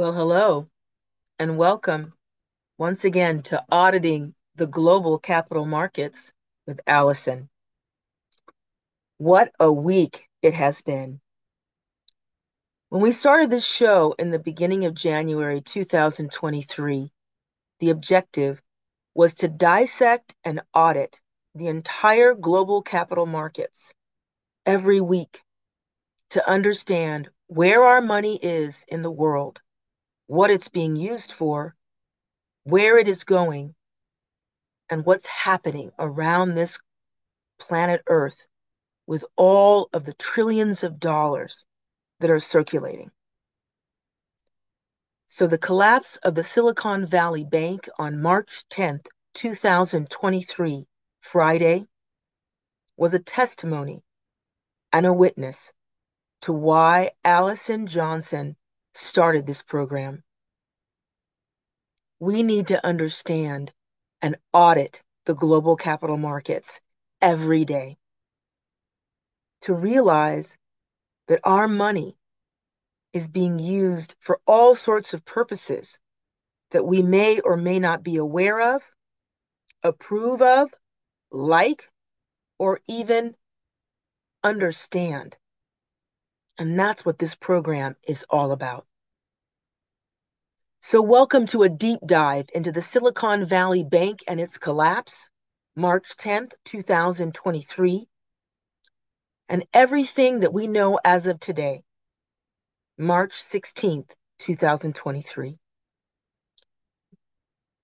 Well, 0.00 0.14
hello 0.14 0.66
and 1.38 1.58
welcome 1.58 2.14
once 2.78 3.04
again 3.04 3.42
to 3.42 3.62
Auditing 3.70 4.34
the 4.54 4.66
Global 4.66 5.18
Capital 5.18 5.66
Markets 5.66 6.32
with 6.66 6.80
Allison. 6.86 7.50
What 9.18 9.52
a 9.60 9.70
week 9.70 10.26
it 10.40 10.54
has 10.54 10.80
been. 10.80 11.20
When 12.88 13.02
we 13.02 13.12
started 13.12 13.50
this 13.50 13.66
show 13.66 14.14
in 14.18 14.30
the 14.30 14.38
beginning 14.38 14.86
of 14.86 14.94
January 14.94 15.60
2023, 15.60 17.12
the 17.80 17.90
objective 17.90 18.62
was 19.12 19.34
to 19.34 19.48
dissect 19.48 20.34
and 20.42 20.62
audit 20.72 21.20
the 21.54 21.66
entire 21.66 22.32
global 22.32 22.80
capital 22.80 23.26
markets 23.26 23.92
every 24.64 25.02
week 25.02 25.42
to 26.30 26.48
understand 26.48 27.28
where 27.48 27.84
our 27.84 28.00
money 28.00 28.38
is 28.42 28.86
in 28.88 29.02
the 29.02 29.12
world 29.12 29.60
what 30.30 30.48
it's 30.48 30.68
being 30.68 30.94
used 30.94 31.32
for, 31.32 31.74
where 32.62 32.98
it 32.98 33.08
is 33.08 33.24
going, 33.24 33.74
and 34.88 35.04
what's 35.04 35.26
happening 35.26 35.90
around 35.98 36.54
this 36.54 36.78
planet 37.58 38.00
Earth 38.06 38.46
with 39.08 39.24
all 39.34 39.88
of 39.92 40.04
the 40.04 40.14
trillions 40.14 40.84
of 40.84 41.00
dollars 41.00 41.64
that 42.20 42.30
are 42.30 42.38
circulating. 42.38 43.10
So, 45.26 45.48
the 45.48 45.58
collapse 45.58 46.16
of 46.18 46.36
the 46.36 46.44
Silicon 46.44 47.06
Valley 47.06 47.42
Bank 47.42 47.88
on 47.98 48.22
March 48.22 48.62
10th, 48.70 49.06
2023, 49.34 50.86
Friday, 51.22 51.88
was 52.96 53.14
a 53.14 53.18
testimony 53.18 54.04
and 54.92 55.06
a 55.06 55.12
witness 55.12 55.72
to 56.42 56.52
why 56.52 57.10
Allison 57.24 57.88
Johnson 57.88 58.54
started 58.94 59.46
this 59.46 59.62
program. 59.62 60.22
We 62.18 62.42
need 62.42 62.68
to 62.68 62.84
understand 62.84 63.72
and 64.20 64.36
audit 64.52 65.02
the 65.24 65.34
global 65.34 65.76
capital 65.76 66.16
markets 66.16 66.80
every 67.20 67.64
day 67.64 67.96
to 69.62 69.74
realize 69.74 70.56
that 71.28 71.40
our 71.44 71.68
money 71.68 72.16
is 73.12 73.28
being 73.28 73.58
used 73.58 74.14
for 74.20 74.40
all 74.46 74.74
sorts 74.74 75.14
of 75.14 75.24
purposes 75.24 75.98
that 76.70 76.84
we 76.84 77.02
may 77.02 77.40
or 77.40 77.56
may 77.56 77.78
not 77.78 78.02
be 78.02 78.16
aware 78.16 78.74
of, 78.74 78.82
approve 79.82 80.40
of, 80.40 80.72
like, 81.30 81.88
or 82.58 82.80
even 82.86 83.34
understand. 84.44 85.36
And 86.58 86.78
that's 86.78 87.04
what 87.04 87.18
this 87.18 87.34
program 87.34 87.96
is 88.06 88.24
all 88.30 88.52
about. 88.52 88.86
So, 90.82 91.02
welcome 91.02 91.44
to 91.48 91.62
a 91.62 91.68
deep 91.68 92.00
dive 92.06 92.48
into 92.54 92.72
the 92.72 92.80
Silicon 92.80 93.44
Valley 93.44 93.84
Bank 93.84 94.20
and 94.26 94.40
its 94.40 94.56
collapse, 94.56 95.28
March 95.76 96.16
10th, 96.16 96.54
2023, 96.64 98.08
and 99.50 99.66
everything 99.74 100.40
that 100.40 100.54
we 100.54 100.66
know 100.66 100.98
as 101.04 101.26
of 101.26 101.38
today, 101.38 101.82
March 102.96 103.32
16th, 103.32 104.10
2023. 104.38 105.58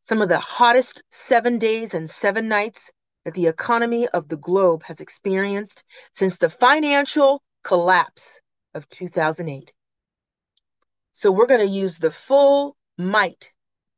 Some 0.05 0.23
of 0.23 0.31
the 0.31 0.41
hottest 0.41 1.03
seven 1.11 1.59
days 1.59 1.93
and 1.93 2.09
seven 2.09 2.49
nights 2.49 2.91
that 3.27 3.35
the 3.35 3.49
economy 3.49 4.09
of 4.09 4.29
the 4.29 4.39
globe 4.39 4.85
has 4.85 5.03
experienced 5.03 5.85
since 6.15 6.39
the 6.39 6.49
financial 6.49 7.43
collapse 7.63 8.41
of 8.73 8.89
2008. 8.89 9.75
So 11.13 11.31
we're 11.31 11.45
going 11.45 11.61
to 11.61 11.67
use 11.67 11.99
the 11.99 12.11
full 12.11 12.75
might 12.99 13.53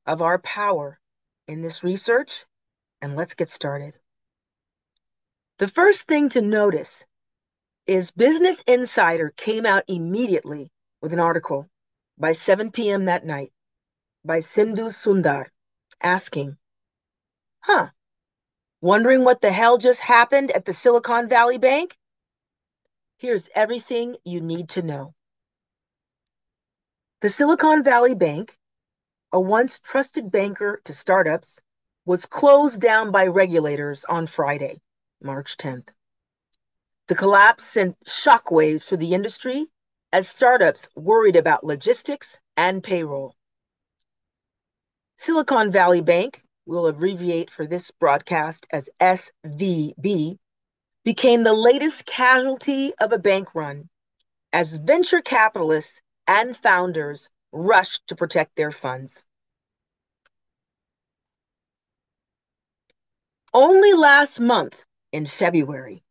of 0.07 0.23
our 0.23 0.39
power 0.39 0.99
in 1.47 1.63
this 1.63 1.85
research, 1.85 2.45
and 3.01 3.17
let's 3.17 3.35
get 3.35 3.51
started. 3.51 3.97
The 5.59 5.69
first 5.69 6.07
thing 6.07 6.29
to 6.31 6.41
notice 6.41 7.05
is 7.87 8.11
Business 8.11 8.63
Insider 8.67 9.31
came 9.37 9.65
out 9.65 9.85
immediately 9.89 10.71
with 11.01 11.13
an 11.13 11.21
article 11.21 11.69
by 12.19 12.33
7 12.33 12.71
p.m. 12.71 13.07
that 13.07 13.25
night 13.25 13.53
by 14.25 14.41
Sindhu 14.41 14.91
Sundar 14.91 15.47
asking, 16.03 16.57
Huh, 17.61 17.89
wondering 18.81 19.25
what 19.25 19.41
the 19.41 19.53
hell 19.53 19.79
just 19.79 20.01
happened 20.01 20.51
at 20.51 20.65
the 20.65 20.75
Silicon 20.75 21.29
Valley 21.29 21.59
Bank? 21.59 21.97
Here's 23.17 23.49
everything 23.55 24.17
you 24.25 24.41
need 24.41 24.69
to 24.71 24.83
know. 24.83 25.15
The 27.21 27.31
Silicon 27.31 27.83
Valley 27.83 28.15
Bank, 28.15 28.58
a 29.33 29.41
once 29.41 29.79
trusted 29.79 30.31
banker 30.31 30.81
to 30.85 30.93
startups, 30.93 31.61
was 32.05 32.25
closed 32.25 32.81
down 32.81 33.11
by 33.11 33.27
regulators 33.27 34.05
on 34.07 34.27
Friday, 34.27 34.81
March 35.23 35.57
10th. 35.59 35.89
The 37.09 37.15
collapse 37.15 37.65
sent 37.65 38.03
shockwaves 38.07 38.85
through 38.85 38.99
the 38.99 39.15
industry 39.15 39.67
as 40.13 40.29
startups 40.29 40.89
worried 40.97 41.37
about 41.37 41.65
logistics 41.65 42.41
and 42.57 42.83
payroll. 42.83 43.35
Silicon 45.17 45.71
Valley 45.71 46.01
Bank, 46.01 46.43
we'll 46.65 46.87
abbreviate 46.87 47.51
for 47.51 47.67
this 47.67 47.91
broadcast 47.91 48.67
as 48.71 48.89
SVB, 49.01 50.39
became 51.05 51.43
the 51.43 51.53
latest 51.53 52.07
casualty 52.07 52.95
of 53.01 53.13
a 53.13 53.19
bank 53.19 53.55
run 53.55 53.89
as 54.53 54.77
venture 54.77 55.21
capitalists 55.21 56.01
and 56.27 56.57
founders 56.57 57.29
rushed 57.53 58.07
to 58.09 58.17
protect 58.17 58.57
their 58.57 58.73
funds. 58.73 59.23
Only 63.55 63.93
last 63.95 64.41
month, 64.41 64.85
in 65.13 65.27
February, 65.27 66.03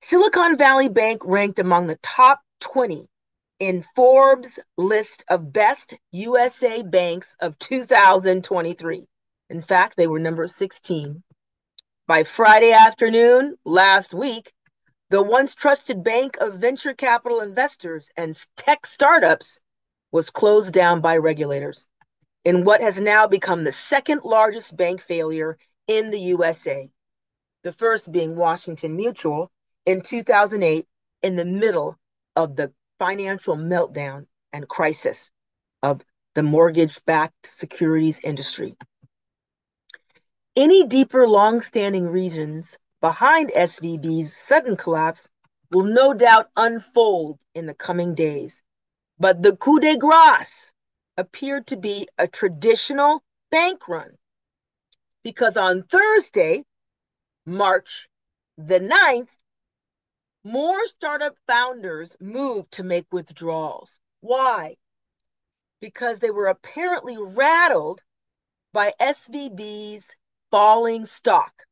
Silicon 0.00 0.56
Valley 0.56 0.88
Bank 0.88 1.22
ranked 1.24 1.58
among 1.58 1.86
the 1.86 1.98
top 2.02 2.40
20 2.60 3.06
in 3.60 3.84
Forbes' 3.94 4.58
list 4.76 5.24
of 5.28 5.52
best 5.52 5.94
USA 6.10 6.82
banks 6.82 7.36
of 7.40 7.58
2023. 7.58 9.06
In 9.50 9.62
fact, 9.62 9.96
they 9.96 10.06
were 10.06 10.18
number 10.18 10.48
16. 10.48 11.22
By 12.06 12.24
Friday 12.24 12.72
afternoon 12.72 13.56
last 13.64 14.12
week, 14.12 14.52
the 15.10 15.22
once 15.22 15.54
trusted 15.54 16.02
bank 16.02 16.36
of 16.38 16.58
venture 16.58 16.94
capital 16.94 17.40
investors 17.40 18.10
and 18.16 18.36
tech 18.56 18.84
startups 18.84 19.60
was 20.14 20.30
closed 20.30 20.72
down 20.72 21.00
by 21.00 21.16
regulators 21.16 21.88
in 22.44 22.62
what 22.62 22.80
has 22.80 23.00
now 23.00 23.26
become 23.26 23.64
the 23.64 23.72
second 23.72 24.20
largest 24.22 24.76
bank 24.76 25.00
failure 25.00 25.58
in 25.88 26.12
the 26.12 26.20
USA. 26.20 26.88
The 27.64 27.72
first 27.72 28.12
being 28.12 28.36
Washington 28.36 28.94
Mutual 28.94 29.50
in 29.84 30.02
2008, 30.02 30.86
in 31.24 31.34
the 31.34 31.44
middle 31.44 31.98
of 32.36 32.54
the 32.54 32.72
financial 33.00 33.56
meltdown 33.56 34.26
and 34.52 34.68
crisis 34.68 35.32
of 35.82 36.00
the 36.36 36.44
mortgage 36.44 37.04
backed 37.04 37.46
securities 37.46 38.20
industry. 38.22 38.76
Any 40.54 40.86
deeper, 40.86 41.26
long 41.26 41.60
standing 41.60 42.06
reasons 42.06 42.78
behind 43.00 43.50
SVB's 43.50 44.32
sudden 44.36 44.76
collapse 44.76 45.26
will 45.72 45.82
no 45.82 46.14
doubt 46.14 46.50
unfold 46.56 47.40
in 47.52 47.66
the 47.66 47.74
coming 47.74 48.14
days. 48.14 48.62
But 49.18 49.42
the 49.42 49.56
coup 49.56 49.80
de 49.80 49.96
grace 49.96 50.74
appeared 51.16 51.68
to 51.68 51.76
be 51.76 52.08
a 52.18 52.26
traditional 52.26 53.22
bank 53.50 53.86
run 53.86 54.16
because 55.22 55.56
on 55.56 55.82
Thursday, 55.84 56.64
March 57.46 58.08
the 58.56 58.80
9th, 58.80 59.30
more 60.44 60.86
startup 60.86 61.36
founders 61.46 62.16
moved 62.20 62.72
to 62.72 62.82
make 62.82 63.12
withdrawals. 63.12 63.98
Why? 64.20 64.76
Because 65.80 66.18
they 66.18 66.30
were 66.30 66.46
apparently 66.46 67.16
rattled 67.18 68.02
by 68.72 68.92
SVB's 69.00 70.14
falling 70.50 71.06
stock 71.06 71.64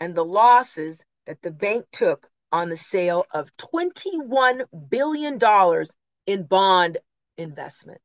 and 0.00 0.14
the 0.14 0.24
losses 0.24 1.02
that 1.26 1.42
the 1.42 1.50
bank 1.50 1.86
took 1.92 2.28
on 2.50 2.68
the 2.68 2.76
sale 2.76 3.24
of 3.32 3.54
$21 3.58 4.64
billion 4.88 5.38
in 6.28 6.42
bond 6.42 6.98
investments. 7.38 8.04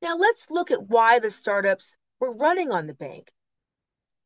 Now, 0.00 0.16
let's 0.16 0.46
look 0.48 0.70
at 0.70 0.88
why 0.88 1.18
the 1.18 1.30
startups 1.30 1.98
were 2.18 2.32
running 2.32 2.72
on 2.72 2.86
the 2.86 2.94
bank. 2.94 3.30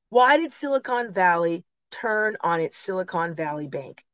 Why 0.08 0.36
did 0.36 0.52
Silicon 0.52 1.12
Valley 1.12 1.64
turn 1.90 2.36
on 2.42 2.60
its 2.60 2.76
Silicon 2.76 3.34
Valley 3.34 3.66
Bank? 3.66 4.04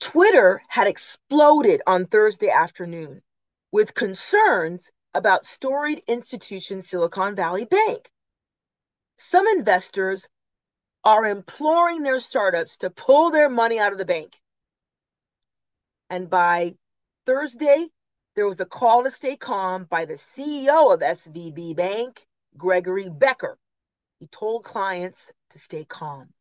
Twitter 0.00 0.62
had 0.66 0.86
exploded 0.86 1.82
on 1.86 2.06
Thursday 2.06 2.48
afternoon 2.48 3.20
with 3.70 3.92
concerns 3.92 4.90
about 5.12 5.44
storied 5.44 6.02
institution 6.08 6.80
Silicon 6.80 7.36
Valley 7.36 7.66
Bank. 7.66 8.10
Some 9.18 9.46
investors 9.46 10.26
are 11.04 11.26
imploring 11.26 12.02
their 12.02 12.20
startups 12.20 12.78
to 12.78 12.88
pull 12.88 13.30
their 13.30 13.50
money 13.50 13.78
out 13.78 13.92
of 13.92 13.98
the 13.98 14.06
bank. 14.06 14.40
And 16.08 16.30
by 16.30 16.76
Thursday, 17.26 17.88
there 18.34 18.48
was 18.48 18.60
a 18.60 18.66
call 18.66 19.04
to 19.04 19.10
stay 19.10 19.36
calm 19.36 19.84
by 19.84 20.04
the 20.04 20.14
CEO 20.14 20.94
of 20.94 21.00
SVB 21.00 21.76
Bank, 21.76 22.26
Gregory 22.56 23.08
Becker. 23.08 23.58
He 24.18 24.26
told 24.28 24.64
clients 24.64 25.32
to 25.50 25.58
stay 25.58 25.84
calm. 25.84 26.32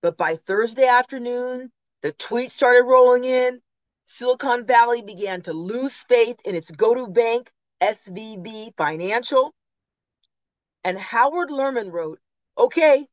But 0.00 0.16
by 0.16 0.36
Thursday 0.36 0.86
afternoon, 0.86 1.72
the 2.02 2.12
tweets 2.12 2.52
started 2.52 2.84
rolling 2.84 3.24
in. 3.24 3.60
Silicon 4.04 4.64
Valley 4.64 5.02
began 5.02 5.42
to 5.42 5.52
lose 5.52 6.04
faith 6.04 6.40
in 6.44 6.54
its 6.54 6.70
go 6.70 6.94
to 6.94 7.08
bank, 7.08 7.50
SVB 7.82 8.76
Financial. 8.76 9.52
And 10.84 10.98
Howard 10.98 11.50
Lerman 11.50 11.92
wrote, 11.92 12.20
Okay, 12.56 13.06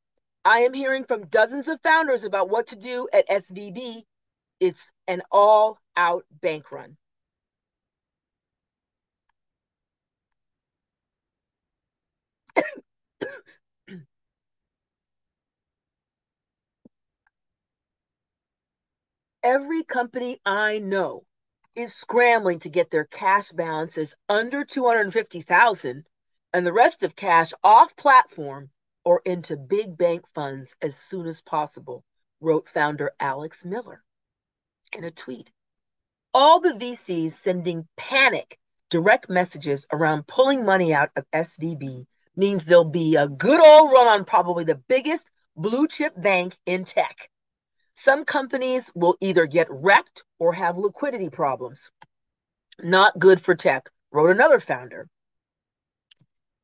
I 0.45 0.59
am 0.59 0.73
hearing 0.73 1.03
from 1.03 1.27
dozens 1.27 1.67
of 1.67 1.81
founders 1.81 2.23
about 2.23 2.49
what 2.49 2.67
to 2.67 2.75
do 2.75 3.09
at 3.11 3.27
SVB. 3.27 4.03
It's 4.59 4.91
an 5.07 5.21
all 5.31 5.79
out 5.97 6.25
bank 6.41 6.71
run. 6.71 6.97
Every 19.43 19.83
company 19.83 20.41
I 20.43 20.79
know 20.79 21.23
is 21.75 21.93
scrambling 21.93 22.59
to 22.59 22.69
get 22.69 22.89
their 22.89 23.05
cash 23.05 23.51
balances 23.51 24.15
under 24.27 24.65
250,000 24.65 26.07
and 26.53 26.65
the 26.65 26.73
rest 26.73 27.03
of 27.03 27.15
cash 27.15 27.51
off 27.63 27.95
platform 27.95 28.71
or 29.03 29.21
into 29.23 29.55
big 29.55 29.97
bank 29.97 30.27
funds 30.33 30.75
as 30.81 30.97
soon 30.97 31.27
as 31.27 31.43
possible, 31.43 32.03
wrote 32.41 32.67
founder 32.69 33.11
Alex 33.19 33.63
Miller 33.63 34.03
in 34.93 35.03
a 35.03 35.11
tweet. 35.11 35.51
All 36.37 36.59
the 36.59 36.73
VCs 36.73 37.31
sending 37.31 37.87
panic 37.95 38.59
direct 38.89 39.29
messages 39.29 39.87
around 39.93 40.27
pulling 40.27 40.65
money 40.65 40.93
out 40.93 41.09
of 41.15 41.23
SVB 41.31 42.07
means 42.35 42.65
there'll 42.65 42.83
be 42.83 43.15
a 43.15 43.29
good 43.29 43.61
old 43.61 43.93
run 43.93 44.07
on 44.07 44.25
probably 44.25 44.65
the 44.65 44.75
biggest 44.75 45.29
blue 45.55 45.87
chip 45.87 46.11
bank 46.21 46.57
in 46.65 46.83
tech. 46.83 47.29
Some 47.93 48.25
companies 48.25 48.91
will 48.93 49.15
either 49.21 49.45
get 49.45 49.67
wrecked 49.69 50.25
or 50.37 50.51
have 50.51 50.77
liquidity 50.77 51.29
problems. 51.29 51.89
Not 52.83 53.17
good 53.17 53.39
for 53.39 53.55
tech, 53.55 53.89
wrote 54.11 54.31
another 54.31 54.59
founder. 54.59 55.07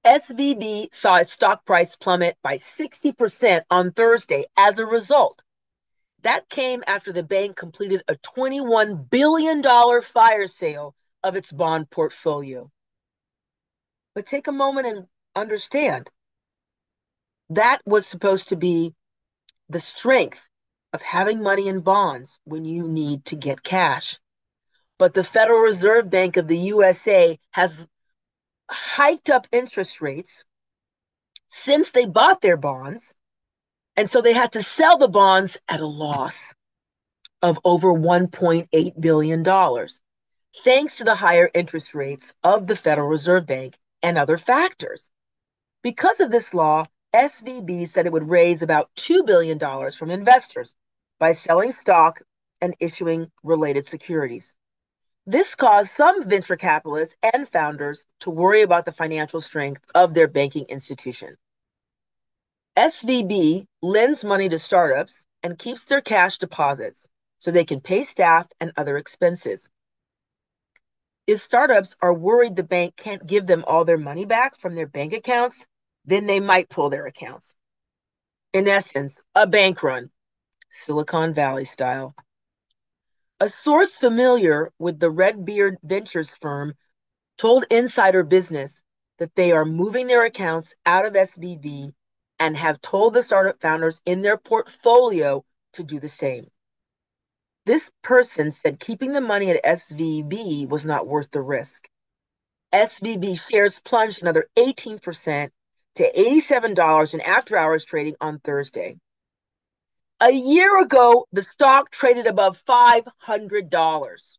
SVB 0.03 0.93
saw 0.93 1.15
its 1.15 1.31
stock 1.31 1.63
price 1.65 1.95
plummet 1.95 2.35
by 2.43 2.57
60% 2.57 3.61
on 3.69 3.93
Thursday 3.93 4.43
as 4.57 4.79
a 4.79 4.85
result. 4.85 5.41
That 6.23 6.49
came 6.49 6.83
after 6.85 7.11
the 7.11 7.23
bank 7.23 7.55
completed 7.55 8.03
a 8.07 8.15
$21 8.15 9.09
billion 9.09 9.63
fire 10.01 10.47
sale 10.47 10.95
of 11.23 11.35
its 11.35 11.51
bond 11.51 11.89
portfolio. 11.89 12.69
But 14.13 14.25
take 14.25 14.47
a 14.47 14.51
moment 14.51 14.87
and 14.87 15.07
understand 15.35 16.09
that 17.49 17.81
was 17.85 18.05
supposed 18.05 18.49
to 18.49 18.55
be 18.55 18.93
the 19.69 19.79
strength 19.79 20.49
of 20.93 21.01
having 21.01 21.41
money 21.41 21.67
in 21.67 21.81
bonds 21.81 22.39
when 22.43 22.65
you 22.65 22.87
need 22.87 23.25
to 23.25 23.35
get 23.35 23.63
cash. 23.63 24.19
But 24.97 25.13
the 25.13 25.23
Federal 25.23 25.59
Reserve 25.59 26.09
Bank 26.09 26.37
of 26.37 26.47
the 26.47 26.57
USA 26.57 27.39
has 27.51 27.87
hiked 28.69 29.29
up 29.29 29.47
interest 29.51 30.01
rates 30.01 30.45
since 31.47 31.91
they 31.91 32.05
bought 32.05 32.41
their 32.41 32.57
bonds. 32.57 33.15
And 34.01 34.09
so 34.09 34.19
they 34.19 34.33
had 34.33 34.53
to 34.53 34.63
sell 34.63 34.97
the 34.97 35.07
bonds 35.07 35.59
at 35.69 35.79
a 35.79 35.85
loss 35.85 36.55
of 37.43 37.59
over 37.63 37.93
$1.8 37.93 38.99
billion, 38.99 39.87
thanks 40.63 40.97
to 40.97 41.03
the 41.03 41.13
higher 41.13 41.51
interest 41.53 41.93
rates 41.93 42.33
of 42.43 42.65
the 42.65 42.75
Federal 42.75 43.07
Reserve 43.07 43.45
Bank 43.45 43.77
and 44.01 44.17
other 44.17 44.37
factors. 44.39 45.11
Because 45.83 46.19
of 46.19 46.31
this 46.31 46.51
law, 46.51 46.85
SVB 47.13 47.87
said 47.89 48.07
it 48.07 48.11
would 48.11 48.27
raise 48.27 48.63
about 48.63 48.89
$2 48.95 49.23
billion 49.23 49.59
from 49.91 50.09
investors 50.09 50.73
by 51.19 51.33
selling 51.33 51.71
stock 51.73 52.23
and 52.59 52.75
issuing 52.79 53.29
related 53.43 53.85
securities. 53.85 54.55
This 55.27 55.53
caused 55.53 55.91
some 55.91 56.27
venture 56.27 56.55
capitalists 56.55 57.17
and 57.21 57.47
founders 57.47 58.07
to 58.21 58.31
worry 58.31 58.63
about 58.63 58.85
the 58.85 58.93
financial 58.93 59.41
strength 59.41 59.83
of 59.93 60.15
their 60.15 60.27
banking 60.27 60.65
institution. 60.69 61.37
SVB 62.77 63.67
lends 63.81 64.23
money 64.23 64.47
to 64.47 64.57
startups 64.57 65.25
and 65.43 65.59
keeps 65.59 65.83
their 65.83 65.99
cash 65.99 66.37
deposits 66.37 67.05
so 67.37 67.51
they 67.51 67.65
can 67.65 67.81
pay 67.81 68.05
staff 68.05 68.47
and 68.61 68.71
other 68.77 68.95
expenses. 68.97 69.69
If 71.27 71.41
startups 71.41 71.97
are 72.01 72.13
worried 72.13 72.55
the 72.55 72.63
bank 72.63 72.95
can't 72.95 73.27
give 73.27 73.45
them 73.45 73.65
all 73.67 73.83
their 73.83 73.97
money 73.97 74.23
back 74.23 74.55
from 74.55 74.75
their 74.75 74.87
bank 74.87 75.11
accounts, 75.11 75.65
then 76.05 76.27
they 76.27 76.39
might 76.39 76.69
pull 76.69 76.89
their 76.89 77.05
accounts. 77.07 77.57
In 78.53 78.69
essence, 78.69 79.21
a 79.35 79.45
bank 79.45 79.83
run, 79.83 80.09
Silicon 80.69 81.33
Valley 81.33 81.65
style. 81.65 82.15
A 83.41 83.49
source 83.49 83.97
familiar 83.97 84.71
with 84.79 84.97
the 84.97 85.09
Redbeard 85.09 85.77
Ventures 85.83 86.37
firm 86.37 86.75
told 87.37 87.65
Insider 87.69 88.23
Business 88.23 88.81
that 89.17 89.35
they 89.35 89.51
are 89.51 89.65
moving 89.65 90.07
their 90.07 90.23
accounts 90.23 90.73
out 90.85 91.05
of 91.05 91.13
SVB 91.13 91.93
and 92.41 92.57
have 92.57 92.81
told 92.81 93.13
the 93.13 93.21
startup 93.21 93.61
founders 93.61 94.01
in 94.03 94.23
their 94.23 94.35
portfolio 94.35 95.45
to 95.73 95.83
do 95.83 95.99
the 95.99 96.09
same. 96.09 96.49
This 97.67 97.83
person 98.01 98.51
said 98.51 98.79
keeping 98.79 99.11
the 99.11 99.21
money 99.21 99.51
at 99.51 99.63
SVB 99.63 100.67
was 100.67 100.83
not 100.83 101.05
worth 101.05 101.29
the 101.29 101.41
risk. 101.43 101.87
SVB 102.73 103.39
shares 103.39 103.79
plunged 103.81 104.23
another 104.23 104.47
18% 104.57 105.51
to 105.95 106.11
$87 106.11 107.13
in 107.13 107.21
after 107.21 107.55
hours 107.55 107.85
trading 107.85 108.15
on 108.19 108.39
Thursday. 108.39 108.97
A 110.19 110.31
year 110.31 110.81
ago, 110.81 111.27
the 111.31 111.43
stock 111.43 111.91
traded 111.91 112.25
above 112.25 112.59
$500. 112.65 114.37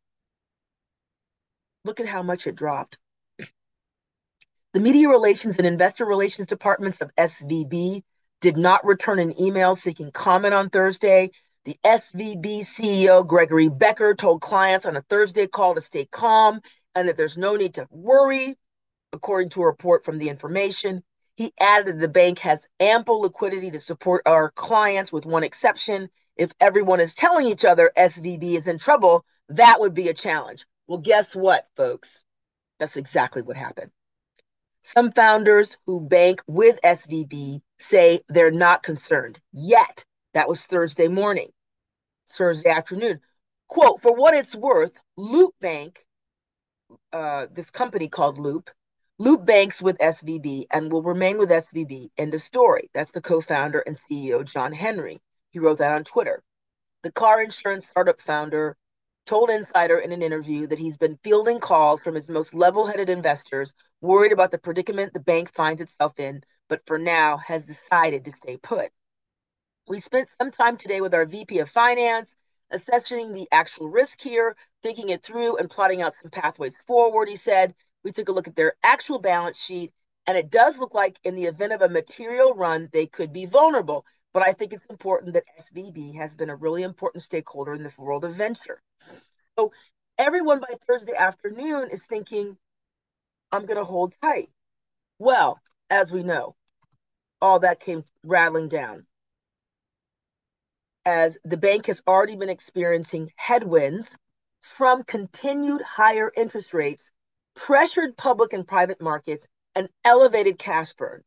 Look 1.84 2.00
at 2.00 2.06
how 2.06 2.24
much 2.24 2.48
it 2.48 2.56
dropped. 2.56 2.98
The 4.72 4.80
media 4.80 5.10
relations 5.10 5.58
and 5.58 5.66
investor 5.66 6.06
relations 6.06 6.46
departments 6.46 7.02
of 7.02 7.14
SVB 7.16 8.02
did 8.40 8.56
not 8.56 8.86
return 8.86 9.18
an 9.18 9.38
email 9.38 9.76
seeking 9.76 10.10
comment 10.10 10.54
on 10.54 10.70
Thursday. 10.70 11.30
The 11.66 11.76
SVB 11.84 12.66
CEO, 12.66 13.26
Gregory 13.26 13.68
Becker, 13.68 14.14
told 14.14 14.40
clients 14.40 14.86
on 14.86 14.96
a 14.96 15.02
Thursday 15.02 15.46
call 15.46 15.74
to 15.74 15.82
stay 15.82 16.06
calm 16.06 16.62
and 16.94 17.06
that 17.06 17.18
there's 17.18 17.36
no 17.36 17.56
need 17.56 17.74
to 17.74 17.86
worry, 17.90 18.56
according 19.12 19.50
to 19.50 19.60
a 19.60 19.66
report 19.66 20.06
from 20.06 20.16
the 20.16 20.30
information. 20.30 21.02
He 21.36 21.52
added 21.60 22.00
the 22.00 22.08
bank 22.08 22.38
has 22.38 22.66
ample 22.80 23.20
liquidity 23.20 23.72
to 23.72 23.78
support 23.78 24.22
our 24.24 24.50
clients, 24.52 25.12
with 25.12 25.26
one 25.26 25.44
exception. 25.44 26.08
If 26.34 26.50
everyone 26.60 27.00
is 27.00 27.12
telling 27.12 27.46
each 27.46 27.66
other 27.66 27.92
SVB 27.94 28.54
is 28.54 28.66
in 28.66 28.78
trouble, 28.78 29.26
that 29.50 29.80
would 29.80 29.92
be 29.92 30.08
a 30.08 30.14
challenge. 30.14 30.64
Well, 30.86 30.98
guess 30.98 31.36
what, 31.36 31.66
folks? 31.76 32.24
That's 32.78 32.96
exactly 32.96 33.42
what 33.42 33.58
happened. 33.58 33.90
Some 34.82 35.12
founders 35.12 35.76
who 35.86 36.00
bank 36.00 36.42
with 36.46 36.80
SVB 36.82 37.60
say 37.78 38.20
they're 38.28 38.50
not 38.50 38.82
concerned 38.82 39.40
yet. 39.52 40.04
That 40.34 40.48
was 40.48 40.60
Thursday 40.60 41.08
morning, 41.08 41.48
Thursday 42.28 42.70
afternoon. 42.70 43.20
Quote, 43.68 44.00
for 44.00 44.14
what 44.14 44.34
it's 44.34 44.54
worth, 44.56 44.98
Loop 45.16 45.54
Bank, 45.60 46.04
uh, 47.12 47.46
this 47.52 47.70
company 47.70 48.08
called 48.08 48.38
Loop, 48.38 48.70
Loop 49.18 49.44
banks 49.46 49.80
with 49.80 49.98
SVB 49.98 50.66
and 50.72 50.90
will 50.90 51.02
remain 51.02 51.38
with 51.38 51.50
SVB. 51.50 52.10
End 52.18 52.34
of 52.34 52.42
story. 52.42 52.90
That's 52.92 53.12
the 53.12 53.20
co 53.20 53.40
founder 53.40 53.78
and 53.78 53.94
CEO, 53.94 54.44
John 54.44 54.72
Henry. 54.72 55.20
He 55.50 55.60
wrote 55.60 55.78
that 55.78 55.94
on 55.94 56.02
Twitter. 56.02 56.42
The 57.02 57.12
car 57.12 57.40
insurance 57.40 57.86
startup 57.86 58.20
founder 58.20 58.76
told 59.26 59.50
Insider 59.50 59.98
in 59.98 60.12
an 60.12 60.22
interview 60.22 60.66
that 60.66 60.78
he's 60.78 60.96
been 60.96 61.18
fielding 61.22 61.60
calls 61.60 62.02
from 62.02 62.14
his 62.14 62.28
most 62.28 62.54
level 62.54 62.86
headed 62.86 63.08
investors 63.08 63.74
worried 64.00 64.32
about 64.32 64.50
the 64.50 64.58
predicament 64.58 65.14
the 65.14 65.20
bank 65.20 65.52
finds 65.52 65.80
itself 65.80 66.18
in, 66.18 66.42
but 66.68 66.84
for 66.86 66.98
now 66.98 67.36
has 67.36 67.66
decided 67.66 68.24
to 68.24 68.32
stay 68.32 68.56
put. 68.56 68.90
We 69.88 70.00
spent 70.00 70.28
some 70.38 70.50
time 70.50 70.76
today 70.76 71.00
with 71.00 71.14
our 71.14 71.26
VP 71.26 71.58
of 71.58 71.70
Finance, 71.70 72.34
assessing 72.70 73.32
the 73.32 73.48
actual 73.52 73.88
risk 73.88 74.20
here, 74.20 74.56
thinking 74.82 75.10
it 75.10 75.22
through, 75.22 75.56
and 75.56 75.70
plotting 75.70 76.02
out 76.02 76.14
some 76.20 76.30
pathways 76.30 76.80
forward, 76.80 77.28
he 77.28 77.36
said. 77.36 77.74
We 78.02 78.12
took 78.12 78.28
a 78.28 78.32
look 78.32 78.48
at 78.48 78.56
their 78.56 78.74
actual 78.82 79.18
balance 79.18 79.58
sheet, 79.58 79.92
and 80.26 80.36
it 80.36 80.50
does 80.50 80.78
look 80.78 80.94
like 80.94 81.18
in 81.24 81.34
the 81.34 81.46
event 81.46 81.72
of 81.72 81.82
a 81.82 81.88
material 81.88 82.54
run, 82.54 82.88
they 82.92 83.06
could 83.06 83.32
be 83.32 83.46
vulnerable. 83.46 84.04
But 84.32 84.46
I 84.46 84.52
think 84.52 84.72
it's 84.72 84.86
important 84.88 85.34
that 85.34 85.44
SVB 85.74 86.16
has 86.16 86.36
been 86.36 86.50
a 86.50 86.56
really 86.56 86.82
important 86.82 87.22
stakeholder 87.22 87.74
in 87.74 87.82
this 87.82 87.98
world 87.98 88.24
of 88.24 88.34
venture. 88.34 88.80
So 89.58 89.72
everyone 90.18 90.60
by 90.60 90.74
Thursday 90.86 91.14
afternoon 91.14 91.90
is 91.90 92.00
thinking, 92.08 92.56
I'm 93.50 93.66
going 93.66 93.78
to 93.78 93.84
hold 93.84 94.14
tight. 94.20 94.48
Well, 95.18 95.60
as 95.90 96.10
we 96.10 96.22
know, 96.22 96.56
all 97.42 97.60
that 97.60 97.80
came 97.80 98.04
rattling 98.24 98.68
down. 98.68 99.06
As 101.04 101.36
the 101.44 101.56
bank 101.56 101.86
has 101.86 102.00
already 102.06 102.36
been 102.36 102.48
experiencing 102.48 103.30
headwinds 103.36 104.16
from 104.62 105.02
continued 105.02 105.82
higher 105.82 106.32
interest 106.34 106.72
rates, 106.72 107.10
pressured 107.54 108.16
public 108.16 108.52
and 108.52 108.66
private 108.66 109.02
markets, 109.02 109.46
and 109.74 109.88
elevated 110.04 110.58
cash 110.58 110.92
burn. 110.92 111.22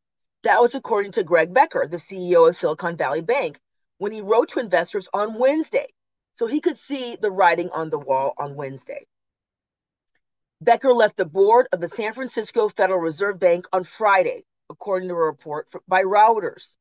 That 0.46 0.62
was 0.62 0.76
according 0.76 1.14
to 1.14 1.24
Greg 1.24 1.56
Becker, 1.56 1.88
the 1.88 1.98
CEO 1.98 2.48
of 2.48 2.56
Silicon 2.56 2.98
Valley 2.98 3.22
Bank, 3.22 3.60
when 3.98 4.12
he 4.12 4.22
wrote 4.22 4.50
to 4.50 4.60
investors 4.60 5.10
on 5.12 5.40
Wednesday. 5.40 5.88
So 6.34 6.46
he 6.46 6.62
could 6.62 6.78
see 6.78 7.16
the 7.16 7.32
writing 7.32 7.72
on 7.72 7.90
the 7.90 7.98
wall 7.98 8.36
on 8.38 8.54
Wednesday. 8.54 9.08
Becker 10.62 10.94
left 10.94 11.18
the 11.18 11.26
board 11.26 11.68
of 11.72 11.82
the 11.82 11.90
San 11.90 12.14
Francisco 12.14 12.70
Federal 12.70 13.00
Reserve 13.00 13.40
Bank 13.40 13.66
on 13.74 13.86
Friday, 13.86 14.46
according 14.70 15.10
to 15.10 15.16
a 15.16 15.26
report 15.26 15.68
by 15.88 16.04
Reuters. 16.04 16.78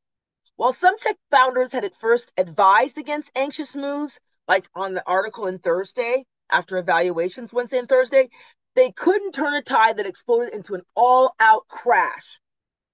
While 0.56 0.74
some 0.74 0.98
tech 0.98 1.16
founders 1.30 1.72
had 1.72 1.86
at 1.86 1.96
first 1.96 2.34
advised 2.36 2.98
against 2.98 3.32
anxious 3.34 3.74
moves, 3.74 4.20
like 4.46 4.68
on 4.74 4.92
the 4.92 5.08
article 5.08 5.46
in 5.46 5.58
Thursday 5.58 6.26
after 6.50 6.76
evaluations 6.76 7.50
Wednesday 7.50 7.78
and 7.78 7.88
Thursday, 7.88 8.28
they 8.74 8.92
couldn't 8.92 9.32
turn 9.32 9.54
a 9.54 9.62
tide 9.62 9.96
that 9.96 10.06
exploded 10.06 10.52
into 10.52 10.74
an 10.74 10.82
all 10.94 11.34
out 11.40 11.66
crash. 11.66 12.38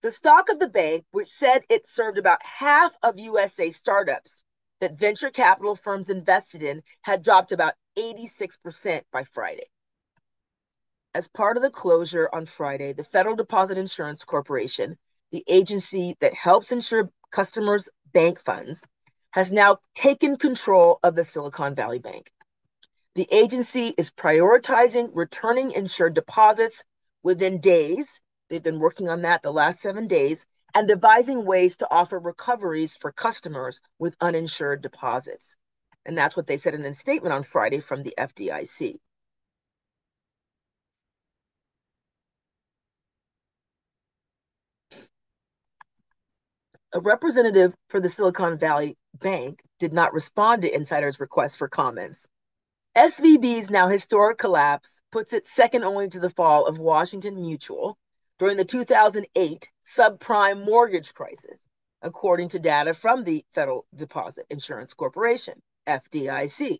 The 0.02 0.10
stock 0.10 0.48
of 0.48 0.58
the 0.58 0.68
bank, 0.68 1.04
which 1.10 1.28
said 1.28 1.64
it 1.68 1.86
served 1.86 2.16
about 2.16 2.42
half 2.42 2.96
of 3.02 3.18
USA 3.18 3.70
startups 3.70 4.44
that 4.80 4.98
venture 4.98 5.30
capital 5.30 5.76
firms 5.76 6.08
invested 6.08 6.62
in, 6.62 6.82
had 7.02 7.22
dropped 7.22 7.52
about 7.52 7.74
86% 7.98 9.02
by 9.12 9.24
Friday. 9.24 9.68
As 11.14 11.28
part 11.28 11.58
of 11.58 11.62
the 11.62 11.70
closure 11.70 12.30
on 12.32 12.46
Friday, 12.46 12.94
the 12.94 13.04
Federal 13.04 13.36
Deposit 13.36 13.76
Insurance 13.76 14.24
Corporation, 14.24 14.96
the 15.32 15.44
agency 15.46 16.16
that 16.20 16.32
helps 16.32 16.72
insure 16.72 17.10
customers' 17.30 17.90
bank 18.12 18.40
funds, 18.40 18.86
has 19.32 19.52
now 19.52 19.78
taken 19.94 20.36
control 20.38 20.98
of 21.02 21.14
the 21.14 21.24
Silicon 21.24 21.74
Valley 21.74 21.98
Bank. 21.98 22.32
The 23.16 23.28
agency 23.30 23.94
is 23.98 24.10
prioritizing 24.10 25.10
returning 25.12 25.72
insured 25.72 26.14
deposits 26.14 26.82
within 27.22 27.60
days. 27.60 28.20
They've 28.50 28.60
been 28.60 28.80
working 28.80 29.08
on 29.08 29.22
that 29.22 29.42
the 29.42 29.52
last 29.52 29.80
seven 29.80 30.08
days 30.08 30.44
and 30.74 30.88
devising 30.88 31.44
ways 31.44 31.76
to 31.78 31.88
offer 31.88 32.18
recoveries 32.18 32.96
for 32.96 33.12
customers 33.12 33.80
with 34.00 34.16
uninsured 34.20 34.82
deposits. 34.82 35.54
And 36.04 36.18
that's 36.18 36.36
what 36.36 36.48
they 36.48 36.56
said 36.56 36.74
in 36.74 36.84
a 36.84 36.92
statement 36.92 37.32
on 37.32 37.44
Friday 37.44 37.78
from 37.78 38.02
the 38.02 38.12
FDIC. 38.18 38.98
A 46.92 46.98
representative 47.00 47.72
for 47.88 48.00
the 48.00 48.08
Silicon 48.08 48.58
Valley 48.58 48.98
Bank 49.14 49.62
did 49.78 49.92
not 49.92 50.12
respond 50.12 50.62
to 50.62 50.74
insiders' 50.74 51.20
requests 51.20 51.54
for 51.54 51.68
comments. 51.68 52.26
SVB's 52.96 53.70
now 53.70 53.86
historic 53.86 54.38
collapse 54.38 55.00
puts 55.12 55.32
it 55.32 55.46
second 55.46 55.84
only 55.84 56.08
to 56.08 56.18
the 56.18 56.30
fall 56.30 56.66
of 56.66 56.78
Washington 56.78 57.40
Mutual 57.40 57.96
during 58.40 58.56
the 58.56 58.64
2008 58.64 59.68
subprime 59.84 60.64
mortgage 60.64 61.12
crisis, 61.12 61.60
according 62.00 62.48
to 62.48 62.58
data 62.58 62.94
from 62.94 63.22
the 63.22 63.44
Federal 63.52 63.84
Deposit 63.94 64.46
Insurance 64.48 64.94
Corporation, 64.94 65.60
FDIC. 65.86 66.78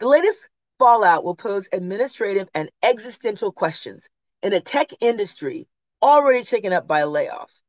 The 0.00 0.06
latest 0.06 0.46
fallout 0.78 1.24
will 1.24 1.34
pose 1.34 1.66
administrative 1.72 2.46
and 2.54 2.70
existential 2.82 3.52
questions 3.52 4.10
in 4.42 4.52
a 4.52 4.60
tech 4.60 4.90
industry 5.00 5.66
already 6.02 6.42
taken 6.42 6.74
up 6.74 6.86
by 6.86 7.00
layoffs. 7.02 7.62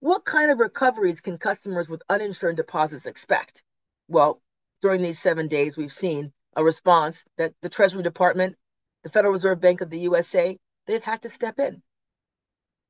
What 0.00 0.24
kind 0.24 0.50
of 0.50 0.58
recoveries 0.58 1.20
can 1.20 1.36
customers 1.36 1.90
with 1.90 2.02
uninsured 2.08 2.56
deposits 2.56 3.04
expect? 3.04 3.62
Well, 4.08 4.40
during 4.80 5.02
these 5.02 5.18
seven 5.18 5.48
days, 5.48 5.76
we've 5.76 5.92
seen 5.92 6.32
a 6.56 6.64
response 6.64 7.22
that 7.36 7.52
the 7.60 7.68
Treasury 7.68 8.02
Department, 8.02 8.56
the 9.02 9.10
Federal 9.10 9.34
Reserve 9.34 9.60
Bank 9.60 9.82
of 9.82 9.90
the 9.90 9.98
USA, 9.98 10.58
they've 10.86 11.04
had 11.04 11.20
to 11.22 11.28
step 11.28 11.58
in 11.58 11.82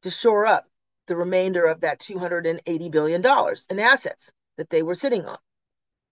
to 0.03 0.11
shore 0.11 0.47
up 0.47 0.69
the 1.07 1.17
remainder 1.17 1.65
of 1.67 1.81
that 1.81 2.01
$280 2.01 2.91
billion 2.91 3.23
in 3.71 3.79
assets 3.79 4.33
that 4.57 4.71
they 4.71 4.83
were 4.83 4.95
sitting 4.95 5.25
on. 5.27 5.39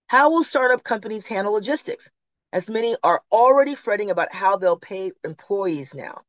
How 0.07 0.31
will 0.31 0.43
startup 0.43 0.83
companies 0.83 1.27
handle 1.27 1.53
logistics? 1.53 2.09
As 2.53 2.69
many 2.69 2.97
are 3.03 3.21
already 3.31 3.75
fretting 3.75 4.11
about 4.11 4.33
how 4.33 4.57
they'll 4.57 4.77
pay 4.77 5.11
employees 5.23 5.93
now. 5.95 6.21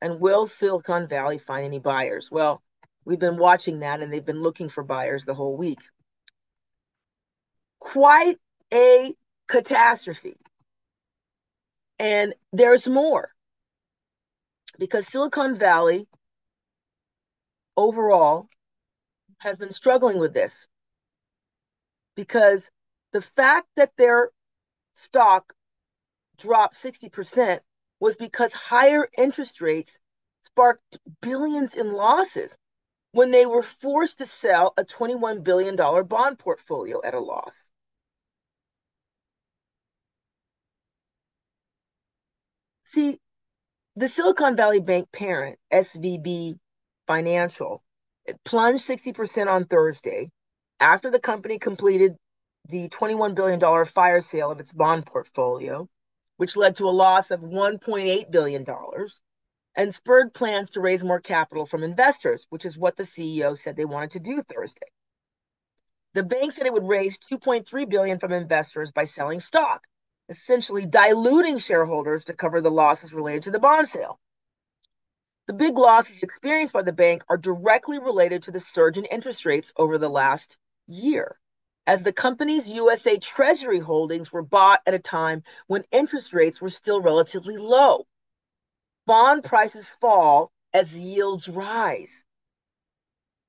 And 0.00 0.18
will 0.18 0.46
Silicon 0.46 1.06
Valley 1.06 1.38
find 1.38 1.64
any 1.64 1.78
buyers? 1.78 2.30
Well, 2.30 2.62
We've 3.04 3.18
been 3.18 3.38
watching 3.38 3.80
that 3.80 4.00
and 4.00 4.12
they've 4.12 4.24
been 4.24 4.42
looking 4.42 4.68
for 4.68 4.84
buyers 4.84 5.24
the 5.24 5.34
whole 5.34 5.56
week. 5.56 5.80
Quite 7.80 8.38
a 8.72 9.14
catastrophe. 9.48 10.36
And 11.98 12.34
there's 12.52 12.86
more 12.86 13.30
because 14.78 15.06
Silicon 15.06 15.56
Valley 15.56 16.06
overall 17.76 18.48
has 19.38 19.58
been 19.58 19.72
struggling 19.72 20.18
with 20.18 20.34
this 20.34 20.66
because 22.14 22.70
the 23.12 23.22
fact 23.22 23.66
that 23.76 23.92
their 23.96 24.30
stock 24.92 25.52
dropped 26.38 26.74
60% 26.74 27.60
was 28.00 28.16
because 28.16 28.52
higher 28.52 29.08
interest 29.16 29.60
rates 29.60 29.98
sparked 30.42 30.98
billions 31.20 31.74
in 31.74 31.92
losses 31.92 32.56
when 33.12 33.30
they 33.30 33.46
were 33.46 33.62
forced 33.62 34.18
to 34.18 34.26
sell 34.26 34.72
a 34.76 34.84
$21 34.84 35.42
billion 35.44 35.76
bond 35.76 36.38
portfolio 36.38 37.00
at 37.04 37.14
a 37.14 37.20
loss. 37.20 37.70
See, 42.84 43.18
the 43.96 44.08
Silicon 44.08 44.56
Valley 44.56 44.80
Bank 44.80 45.10
parent, 45.12 45.58
SVB 45.72 46.58
Financial, 47.06 47.82
it 48.24 48.38
plunged 48.44 48.88
60% 48.88 49.48
on 49.48 49.64
Thursday 49.64 50.30
after 50.78 51.10
the 51.10 51.18
company 51.18 51.58
completed 51.58 52.16
the 52.68 52.88
$21 52.88 53.34
billion 53.34 53.84
fire 53.86 54.20
sale 54.20 54.50
of 54.50 54.60
its 54.60 54.72
bond 54.72 55.06
portfolio, 55.06 55.88
which 56.36 56.56
led 56.56 56.76
to 56.76 56.88
a 56.88 56.90
loss 56.90 57.30
of 57.30 57.40
$1.8 57.40 58.30
billion 58.30 58.64
and 59.74 59.94
spurred 59.94 60.34
plans 60.34 60.70
to 60.70 60.80
raise 60.80 61.02
more 61.02 61.20
capital 61.20 61.66
from 61.66 61.82
investors, 61.82 62.46
which 62.50 62.64
is 62.64 62.78
what 62.78 62.96
the 62.96 63.04
CEO 63.04 63.56
said 63.56 63.76
they 63.76 63.84
wanted 63.84 64.10
to 64.10 64.20
do 64.20 64.42
Thursday. 64.42 64.86
The 66.14 66.22
bank 66.22 66.54
said 66.54 66.66
it 66.66 66.72
would 66.72 66.86
raise 66.86 67.16
2.3 67.30 67.88
billion 67.88 68.18
from 68.18 68.32
investors 68.32 68.92
by 68.92 69.06
selling 69.06 69.40
stock, 69.40 69.82
essentially 70.28 70.86
diluting 70.86 71.58
shareholders 71.58 72.24
to 72.26 72.34
cover 72.34 72.60
the 72.60 72.70
losses 72.70 73.12
related 73.12 73.44
to 73.44 73.50
the 73.50 73.58
bond 73.58 73.88
sale. 73.88 74.20
The 75.46 75.54
big 75.54 75.76
losses 75.76 76.22
experienced 76.22 76.72
by 76.72 76.82
the 76.82 76.92
bank 76.92 77.24
are 77.28 77.36
directly 77.36 77.98
related 77.98 78.44
to 78.44 78.52
the 78.52 78.60
surge 78.60 78.96
in 78.96 79.04
interest 79.04 79.44
rates 79.44 79.72
over 79.76 79.98
the 79.98 80.08
last 80.08 80.56
year, 80.86 81.38
as 81.86 82.02
the 82.02 82.12
company's 82.12 82.68
USA 82.68 83.18
Treasury 83.18 83.80
holdings 83.80 84.32
were 84.32 84.42
bought 84.42 84.82
at 84.86 84.94
a 84.94 84.98
time 84.98 85.42
when 85.66 85.84
interest 85.90 86.32
rates 86.32 86.60
were 86.60 86.70
still 86.70 87.00
relatively 87.00 87.56
low 87.56 88.06
bond 89.06 89.42
prices 89.44 89.88
fall 90.00 90.52
as 90.72 90.96
yields 90.96 91.48
rise. 91.48 92.24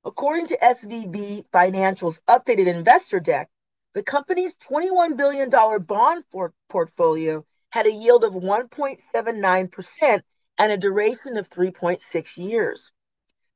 According 0.03 0.47
to 0.47 0.57
SVB 0.57 1.45
Financial's 1.51 2.19
updated 2.27 2.67
investor 2.67 3.19
deck, 3.19 3.49
the 3.93 4.03
company's 4.03 4.55
$21 4.69 5.15
billion 5.15 5.49
bond 5.85 6.23
portfolio 6.69 7.45
had 7.69 7.85
a 7.85 7.91
yield 7.91 8.23
of 8.23 8.33
1.79% 8.33 10.23
and 10.57 10.71
a 10.71 10.77
duration 10.77 11.37
of 11.37 11.49
3.6 11.49 12.37
years. 12.37 12.91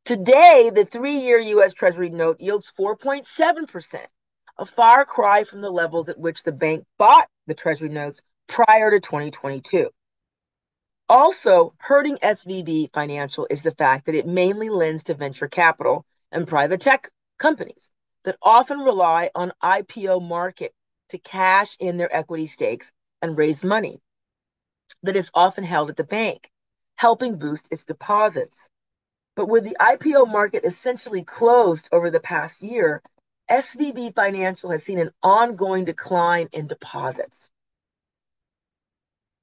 Today, 0.06 0.72
the 0.74 0.86
three 0.86 1.20
year 1.20 1.38
U.S. 1.38 1.74
Treasury 1.74 2.10
note 2.10 2.40
yields 2.40 2.72
4.7%, 2.80 4.06
a 4.58 4.66
far 4.66 5.06
cry 5.06 5.44
from 5.44 5.62
the 5.62 5.70
levels 5.70 6.10
at 6.10 6.20
which 6.20 6.44
the 6.44 6.52
bank 6.52 6.86
bought 6.98 7.28
the 7.46 7.54
Treasury 7.54 7.90
notes 7.90 8.22
prior 8.48 8.90
to 8.92 9.00
2022. 9.00 9.90
Also, 11.10 11.74
hurting 11.78 12.18
SVB 12.18 12.94
Financial 12.94 13.48
is 13.50 13.64
the 13.64 13.72
fact 13.72 14.06
that 14.06 14.16
it 14.16 14.28
mainly 14.28 14.70
lends 14.70 15.04
to 15.04 15.14
venture 15.14 15.48
capital 15.48 16.06
and 16.32 16.48
private 16.48 16.82
tech 16.82 17.10
companies 17.38 17.90
that 18.24 18.38
often 18.42 18.80
rely 18.80 19.30
on 19.36 19.54
IPO 19.64 20.22
market 20.22 20.74
to 21.10 21.18
cash 21.18 21.78
in 21.80 21.98
their 21.98 22.14
equity 22.14 22.46
stakes 22.46 22.92
and 23.22 23.38
raise 23.38 23.64
money 23.64 24.02
that 25.04 25.16
is 25.16 25.32
often 25.34 25.64
held 25.64 25.90
at 25.90 25.96
the 25.96 26.04
bank, 26.04 26.50
helping 26.98 27.38
boost 27.38 27.68
its 27.72 27.84
deposits. 27.84 28.58
But 29.36 29.48
with 29.48 29.64
the 29.64 29.78
IPO 29.80 30.30
market 30.30 30.66
essentially 30.66 31.24
closed 31.24 31.88
over 31.92 32.10
the 32.10 32.20
past 32.20 32.64
year, 32.64 33.02
SVB 33.50 34.16
Financial 34.16 34.72
has 34.72 34.84
seen 34.84 35.00
an 35.00 35.12
ongoing 35.24 35.86
decline 35.86 36.50
in 36.52 36.68
deposits. 36.68 37.38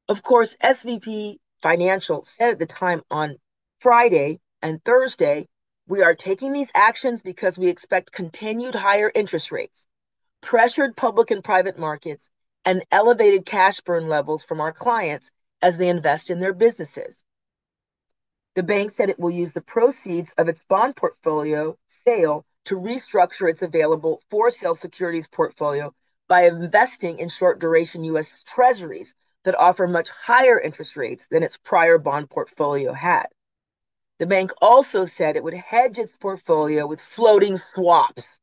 Of 0.09 0.23
course, 0.23 0.57
SVB 0.63 1.39
Financial 1.63 2.25
said 2.25 2.51
at 2.51 2.59
the 2.59 2.67
time 2.67 3.03
on 3.11 3.37
Friday 3.79 4.41
and 4.61 4.85
Thursday, 4.85 5.47
we 5.87 6.03
are 6.03 6.15
taking 6.15 6.53
these 6.53 6.73
actions 6.75 7.23
because 7.23 7.57
we 7.57 7.69
expect 7.69 8.11
continued 8.11 8.75
higher 8.75 9.11
interest 9.15 9.53
rates, 9.53 9.87
pressured 10.43 10.97
public 10.97 11.31
and 11.31 11.45
private 11.45 11.79
markets, 11.79 12.29
and 12.65 12.85
elevated 12.91 13.47
cash 13.47 13.81
burn 13.81 14.09
levels 14.09 14.43
from 14.43 14.61
our 14.61 14.73
clients 14.73 15.31
as 15.63 15.79
they 15.79 15.89
invest 15.89 16.31
in 16.31 16.41
their 16.41 16.53
businesses. 16.53 17.25
The 18.55 18.63
bank 18.63 18.93
said 18.93 19.11
it 19.11 19.19
will 19.19 19.33
use 19.33 19.53
the 19.53 19.61
proceeds 19.61 20.33
of 20.39 20.49
its 20.49 20.63
bond 20.63 20.95
portfolio 20.95 21.77
sale 21.89 22.47
to 22.67 22.77
restructure 22.77 23.51
its 23.51 23.63
available 23.63 24.23
for 24.31 24.49
sale 24.51 24.77
securities 24.77 25.27
portfolio 25.27 25.93
by 26.29 26.47
investing 26.47 27.19
in 27.19 27.29
short 27.29 27.59
duration 27.59 28.05
U.S. 28.05 28.45
Treasuries 28.45 29.15
that 29.43 29.57
offer 29.57 29.89
much 29.89 30.09
higher 30.09 30.59
interest 30.59 30.97
rates 30.97 31.27
than 31.27 31.43
its 31.43 31.57
prior 31.57 31.99
bond 31.99 32.31
portfolio 32.31 32.93
had. 32.93 33.27
The 34.21 34.27
bank 34.27 34.53
also 34.63 35.05
said 35.05 35.35
it 35.35 35.43
would 35.43 35.55
hedge 35.55 35.99
its 35.99 36.17
portfolio 36.17 36.87
with 36.87 37.01
floating 37.01 37.57
swaps. 37.57 38.39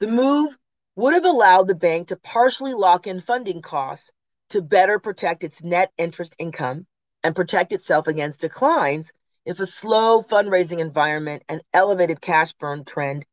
The 0.00 0.08
move 0.08 0.58
would 0.94 1.14
have 1.14 1.24
allowed 1.24 1.68
the 1.68 1.74
bank 1.74 2.08
to 2.08 2.16
partially 2.16 2.74
lock 2.74 3.06
in 3.06 3.22
funding 3.22 3.62
costs 3.62 4.12
to 4.50 4.60
better 4.60 4.98
protect 4.98 5.42
its 5.42 5.62
net 5.62 5.90
interest 5.96 6.36
income 6.38 6.86
and 7.24 7.36
protect 7.36 7.72
itself 7.72 8.06
against 8.06 8.40
declines 8.40 9.10
if 9.44 9.60
a 9.60 9.66
slow 9.66 10.22
fundraising 10.22 10.78
environment 10.78 11.42
and 11.48 11.62
elevated 11.72 12.20
cash 12.20 12.52
burn 12.54 12.84
trend 12.84 13.24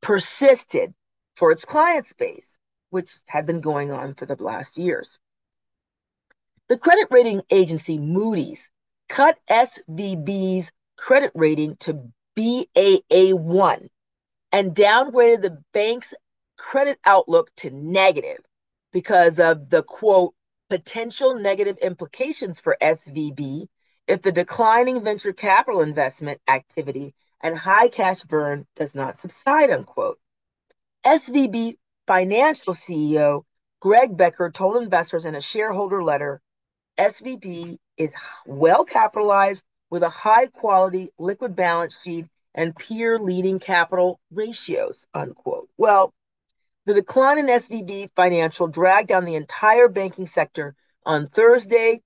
persisted 0.00 0.94
for 1.34 1.50
its 1.52 1.64
client 1.64 2.06
base, 2.18 2.46
which 2.90 3.18
had 3.26 3.46
been 3.46 3.60
going 3.60 3.90
on 3.90 4.14
for 4.14 4.26
the 4.26 4.42
last 4.42 4.78
years. 4.78 5.18
The 6.68 6.78
credit 6.78 7.08
rating 7.10 7.42
agency 7.50 7.98
Moody's 7.98 8.70
cut 9.08 9.38
SVB's 9.48 10.70
credit 10.96 11.32
rating 11.34 11.76
to 11.76 12.12
Baa1 12.36 13.88
and 14.52 14.74
downgraded 14.74 15.42
the 15.42 15.62
bank's 15.72 16.14
credit 16.56 16.98
outlook 17.04 17.50
to 17.56 17.70
negative 17.70 18.38
because 18.92 19.40
of 19.40 19.68
the 19.70 19.82
quote 19.82 20.34
potential 20.70 21.34
negative 21.34 21.76
implications 21.78 22.60
for 22.60 22.76
SVB 22.80 23.66
if 24.06 24.22
the 24.22 24.32
declining 24.32 25.02
venture 25.02 25.32
capital 25.32 25.82
investment 25.82 26.40
activity 26.48 27.14
and 27.42 27.58
high 27.58 27.88
cash 27.88 28.22
burn 28.22 28.66
does 28.76 28.94
not 28.94 29.18
subside 29.18 29.70
unquote. 29.70 30.18
SVB 31.04 31.76
financial 32.06 32.74
CEO 32.74 33.42
Greg 33.80 34.16
Becker 34.16 34.50
told 34.50 34.82
investors 34.82 35.24
in 35.24 35.34
a 35.34 35.40
shareholder 35.40 36.02
letter 36.02 36.40
SVB 36.98 37.78
is 37.96 38.10
well 38.46 38.84
capitalized 38.84 39.62
with 39.90 40.02
a 40.02 40.08
high 40.08 40.46
quality 40.46 41.10
liquid 41.18 41.56
balance 41.56 41.96
sheet 42.02 42.26
and 42.54 42.76
peer 42.76 43.18
leading 43.18 43.58
capital 43.58 44.20
ratios, 44.30 45.06
unquote. 45.14 45.68
Well, 45.78 46.12
the 46.86 46.94
decline 46.94 47.38
in 47.38 47.46
SVB 47.46 48.10
financial 48.14 48.66
dragged 48.66 49.08
down 49.08 49.24
the 49.24 49.34
entire 49.34 49.88
banking 49.88 50.26
sector 50.26 50.74
on 51.04 51.28
Thursday, 51.28 52.02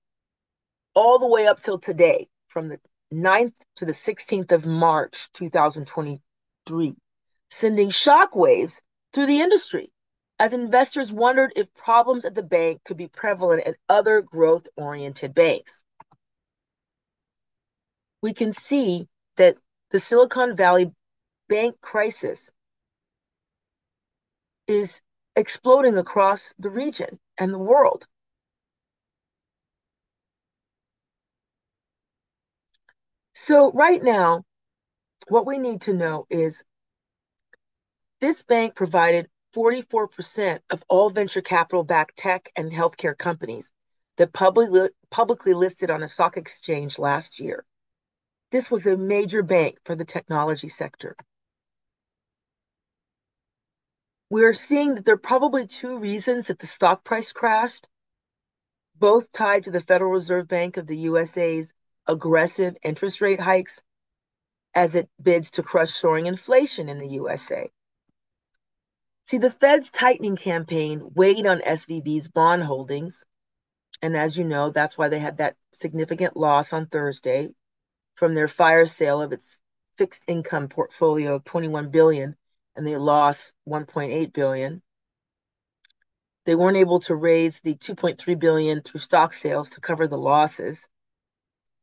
all 0.93 1.19
the 1.19 1.27
way 1.27 1.47
up 1.47 1.61
till 1.61 1.79
today, 1.79 2.27
from 2.47 2.69
the 2.69 2.79
9th 3.13 3.53
to 3.77 3.85
the 3.85 3.91
16th 3.91 4.51
of 4.51 4.65
March 4.65 5.29
2023, 5.33 6.95
sending 7.49 7.89
shockwaves 7.89 8.81
through 9.13 9.27
the 9.27 9.41
industry 9.41 9.91
as 10.39 10.53
investors 10.53 11.11
wondered 11.13 11.53
if 11.55 11.73
problems 11.73 12.25
at 12.25 12.35
the 12.35 12.43
bank 12.43 12.81
could 12.83 12.97
be 12.97 13.07
prevalent 13.07 13.65
at 13.65 13.77
other 13.87 14.21
growth 14.21 14.67
oriented 14.75 15.33
banks. 15.33 15.83
We 18.21 18.33
can 18.33 18.51
see 18.51 19.07
that 19.37 19.57
the 19.91 19.99
Silicon 19.99 20.57
Valley 20.57 20.91
bank 21.47 21.79
crisis 21.79 22.51
is 24.67 25.01
exploding 25.35 25.97
across 25.97 26.53
the 26.59 26.69
region 26.69 27.19
and 27.37 27.53
the 27.53 27.59
world. 27.59 28.07
So, 33.33 33.71
right 33.71 34.01
now, 34.01 34.43
what 35.27 35.45
we 35.45 35.59
need 35.59 35.81
to 35.81 35.93
know 35.93 36.25
is 36.29 36.63
this 38.19 38.43
bank 38.43 38.75
provided 38.75 39.29
44% 39.55 40.59
of 40.69 40.83
all 40.87 41.09
venture 41.09 41.41
capital 41.41 41.83
backed 41.83 42.17
tech 42.17 42.51
and 42.55 42.71
healthcare 42.71 43.17
companies 43.17 43.71
that 44.17 44.33
publicly, 44.33 44.89
publicly 45.11 45.53
listed 45.53 45.91
on 45.91 46.01
a 46.01 46.07
stock 46.07 46.37
exchange 46.37 46.97
last 46.97 47.39
year. 47.39 47.65
This 48.51 48.71
was 48.71 48.85
a 48.85 48.97
major 48.97 49.43
bank 49.43 49.77
for 49.85 49.95
the 49.95 50.05
technology 50.05 50.69
sector. 50.69 51.15
We're 54.29 54.53
seeing 54.53 54.95
that 54.95 55.05
there 55.05 55.15
are 55.15 55.19
probably 55.19 55.67
two 55.67 55.99
reasons 55.99 56.47
that 56.47 56.57
the 56.57 56.65
stock 56.65 57.03
price 57.03 57.31
crashed, 57.31 57.87
both 58.95 59.31
tied 59.31 59.65
to 59.65 59.71
the 59.71 59.81
Federal 59.81 60.11
Reserve 60.11 60.47
Bank 60.47 60.77
of 60.77 60.87
the 60.87 60.97
USA's 60.97 61.73
aggressive 62.07 62.75
interest 62.83 63.21
rate 63.21 63.39
hikes 63.39 63.81
as 64.73 64.95
it 64.95 65.09
bids 65.21 65.51
to 65.51 65.63
crush 65.63 65.91
soaring 65.91 66.25
inflation 66.25 66.89
in 66.89 66.97
the 66.97 67.07
USA. 67.07 67.69
See, 69.25 69.37
the 69.37 69.51
Fed's 69.51 69.91
tightening 69.91 70.37
campaign 70.37 71.11
weighed 71.13 71.45
on 71.45 71.59
SVB's 71.59 72.27
bond 72.27 72.63
holdings. 72.63 73.23
And 74.01 74.17
as 74.17 74.37
you 74.37 74.43
know, 74.43 74.71
that's 74.71 74.97
why 74.97 75.09
they 75.09 75.19
had 75.19 75.37
that 75.37 75.55
significant 75.71 76.35
loss 76.35 76.73
on 76.73 76.87
Thursday 76.87 77.53
from 78.15 78.33
their 78.33 78.47
fire 78.47 78.85
sale 78.85 79.21
of 79.21 79.33
its 79.33 79.59
fixed 79.97 80.23
income 80.27 80.67
portfolio 80.67 81.35
of 81.35 81.43
21 81.43 81.89
billion 81.89 82.35
and 82.75 82.85
they 82.85 82.97
lost 82.97 83.53
1.8 83.67 84.33
billion. 84.33 84.81
They 86.45 86.55
weren't 86.55 86.77
able 86.77 86.99
to 87.01 87.15
raise 87.15 87.59
the 87.59 87.75
2.3 87.75 88.37
billion 88.37 88.81
through 88.81 88.99
stock 88.99 89.33
sales 89.33 89.71
to 89.71 89.81
cover 89.81 90.07
the 90.07 90.17
losses. 90.17 90.87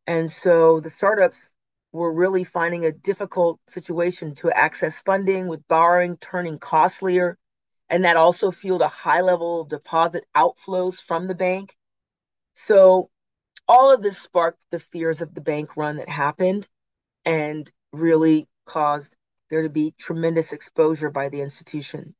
And 0.06 0.30
so 0.30 0.80
the 0.80 0.90
startups 0.90 1.48
were 1.92 2.12
really 2.12 2.44
finding 2.44 2.84
a 2.84 2.92
difficult 2.92 3.60
situation 3.68 4.34
to 4.36 4.50
access 4.50 5.02
funding 5.02 5.48
with 5.48 5.66
borrowing 5.68 6.16
turning 6.16 6.58
costlier. 6.58 7.38
And 7.90 8.04
that 8.04 8.16
also 8.16 8.50
fueled 8.50 8.82
a 8.82 8.88
high 8.88 9.20
level 9.20 9.60
of 9.60 9.68
deposit 9.68 10.24
outflows 10.34 11.00
from 11.00 11.26
the 11.26 11.34
bank. 11.34 11.76
So 12.54 13.10
all 13.68 13.92
of 13.92 14.02
this 14.02 14.18
sparked 14.18 14.60
the 14.70 14.80
fears 14.80 15.20
of 15.20 15.34
the 15.34 15.40
bank 15.40 15.76
run 15.76 15.96
that 15.96 16.08
happened 16.08 16.68
and 17.24 17.70
really 17.92 18.48
caused 18.64 19.14
there 19.52 19.62
to 19.62 19.68
be 19.68 19.94
tremendous 19.98 20.52
exposure 20.52 21.10
by 21.10 21.28
the 21.28 21.42
institution. 21.42 22.16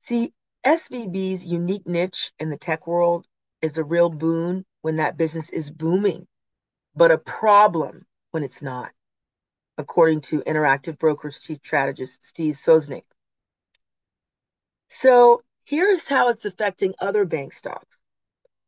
See, 0.00 0.34
SVB's 0.66 1.46
unique 1.46 1.86
niche 1.86 2.32
in 2.38 2.50
the 2.50 2.58
tech 2.58 2.86
world 2.86 3.26
is 3.62 3.78
a 3.78 3.84
real 3.84 4.10
boon 4.10 4.66
when 4.82 4.96
that 4.96 5.16
business 5.16 5.48
is 5.48 5.70
booming 5.70 6.26
but 6.94 7.10
a 7.10 7.18
problem 7.18 8.04
when 8.30 8.42
it's 8.42 8.62
not, 8.62 8.92
according 9.78 10.20
to 10.20 10.40
Interactive 10.40 10.98
Brokers 10.98 11.40
chief 11.40 11.58
strategist 11.58 12.24
Steve 12.24 12.54
Sosnick. 12.54 13.04
So 14.88 15.42
here's 15.64 16.06
how 16.06 16.28
it's 16.28 16.44
affecting 16.44 16.94
other 17.00 17.24
bank 17.24 17.52
stocks. 17.52 17.98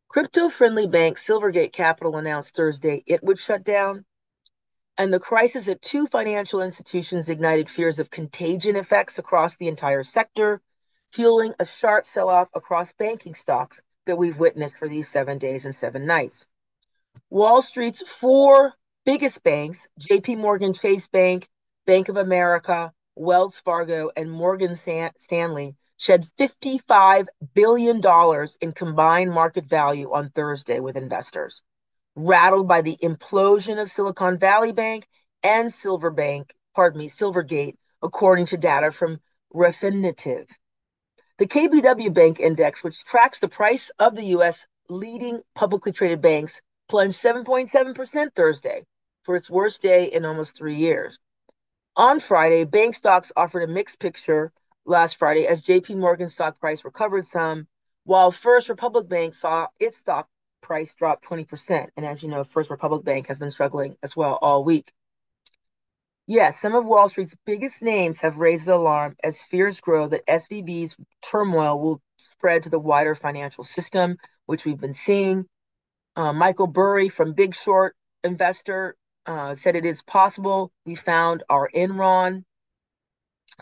Crypto 0.09 0.49
friendly 0.49 0.87
bank 0.87 1.19
Silvergate 1.19 1.73
Capital 1.73 2.17
announced 2.17 2.55
Thursday 2.55 3.03
it 3.07 3.23
would 3.23 3.39
shut 3.39 3.65
down. 3.65 4.05
And 4.97 5.13
the 5.13 5.21
crisis 5.21 5.67
at 5.69 5.83
two 5.83 6.07
financial 6.07 6.63
institutions 6.63 7.29
ignited 7.29 7.69
fears 7.69 7.99
of 7.99 8.11
contagion 8.11 8.77
effects 8.77 9.19
across 9.19 9.57
the 9.57 9.69
entire 9.69 10.05
sector, 10.05 10.61
fueling 11.13 11.55
a 11.59 11.67
sharp 11.67 12.07
sell 12.07 12.29
off 12.29 12.49
across 12.55 12.93
banking 12.93 13.35
stocks 13.35 13.83
that 14.07 14.17
we've 14.17 14.39
witnessed 14.39 14.79
for 14.79 14.89
these 14.89 15.09
seven 15.09 15.39
days 15.39 15.65
and 15.65 15.75
seven 15.75 16.07
nights. 16.07 16.47
Wall 17.29 17.61
Street's 17.61 18.03
four 18.07 18.75
biggest 19.05 19.43
banks, 19.43 19.89
JP 20.01 20.39
Morgan 20.39 20.73
Chase 20.73 21.09
Bank, 21.09 21.49
Bank 21.87 22.09
of 22.09 22.17
America, 22.17 22.93
Wells 23.17 23.59
Fargo, 23.59 24.11
and 24.17 24.31
Morgan 24.31 24.75
Stanley, 24.77 25.77
shed 25.97 26.27
$55 26.39 27.27
billion 27.55 28.01
in 28.61 28.73
combined 28.73 29.31
market 29.33 29.67
value 29.67 30.13
on 30.13 30.31
Thursday 30.31 30.81
with 30.81 30.97
investors, 30.97 31.63
rattled 32.17 32.69
by 32.69 32.83
the 32.83 32.97
implosion 33.03 33.81
of 33.81 33.91
Silicon 33.91 34.39
Valley 34.39 34.73
Bank 34.73 35.07
and 35.43 35.73
Silver 35.73 36.11
Bank, 36.11 36.55
pardon 36.75 36.99
me, 37.01 37.09
Silvergate, 37.09 37.77
according 38.03 38.47
to 38.47 38.57
data 38.57 38.91
from 38.91 39.21
Refinitiv. 39.55 40.47
The 41.39 41.47
KBW 41.47 42.15
Bank 42.15 42.39
Index, 42.39 42.85
which 42.85 43.05
tracks 43.05 43.41
the 43.41 43.49
price 43.49 43.91
of 43.99 44.15
the 44.15 44.27
U.S. 44.27 44.67
leading 44.89 45.43
publicly 45.55 45.93
traded 45.93 46.21
banks, 46.21 46.61
plunged 46.89 47.21
7.7% 47.21 48.35
Thursday 48.35 48.85
for 49.23 49.35
its 49.37 49.51
worst 49.51 49.83
day 49.83 50.05
in 50.05 50.25
almost 50.25 50.57
three 50.57 50.77
years. 50.77 51.19
On 51.97 52.21
Friday, 52.21 52.65
bank 52.65 52.95
stocks 52.95 53.33
offered 53.37 53.63
a 53.63 53.73
mixed 53.73 53.99
picture 53.99 54.53
last 54.85 55.17
Friday 55.17 55.47
as 55.47 55.63
JP 55.63 55.97
Morgan 55.97 56.29
stock 56.29 56.61
price 56.61 56.85
recovered 56.85 57.27
some, 57.27 57.67
while 58.05 58.31
First 58.31 58.69
Republic 58.69 59.09
Bank 59.09 59.35
saw 59.35 59.67
its 59.79 59.99
stock 59.99 60.29
price 60.65 60.95
dropped 60.95 61.25
20%. 61.25 61.89
And 61.97 62.05
as 62.05 62.23
you 62.23 62.29
know, 62.29 62.43
First 62.43 62.71
Republic 62.71 63.05
Bank 63.05 63.29
has 63.29 63.39
been 63.39 63.51
struggling 63.51 63.97
as 64.03 64.17
well 64.17 64.39
all 64.41 64.65
week. 64.65 64.91
Yes, 66.27 66.59
some 66.59 66.75
of 66.75 66.87
Wall 66.87 67.09
Street's 67.11 67.37
biggest 67.45 67.83
names 67.83 68.23
have 68.23 68.39
raised 68.39 68.67
the 68.67 68.75
alarm 68.75 69.15
as 69.23 69.43
fears 69.43 69.81
grow 69.81 70.09
that 70.09 70.27
SVB's 70.27 70.97
turmoil 71.21 71.79
will 71.79 72.01
spread 72.17 72.63
to 72.63 72.71
the 72.71 72.79
wider 72.79 73.15
financial 73.15 73.63
system, 73.63 74.17
which 74.47 74.65
we've 74.65 74.81
been 74.81 74.95
seeing. 74.95 75.45
Uh, 76.17 76.33
Michael 76.33 76.67
Burry 76.67 77.11
from 77.11 77.35
Big 77.35 77.55
Short 77.55 77.95
Investor 78.23 78.97
uh, 79.27 79.55
said 79.55 79.77
it 79.77 79.85
is 79.85 80.01
possible 80.01 80.73
we 80.87 80.95
found 80.95 81.43
our 81.51 81.69
Enron, 81.75 82.45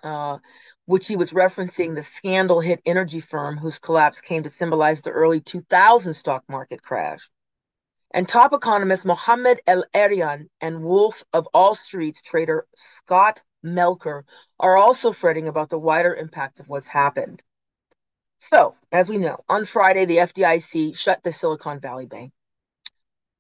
uh, 0.05 0.39
which 0.87 1.07
he 1.07 1.17
was 1.17 1.31
referencing 1.31 1.95
the 1.95 2.03
scandal 2.03 2.61
hit 2.61 2.83
energy 2.85 3.21
firm 3.21 3.57
whose 3.57 3.79
collapse 3.79 4.21
came 4.21 4.43
to 4.43 4.51
symbolize 4.51 5.03
the 5.03 5.11
early 5.11 5.41
2000 5.41 6.15
stock 6.15 6.43
market 6.49 6.83
crash. 6.83 7.29
And 8.13 8.29
top 8.29 8.53
economist 8.53 9.07
Mohamed 9.07 9.61
El-Erian 9.67 10.49
and 10.61 10.83
Wolf 10.83 11.25
of 11.33 11.49
All 11.55 11.75
Streets 11.75 12.23
trader 12.23 12.67
Scott 12.77 13.41
Melker 13.65 14.23
are 14.59 14.77
also 14.77 15.13
fretting 15.13 15.49
about 15.49 15.71
the 15.71 15.79
wider 15.79 16.15
impact 16.15 16.61
of 16.61 16.69
what's 16.69 16.89
happened. 16.89 17.43
So, 18.39 18.75
as 18.91 19.09
we 19.09 19.19
know, 19.19 19.39
on 19.49 19.67
Friday, 19.67 20.05
the 20.05 20.17
FDIC 20.17 20.97
shut 20.97 21.23
the 21.23 21.33
Silicon 21.33 21.79
Valley 21.79 22.07
Bank. 22.07 22.33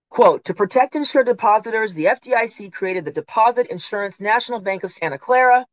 Quote, 0.08 0.44
to 0.44 0.54
protect 0.54 0.94
insured 0.94 1.26
depositors, 1.26 1.94
the 1.94 2.04
FDIC 2.04 2.72
created 2.72 3.04
the 3.04 3.10
Deposit 3.10 3.66
Insurance 3.66 4.20
National 4.20 4.60
Bank 4.60 4.84
of 4.84 4.92
Santa 4.92 5.18
Clara, 5.18 5.66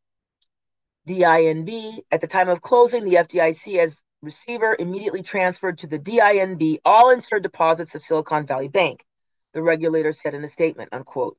DINB. 1.07 1.99
At 2.12 2.21
the 2.21 2.27
time 2.27 2.49
of 2.49 2.62
closing, 2.62 3.03
the 3.03 3.15
FDIC 3.15 3.77
as 3.79 4.03
receiver 4.21 4.75
immediately 4.77 5.21
transferred 5.21 5.77
to 5.79 5.88
the 5.88 5.99
DINB 5.99 6.79
all 6.83 7.09
insured 7.09 7.43
deposits 7.43 7.95
of 7.95 8.03
Silicon 8.03 8.45
Valley 8.45 8.67
Bank, 8.67 9.05
the 9.53 9.62
regulator 9.62 10.12
said 10.12 10.33
in 10.33 10.43
a 10.43 10.47
statement, 10.49 10.89
unquote. 10.91 11.38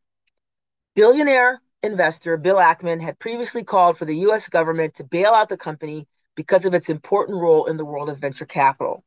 Billionaire 0.94 1.61
investor 1.83 2.37
Bill 2.37 2.57
Ackman 2.57 3.01
had 3.01 3.18
previously 3.18 3.64
called 3.64 3.96
for 3.96 4.05
the 4.05 4.16
U.S. 4.18 4.49
government 4.49 4.94
to 4.94 5.05
bail 5.05 5.33
out 5.33 5.49
the 5.49 5.57
company 5.57 6.07
because 6.35 6.64
of 6.64 6.75
its 6.75 6.88
important 6.88 7.40
role 7.40 7.66
in 7.66 7.77
the 7.77 7.85
world 7.85 8.09
of 8.09 8.18
venture 8.18 8.46
capital. 8.46 9.05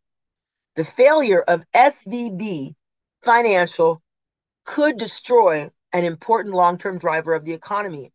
The 0.76 0.86
failure 0.86 1.42
of 1.42 1.64
SVB 1.74 2.74
Financial 3.24 4.02
could 4.66 4.98
destroy 4.98 5.70
an 5.94 6.04
important 6.04 6.56
long 6.56 6.78
term 6.78 6.98
driver 6.98 7.34
of 7.34 7.46
the 7.46 7.54
economy, 7.54 8.12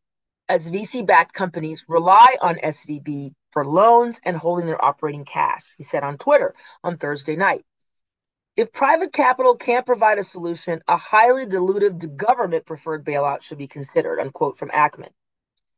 as 0.49 0.71
VC 0.71 1.07
backed 1.07 1.35
companies 1.35 1.85
rely 1.89 2.37
on 2.41 2.57
SVB 2.57 3.33
for 3.51 3.67
loans 3.67 4.21
and 4.25 4.37
holding 4.37 4.67
their 4.67 4.83
operating 4.83 5.25
cash, 5.25 5.75
he 5.77 5.85
said 5.85 6.03
on 6.03 6.17
Twitter 6.17 6.55
on 6.83 6.97
Thursday 6.97 7.37
night. 7.37 7.65
If 8.57 8.73
private 8.73 9.13
capital 9.13 9.55
can't 9.55 9.87
provide 9.87 10.19
a 10.19 10.25
solution, 10.25 10.83
a 10.89 10.97
highly 10.97 11.47
dilutive 11.47 12.17
government 12.17 12.67
preferred 12.67 13.05
bailout 13.05 13.43
should 13.43 13.59
be 13.59 13.69
considered, 13.69 14.21
unquote, 14.21 14.59
from 14.59 14.71
Ackman. 14.71 15.11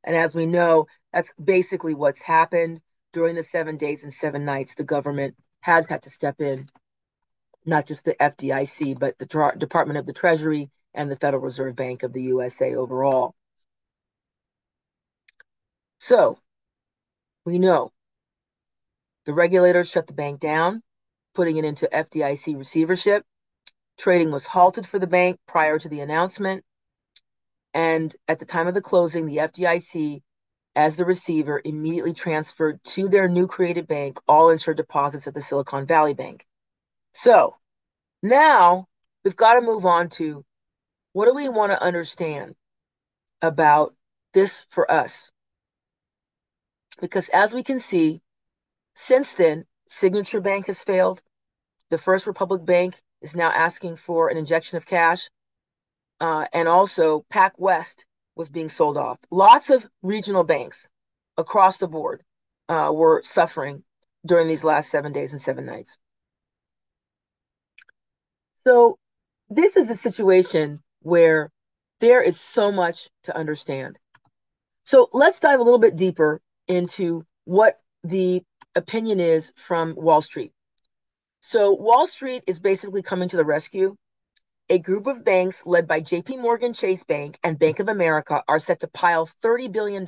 And 0.03 0.17
as 0.17 0.35
we 0.35 0.47
know, 0.47 0.87
that's 1.13 1.31
basically 1.43 1.95
what's 1.95 2.23
happened 2.23 2.81
during 3.13 3.35
the 3.35 3.43
seven 3.43 3.77
days 3.77 4.03
and 4.03 4.13
seven 4.13 4.45
nights. 4.45 4.75
The 4.75 4.85
government 4.85 5.35
has 5.61 5.89
had 5.89 6.03
to 6.05 6.11
step 6.11 6.41
in, 6.41 6.71
not 7.67 7.87
just 7.87 8.05
the 8.05 8.15
FDIC, 8.15 8.99
but 8.99 9.19
the 9.19 9.27
Department 9.59 9.99
of 9.99 10.07
the 10.07 10.15
Treasury 10.15 10.71
and 10.95 11.11
the 11.11 11.17
Federal 11.17 11.43
Reserve 11.43 11.77
Bank 11.77 12.03
of 12.03 12.15
the 12.15 12.23
USA 12.23 12.77
overall. 12.77 13.35
So 16.01 16.39
we 17.45 17.59
know 17.59 17.91
the 19.27 19.33
regulators 19.33 19.89
shut 19.89 20.07
the 20.07 20.13
bank 20.13 20.41
down 20.41 20.83
putting 21.35 21.57
it 21.57 21.65
into 21.65 21.89
FDIC 21.93 22.57
receivership. 22.57 23.25
Trading 23.99 24.31
was 24.31 24.47
halted 24.47 24.87
for 24.87 24.99
the 24.99 25.07
bank 25.07 25.39
prior 25.47 25.79
to 25.79 25.89
the 25.89 26.01
announcement. 26.01 26.65
And 27.73 28.15
at 28.27 28.39
the 28.39 28.45
time 28.45 28.67
of 28.67 28.75
the 28.75 28.81
closing, 28.81 29.27
the 29.27 29.39
FDIC, 29.39 30.23
as 30.75 30.97
the 30.97 31.05
receiver, 31.05 31.61
immediately 31.65 32.15
transferred 32.15 32.83
to 32.85 33.09
their 33.09 33.29
new 33.29 33.47
created 33.47 33.87
bank 33.87 34.19
all 34.27 34.51
insured 34.51 34.77
deposits 34.77 35.27
at 35.27 35.35
the 35.35 35.43
Silicon 35.43 35.87
Valley 35.87 36.15
Bank. 36.15 36.45
So 37.13 37.57
now 38.23 38.87
we've 39.25 39.37
got 39.37 39.55
to 39.55 39.61
move 39.61 39.87
on 39.87 40.09
to 40.11 40.45
what 41.13 41.27
do 41.27 41.35
we 41.35 41.49
want 41.49 41.73
to 41.73 41.83
understand 41.83 42.55
about 43.43 43.95
this 44.33 44.65
for 44.71 44.91
us? 44.91 45.30
Because 47.01 47.29
as 47.31 47.55
we 47.55 47.63
can 47.63 47.81
see, 47.81 48.21
since 48.95 49.33
then, 49.33 49.65
Signature 49.89 50.41
Bank 50.41 50.67
has 50.67 50.85
failed. 50.85 51.21
The 51.89 51.99
First 51.99 52.27
Republic 52.27 52.65
Bank 52.65 52.95
is 53.23 53.35
now 53.35 53.51
asking 53.51 53.97
for 53.97 54.29
an 54.29 54.37
injection 54.37 54.77
of 54.77 54.87
cash. 54.87 55.29
Uh, 56.21 56.47
and 56.53 56.69
also, 56.69 57.25
PacWest 57.33 58.05
was 58.37 58.49
being 58.49 58.69
sold 58.69 58.97
off. 58.97 59.19
Lots 59.31 59.71
of 59.71 59.87
regional 60.03 60.45
banks 60.45 60.89
across 61.37 61.79
the 61.79 61.89
board 61.89 62.23
uh, 62.69 62.93
were 62.95 63.23
suffering 63.25 63.83
during 64.25 64.47
these 64.47 64.65
last 64.65 64.91
seven 64.91 65.13
days 65.13 65.33
and 65.33 65.41
seven 65.41 65.65
nights. 65.65 65.99
So, 68.65 68.99
this 69.49 69.77
is 69.77 69.89
a 69.89 69.97
situation 69.97 70.83
where 71.01 71.51
there 72.01 72.23
is 72.23 72.39
so 72.39 72.71
much 72.71 73.09
to 73.25 73.37
understand. 73.37 73.99
So, 74.85 75.09
let's 75.13 75.41
dive 75.41 75.61
a 75.61 75.63
little 75.63 75.79
bit 75.79 75.97
deeper 75.97 76.41
into 76.69 77.25
what 77.45 77.81
the 78.05 78.43
opinion 78.75 79.21
is 79.21 79.53
from 79.57 79.95
Wall 79.95 80.23
Street. 80.23 80.53
So, 81.41 81.73
Wall 81.73 82.07
Street 82.07 82.45
is 82.47 82.61
basically 82.61 83.03
coming 83.03 83.29
to 83.31 83.37
the 83.37 83.45
rescue. 83.45 83.97
A 84.69 84.79
group 84.79 85.07
of 85.07 85.25
banks 85.25 85.67
led 85.67 85.89
by 85.89 86.01
JP 86.01 86.41
Morgan 86.41 86.73
Chase 86.73 87.03
Bank 87.05 87.39
and 87.43 87.59
Bank 87.59 87.81
of 87.81 87.89
America 87.89 88.43
are 88.47 88.61
set 88.61 88.81
to 88.81 88.89
pile 88.89 89.29
$30 89.43 89.73
billion 89.73 90.07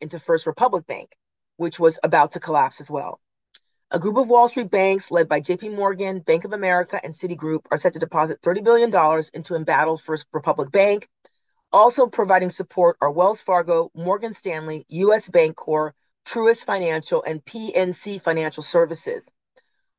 into 0.00 0.18
First 0.20 0.46
Republic 0.46 0.86
Bank, 0.86 1.10
which 1.56 1.80
was 1.80 1.98
about 2.04 2.32
to 2.32 2.40
collapse 2.40 2.80
as 2.80 2.88
well. 2.88 3.20
A 3.90 3.98
group 3.98 4.16
of 4.16 4.28
Wall 4.28 4.48
Street 4.48 4.70
banks 4.70 5.10
led 5.10 5.28
by 5.28 5.40
JP 5.40 5.74
Morgan, 5.74 6.20
Bank 6.20 6.44
of 6.44 6.52
America, 6.52 7.00
and 7.02 7.12
Citigroup 7.12 7.60
are 7.70 7.78
set 7.78 7.92
to 7.94 7.98
deposit 7.98 8.40
$30 8.42 8.64
billion 8.64 9.22
into 9.34 9.54
embattled 9.54 10.02
First 10.02 10.26
Republic 10.32 10.70
Bank. 10.70 11.08
Also 11.74 12.06
providing 12.06 12.50
support 12.50 12.96
are 13.00 13.10
Wells 13.10 13.42
Fargo, 13.42 13.90
Morgan 13.96 14.32
Stanley, 14.32 14.86
US 14.90 15.28
Bancorp, 15.28 15.90
Truist 16.24 16.64
Financial, 16.64 17.20
and 17.24 17.44
PNC 17.44 18.22
Financial 18.22 18.62
Services. 18.62 19.28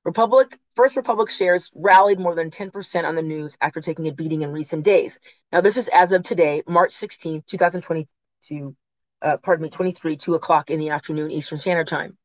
Republic 0.06 0.58
First 0.78 0.96
Republic 0.96 1.30
shares 1.30 1.70
rallied 1.76 2.18
more 2.18 2.34
than 2.34 2.50
10% 2.50 3.04
on 3.04 3.16
the 3.16 3.22
news 3.22 3.58
after 3.60 3.82
taking 3.82 4.08
a 4.08 4.14
beating 4.14 4.42
in 4.42 4.54
recent 4.54 4.86
days. 4.86 5.20
Now, 5.52 5.60
this 5.60 5.76
is 5.76 5.90
as 5.90 6.14
of 6.14 6.24
today, 6.24 6.64
March 6.66 6.94
16, 6.94 7.44
2022, 7.46 8.74
uh, 9.22 9.36
pardon 9.44 9.64
me, 9.64 9.70
23, 9.70 10.16
2 10.16 10.36
o'clock 10.36 10.70
in 10.70 10.80
the 10.80 10.92
afternoon 10.92 11.30
Eastern 11.30 11.58
Standard 11.58 11.90
Time. 11.90 12.18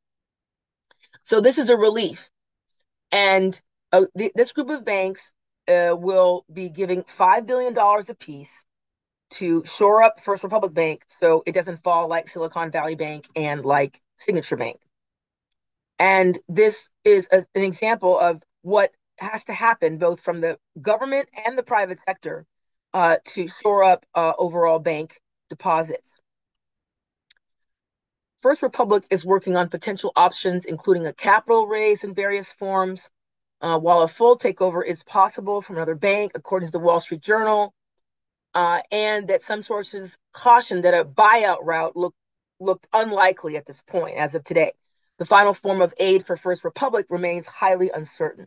So 1.23 1.41
this 1.41 1.59
is 1.59 1.71
a 1.71 1.77
relief. 1.77 2.31
And 3.11 3.61
uh, 3.91 4.05
th- 4.17 4.33
this 4.33 4.53
group 4.53 4.71
of 4.71 4.85
banks 4.85 5.33
uh, 5.67 5.97
will 5.99 6.45
be 6.53 6.69
giving 6.69 7.03
$5 7.03 7.47
billion 7.47 7.77
apiece 7.77 8.65
to 9.31 9.65
shore 9.65 10.03
up 10.03 10.21
First 10.21 10.43
Republic 10.43 10.75
Bank 10.75 11.03
so 11.07 11.43
it 11.47 11.53
doesn't 11.53 11.79
fall 11.79 12.09
like 12.09 12.29
Silicon 12.29 12.71
Valley 12.71 12.97
Bank 12.97 13.27
and 13.37 13.65
like 13.65 14.01
Signature 14.17 14.57
Bank. 14.57 14.81
And 15.99 16.39
this 16.49 16.91
is 17.05 17.29
a, 17.31 17.45
an 17.55 17.63
example 17.63 18.19
of 18.19 18.43
what 18.63 18.93
has 19.19 19.45
to 19.45 19.53
happen 19.53 19.99
both 19.99 20.21
from 20.21 20.41
the 20.41 20.59
government 20.81 21.29
and 21.47 21.57
the 21.57 21.63
private 21.63 21.99
sector 22.05 22.47
uh, 22.95 23.17
to 23.25 23.49
shore 23.63 23.85
up 23.85 24.05
uh, 24.15 24.33
overall 24.39 24.79
bank 24.79 25.21
deposits. 25.49 26.21
First 28.43 28.63
Republic 28.63 29.05
is 29.11 29.25
working 29.25 29.57
on 29.57 29.69
potential 29.69 30.13
options, 30.17 30.65
including 30.65 31.07
a 31.07 31.13
capital 31.13 31.67
raise 31.67 32.05
in 32.05 32.15
various 32.15 32.51
forms, 32.53 33.11
uh, 33.61 33.79
while 33.79 34.01
a 34.01 34.09
full 34.09 34.39
takeover 34.39 34.83
is 34.85 35.03
possible 35.03 35.61
from 35.61 35.77
another 35.77 35.95
bank, 35.95 36.33
according 36.35 36.69
to 36.69 36.73
the 36.73 36.79
Wall 36.79 37.01
Street 37.01 37.21
Journal, 37.21 37.75
uh, 38.55 38.81
and 38.91 39.29
that 39.29 39.43
some 39.43 39.63
sources 39.63 40.17
caution 40.33 40.83
that 40.83 40.95
a 40.95 41.05
buyout 41.05 41.59
route 41.63 41.97
look, 41.97 42.15
looked 42.59 42.87
unlikely 42.93 43.57
at 43.57 43.67
this 43.67 43.83
point 43.83 44.17
as 44.17 44.35
of 44.35 44.45
today. 44.45 44.73
The 45.19 45.27
final 45.27 45.55
form 45.55 45.83
of 45.83 45.95
aid 45.99 46.27
for 46.27 46.37
First 46.37 46.65
Republic 46.65 47.07
remains 47.11 47.47
highly 47.47 47.91
uncertain. 47.95 48.47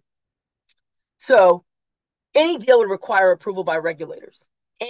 So, 1.18 1.64
any 2.36 2.58
deal 2.58 2.80
would 2.80 2.90
require 2.90 3.32
approval 3.32 3.64
by 3.64 3.78
regulators 3.78 4.44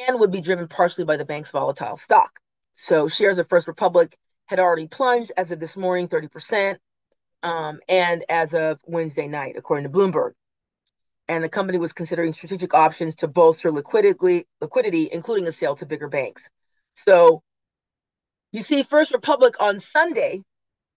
and 0.07 0.19
would 0.19 0.31
be 0.31 0.41
driven 0.41 0.67
partially 0.67 1.03
by 1.03 1.17
the 1.17 1.25
bank's 1.25 1.51
volatile 1.51 1.97
stock. 1.97 2.39
So, 2.71 3.07
shares 3.07 3.37
of 3.37 3.49
First 3.49 3.67
Republic 3.67 4.17
had 4.45 4.59
already 4.59 4.87
plunged 4.87 5.31
as 5.37 5.51
of 5.51 5.59
this 5.59 5.77
morning 5.77 6.07
30%, 6.07 6.77
um, 7.43 7.79
and 7.87 8.23
as 8.29 8.53
of 8.53 8.79
Wednesday 8.85 9.27
night, 9.27 9.55
according 9.57 9.83
to 9.83 9.89
Bloomberg. 9.89 10.33
And 11.27 11.43
the 11.43 11.49
company 11.49 11.77
was 11.77 11.93
considering 11.93 12.33
strategic 12.33 12.73
options 12.73 13.15
to 13.15 13.27
bolster 13.27 13.71
liquidity, 13.71 14.45
liquidity, 14.59 15.09
including 15.11 15.47
a 15.47 15.51
sale 15.51 15.75
to 15.75 15.85
bigger 15.85 16.09
banks. 16.09 16.49
So, 16.95 17.41
you 18.51 18.61
see, 18.61 18.83
First 18.83 19.13
Republic 19.13 19.55
on 19.59 19.79
Sunday, 19.79 20.41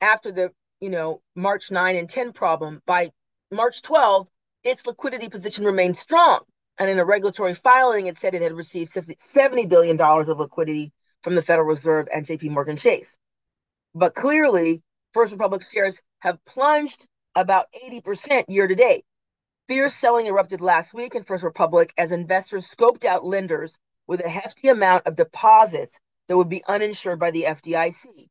after 0.00 0.32
the 0.32 0.50
you 0.80 0.90
know, 0.90 1.20
March 1.34 1.70
9 1.70 1.96
and 1.96 2.08
10 2.08 2.32
problem, 2.32 2.82
by 2.86 3.10
March 3.50 3.82
12, 3.82 4.26
its 4.64 4.86
liquidity 4.86 5.28
position 5.28 5.64
remained 5.64 5.96
strong. 5.96 6.40
And 6.78 6.90
in 6.90 6.98
a 6.98 7.04
regulatory 7.04 7.54
filing, 7.54 8.06
it 8.06 8.18
said 8.18 8.34
it 8.34 8.42
had 8.42 8.52
received 8.52 8.92
$70 8.92 9.68
billion 9.68 9.98
of 10.00 10.38
liquidity 10.38 10.92
from 11.22 11.34
the 11.34 11.42
Federal 11.42 11.66
Reserve 11.66 12.08
and 12.12 12.26
JP 12.26 12.50
Morgan 12.50 12.76
Chase. 12.76 13.16
But 13.94 14.14
clearly, 14.14 14.82
First 15.14 15.32
Republic 15.32 15.62
shares 15.62 16.02
have 16.18 16.44
plunged 16.44 17.06
about 17.34 17.66
80% 17.90 18.44
year 18.48 18.66
to 18.66 18.74
date. 18.74 19.04
Fierce 19.68 19.96
selling 19.96 20.26
erupted 20.26 20.60
last 20.60 20.94
week 20.94 21.16
in 21.16 21.24
First 21.24 21.42
Republic 21.42 21.92
as 21.98 22.12
investors 22.12 22.68
scoped 22.68 23.04
out 23.04 23.24
lenders 23.24 23.76
with 24.06 24.24
a 24.24 24.28
hefty 24.28 24.68
amount 24.68 25.06
of 25.06 25.16
deposits 25.16 25.98
that 26.28 26.36
would 26.36 26.48
be 26.48 26.62
uninsured 26.68 27.18
by 27.18 27.32
the 27.32 27.46
FDIC. 27.48 28.28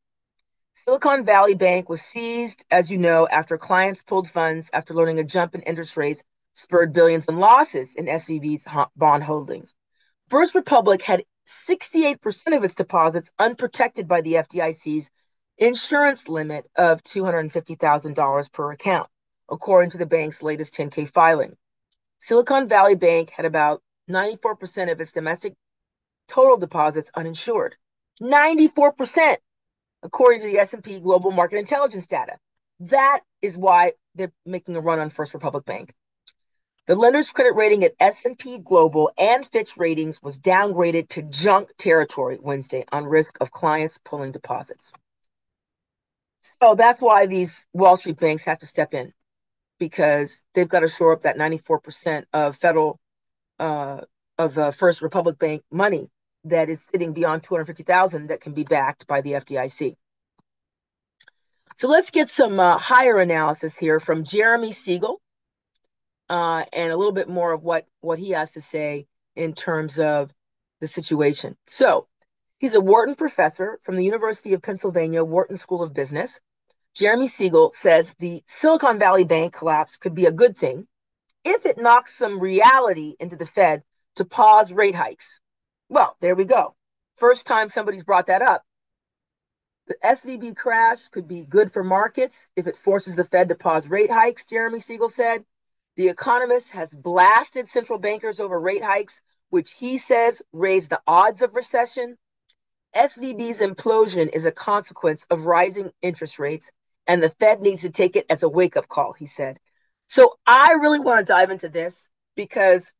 Silicon 0.72 1.26
Valley 1.26 1.54
Bank 1.54 1.90
was 1.90 2.00
seized, 2.00 2.64
as 2.70 2.90
you 2.90 2.96
know, 2.96 3.28
after 3.28 3.58
clients 3.58 4.02
pulled 4.02 4.30
funds 4.30 4.70
after 4.72 4.94
learning 4.94 5.18
a 5.18 5.24
jump 5.24 5.54
in 5.54 5.60
interest 5.62 5.98
rates 5.98 6.22
spurred 6.54 6.94
billions 6.94 7.28
in 7.28 7.36
losses 7.36 7.94
in 7.94 8.06
SVB's 8.06 8.66
bond 8.96 9.22
holdings. 9.22 9.74
First 10.28 10.54
Republic 10.54 11.02
had 11.02 11.24
68% 11.46 12.56
of 12.56 12.64
its 12.64 12.76
deposits 12.76 13.30
unprotected 13.38 14.08
by 14.08 14.22
the 14.22 14.34
FDIC's 14.34 15.10
insurance 15.58 16.28
limit 16.28 16.64
of 16.76 17.02
$250,000 17.02 18.52
per 18.52 18.72
account, 18.72 19.08
according 19.50 19.90
to 19.90 19.98
the 19.98 20.06
bank's 20.06 20.42
latest 20.42 20.74
10K 20.74 21.08
filing. 21.08 21.56
Silicon 22.18 22.68
Valley 22.68 22.94
Bank 22.94 23.30
had 23.30 23.44
about 23.44 23.82
94% 24.10 24.90
of 24.90 25.00
its 25.00 25.12
domestic 25.12 25.54
total 26.28 26.56
deposits 26.56 27.10
uninsured. 27.14 27.76
94%, 28.20 29.36
according 30.02 30.40
to 30.40 30.46
the 30.46 30.58
S&P 30.58 31.00
Global 31.00 31.30
Market 31.30 31.58
Intelligence 31.58 32.06
data. 32.06 32.38
That 32.80 33.20
is 33.42 33.56
why 33.56 33.92
they're 34.14 34.32
making 34.44 34.76
a 34.76 34.80
run 34.80 34.98
on 34.98 35.10
First 35.10 35.34
Republic 35.34 35.64
Bank. 35.64 35.92
The 36.86 36.94
lender's 36.94 37.32
credit 37.32 37.56
rating 37.56 37.84
at 37.84 37.94
S&P 37.98 38.58
Global 38.58 39.10
and 39.18 39.44
Fitch 39.46 39.76
Ratings 39.76 40.22
was 40.22 40.38
downgraded 40.38 41.08
to 41.10 41.22
junk 41.22 41.70
territory 41.78 42.38
Wednesday 42.40 42.84
on 42.92 43.06
risk 43.06 43.36
of 43.40 43.50
clients 43.50 43.98
pulling 44.04 44.32
deposits. 44.32 44.90
So 46.40 46.76
that's 46.76 47.02
why 47.02 47.26
these 47.26 47.66
Wall 47.72 47.96
Street 47.96 48.18
banks 48.18 48.44
have 48.44 48.60
to 48.60 48.66
step 48.66 48.94
in 48.94 49.12
because 49.78 50.42
they've 50.54 50.68
got 50.68 50.80
to 50.80 50.88
shore 50.88 51.12
up 51.12 51.22
that 51.22 51.36
94% 51.36 52.24
of 52.32 52.56
federal 52.56 52.98
uh, 53.58 54.00
of 54.38 54.58
uh, 54.58 54.70
First 54.70 55.02
Republic 55.02 55.38
Bank 55.38 55.62
money 55.70 56.10
that 56.44 56.68
is 56.68 56.82
sitting 56.82 57.12
beyond 57.12 57.42
250,000 57.42 58.28
that 58.28 58.40
can 58.40 58.52
be 58.52 58.64
backed 58.64 59.06
by 59.06 59.20
the 59.20 59.32
FDIC. 59.32 59.96
So 61.74 61.88
let's 61.88 62.10
get 62.10 62.30
some 62.30 62.58
uh, 62.58 62.78
higher 62.78 63.18
analysis 63.18 63.76
here 63.76 64.00
from 64.00 64.24
Jeremy 64.24 64.72
Siegel 64.72 65.20
uh, 66.28 66.64
and 66.72 66.92
a 66.92 66.96
little 66.96 67.12
bit 67.12 67.28
more 67.28 67.52
of 67.52 67.62
what, 67.62 67.86
what 68.00 68.18
he 68.18 68.30
has 68.30 68.52
to 68.52 68.60
say 68.60 69.06
in 69.34 69.52
terms 69.52 69.98
of 69.98 70.32
the 70.80 70.88
situation. 70.88 71.56
So 71.66 72.06
he's 72.58 72.74
a 72.74 72.80
Wharton 72.80 73.14
professor 73.14 73.78
from 73.82 73.96
the 73.96 74.04
University 74.04 74.54
of 74.54 74.62
Pennsylvania 74.62 75.24
Wharton 75.24 75.56
School 75.56 75.82
of 75.82 75.92
Business. 75.92 76.40
Jeremy 76.96 77.28
Siegel 77.28 77.72
says 77.74 78.14
the 78.14 78.42
Silicon 78.46 78.98
Valley 78.98 79.24
Bank 79.24 79.52
collapse 79.52 79.98
could 79.98 80.14
be 80.14 80.24
a 80.24 80.32
good 80.32 80.56
thing 80.56 80.88
if 81.44 81.66
it 81.66 81.76
knocks 81.76 82.14
some 82.14 82.40
reality 82.40 83.14
into 83.20 83.36
the 83.36 83.44
Fed 83.44 83.82
to 84.14 84.24
pause 84.24 84.72
rate 84.72 84.94
hikes. 84.94 85.38
Well, 85.90 86.16
there 86.22 86.34
we 86.34 86.46
go. 86.46 86.74
First 87.16 87.46
time 87.46 87.68
somebody's 87.68 88.02
brought 88.02 88.28
that 88.28 88.40
up. 88.40 88.64
The 89.88 89.96
SVB 90.02 90.56
crash 90.56 91.00
could 91.10 91.28
be 91.28 91.42
good 91.42 91.70
for 91.70 91.84
markets 91.84 92.34
if 92.56 92.66
it 92.66 92.78
forces 92.78 93.14
the 93.14 93.24
Fed 93.24 93.50
to 93.50 93.56
pause 93.56 93.86
rate 93.88 94.10
hikes, 94.10 94.46
Jeremy 94.46 94.78
Siegel 94.78 95.10
said. 95.10 95.44
The 95.96 96.08
Economist 96.08 96.70
has 96.70 96.94
blasted 96.94 97.68
central 97.68 97.98
bankers 97.98 98.40
over 98.40 98.58
rate 98.58 98.82
hikes, 98.82 99.20
which 99.50 99.72
he 99.72 99.98
says 99.98 100.40
raise 100.50 100.88
the 100.88 101.02
odds 101.06 101.42
of 101.42 101.56
recession. 101.56 102.16
SVB's 102.94 103.60
implosion 103.60 104.34
is 104.34 104.46
a 104.46 104.50
consequence 104.50 105.26
of 105.28 105.44
rising 105.44 105.92
interest 106.00 106.38
rates 106.38 106.70
and 107.06 107.22
the 107.22 107.30
Fed 107.30 107.60
needs 107.60 107.82
to 107.82 107.90
take 107.90 108.16
it 108.16 108.26
as 108.30 108.42
a 108.42 108.48
wake 108.48 108.76
up 108.76 108.88
call, 108.88 109.12
he 109.12 109.26
said. 109.26 109.58
So 110.06 110.38
I 110.46 110.72
really 110.72 111.00
want 111.00 111.26
to 111.26 111.32
dive 111.32 111.50
into 111.50 111.68
this 111.68 112.08
because 112.36 112.92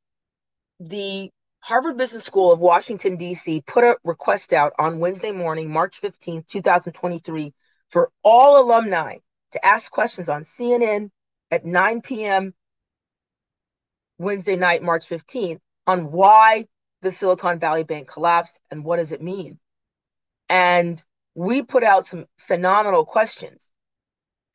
the 0.81 1.31
Harvard 1.61 1.97
Business 1.97 2.25
School 2.25 2.53
of 2.53 2.61
Washington, 2.61 3.17
D.C. 3.17 3.63
put 3.67 3.85
a 3.85 3.97
request 4.05 4.53
out 4.53 4.73
on 4.79 5.01
Wednesday 5.01 5.33
morning, 5.33 5.73
March 5.73 5.99
15, 5.99 6.45
2023, 6.49 7.53
for 7.89 8.11
all 8.23 8.65
alumni 8.65 9.17
to 9.53 9.65
ask 9.65 9.91
questions 9.91 10.29
on 10.29 10.43
CNN 10.43 11.11
at 11.51 11.65
9 11.65 12.03
p.m. 12.03 12.55
Wednesday 14.19 14.57
night, 14.57 14.83
March 14.83 15.07
15th, 15.07 15.59
on 15.87 16.11
why 16.11 16.67
the 17.03 17.13
Silicon 17.13 17.59
Valley 17.59 17.85
Bank 17.85 18.09
collapsed 18.09 18.61
and 18.71 18.85
what 18.85 18.97
does 18.97 19.13
it 19.13 19.23
mean. 19.23 19.59
And 20.49 21.03
we 21.35 21.63
put 21.63 21.83
out 21.83 22.07
some 22.07 22.27
phenomenal 22.39 23.05
questions. 23.05 23.73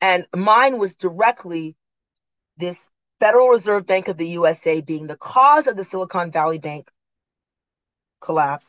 And 0.02 0.26
mine 0.34 0.78
was 0.78 0.96
directly 0.96 1.76
this 2.56 2.90
Federal 3.20 3.50
Reserve 3.50 3.86
Bank 3.86 4.08
of 4.08 4.16
the 4.16 4.26
USA 4.30 4.80
being 4.80 5.06
the 5.06 5.16
cause 5.16 5.68
of 5.68 5.76
the 5.76 5.84
Silicon 5.84 6.32
Valley 6.32 6.58
Bank 6.58 6.90
collapse 8.20 8.66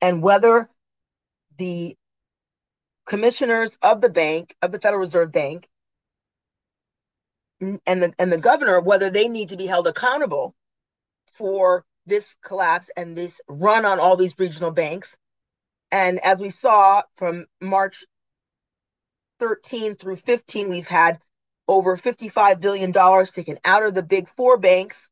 and 0.00 0.22
whether 0.22 0.68
the 1.56 1.96
commissioners 3.06 3.78
of 3.80 4.00
the 4.00 4.08
bank, 4.08 4.56
of 4.60 4.72
the 4.72 4.80
Federal 4.80 5.00
Reserve 5.00 5.30
Bank, 5.30 5.68
and 7.60 8.02
the 8.02 8.12
and 8.18 8.32
the 8.32 8.38
governor, 8.38 8.80
whether 8.80 9.10
they 9.10 9.28
need 9.28 9.50
to 9.50 9.56
be 9.56 9.66
held 9.66 9.86
accountable 9.86 10.52
for 11.32 11.84
this 12.06 12.36
collapse 12.44 12.90
and 12.96 13.16
this 13.16 13.40
run 13.48 13.84
on 13.84 14.00
all 14.00 14.16
these 14.16 14.36
regional 14.36 14.72
banks. 14.72 15.16
And 15.92 16.18
as 16.24 16.40
we 16.40 16.50
saw 16.50 17.02
from 17.16 17.46
March 17.60 18.04
13 19.38 19.96
through 19.96 20.16
15, 20.16 20.68
we've 20.68 20.88
had 20.88 21.18
over 21.66 21.96
$55 21.96 22.60
billion 22.60 22.92
taken 23.26 23.58
out 23.64 23.82
of 23.82 23.94
the 23.94 24.02
big 24.02 24.28
four 24.28 24.58
banks. 24.58 25.08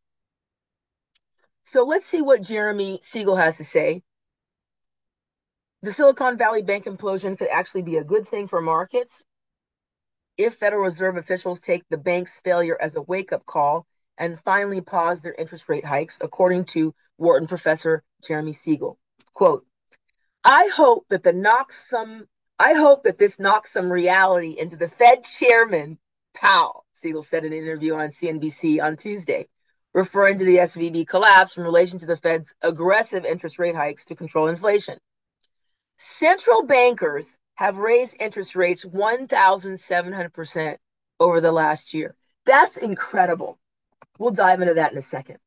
So 1.63 1.85
let's 1.85 2.07
see 2.07 2.23
what 2.23 2.43
Jeremy 2.43 3.01
Siegel 3.03 3.37
has 3.37 3.57
to 3.59 3.65
say. 3.65 4.03
The 5.83 5.93
Silicon 5.93 6.39
Valley 6.39 6.63
Bank 6.63 6.85
implosion 6.85 7.37
could 7.37 7.49
actually 7.49 7.83
be 7.83 7.97
a 7.97 8.05
good 8.05 8.29
thing 8.29 8.47
for 8.47 8.61
markets 8.61 9.23
if 10.37 10.55
Federal 10.55 10.85
Reserve 10.85 11.17
officials 11.17 11.61
take 11.61 11.85
the 11.89 11.99
bank's 11.99 12.33
failure 12.45 12.77
as 12.81 12.97
a 12.97 13.03
wake 13.03 13.33
up 13.33 13.45
call 13.45 13.87
and 14.19 14.41
finally 14.41 14.81
pause 14.81 15.21
their 15.21 15.35
interest 15.35 15.69
rate 15.69 15.85
hikes, 15.85 16.19
according 16.21 16.65
to 16.67 16.95
Wharton 17.19 17.49
professor 17.49 18.03
Jeremy 18.23 18.53
Siegel. 18.53 18.99
Quote, 19.35 19.67
I 20.45 20.69
hope 20.75 21.07
that 21.11 21.23
the 21.23 21.67
some 21.71 22.27
I 22.63 22.75
hope 22.75 23.03
that 23.03 23.19
this 23.19 23.41
knocks 23.41 23.73
some 23.73 23.91
reality 23.91 24.55
into 24.57 24.77
the 24.77 24.87
Fed 24.89 25.25
chairman, 25.25 25.99
Powell, 26.33 26.85
Siegel 26.93 27.25
said 27.25 27.45
in 27.45 27.53
an 27.53 27.59
interview 27.59 27.95
on 27.95 28.11
CNBC 28.11 28.81
on 28.81 28.97
Tuesday, 28.97 29.49
referring 29.93 30.39
to 30.39 30.45
the 30.45 30.59
SVB 30.59 31.09
collapse 31.09 31.57
in 31.57 31.65
relation 31.65 31.99
to 31.99 32.07
the 32.07 32.17
Fed's 32.17 32.55
aggressive 32.63 33.25
interest 33.25 33.59
rate 33.59 33.75
hikes 33.75 34.05
to 34.05 34.15
control 34.15 34.47
inflation. 34.47 34.97
Central 35.97 36.63
bankers 36.63 37.37
have 37.55 37.79
raised 37.79 38.15
interest 38.21 38.55
rates 38.55 38.85
1,700% 38.85 40.77
over 41.19 41.41
the 41.41 41.51
last 41.51 41.95
year. 41.95 42.15
That's 42.47 42.77
incredible. 42.77 43.59
We'll 44.21 44.31
dive 44.31 44.63
into 44.63 44.75
that 44.75 44.93
in 44.93 44.99
a 44.99 45.03
second. 45.03 45.39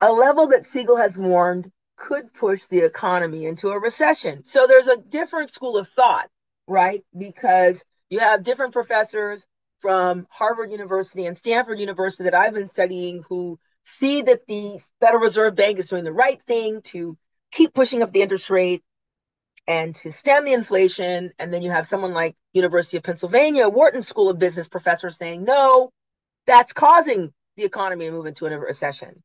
A 0.00 0.12
level 0.12 0.48
that 0.48 0.64
Siegel 0.64 0.96
has 0.96 1.16
warned 1.16 1.70
could 1.98 2.32
push 2.32 2.66
the 2.66 2.80
economy 2.80 3.44
into 3.44 3.70
a 3.70 3.78
recession. 3.78 4.44
So 4.44 4.66
there's 4.66 4.86
a 4.86 4.96
different 4.96 5.52
school 5.52 5.76
of 5.76 5.88
thought, 5.88 6.28
right? 6.66 7.04
Because 7.16 7.84
you 8.08 8.20
have 8.20 8.44
different 8.44 8.72
professors 8.72 9.44
from 9.80 10.26
Harvard 10.30 10.70
University 10.70 11.26
and 11.26 11.36
Stanford 11.36 11.78
University 11.78 12.24
that 12.24 12.34
I've 12.34 12.54
been 12.54 12.68
studying 12.68 13.24
who 13.28 13.58
see 13.98 14.22
that 14.22 14.46
the 14.46 14.78
Federal 15.00 15.22
Reserve 15.22 15.54
Bank 15.54 15.78
is 15.78 15.88
doing 15.88 16.04
the 16.04 16.12
right 16.12 16.40
thing 16.46 16.82
to 16.82 17.16
keep 17.50 17.74
pushing 17.74 18.02
up 18.02 18.12
the 18.12 18.22
interest 18.22 18.50
rate 18.50 18.82
and 19.66 19.94
to 19.96 20.12
stem 20.12 20.44
the 20.44 20.52
inflation. 20.52 21.32
And 21.38 21.52
then 21.52 21.62
you 21.62 21.70
have 21.70 21.86
someone 21.86 22.12
like 22.12 22.36
University 22.52 22.96
of 22.96 23.02
Pennsylvania, 23.02 23.68
Wharton 23.68 24.02
School 24.02 24.30
of 24.30 24.38
Business 24.38 24.68
professor 24.68 25.10
saying, 25.10 25.44
no, 25.44 25.90
that's 26.46 26.72
causing 26.72 27.32
the 27.56 27.64
economy 27.64 28.06
to 28.06 28.12
move 28.12 28.26
into 28.26 28.46
a 28.46 28.58
recession. 28.58 29.22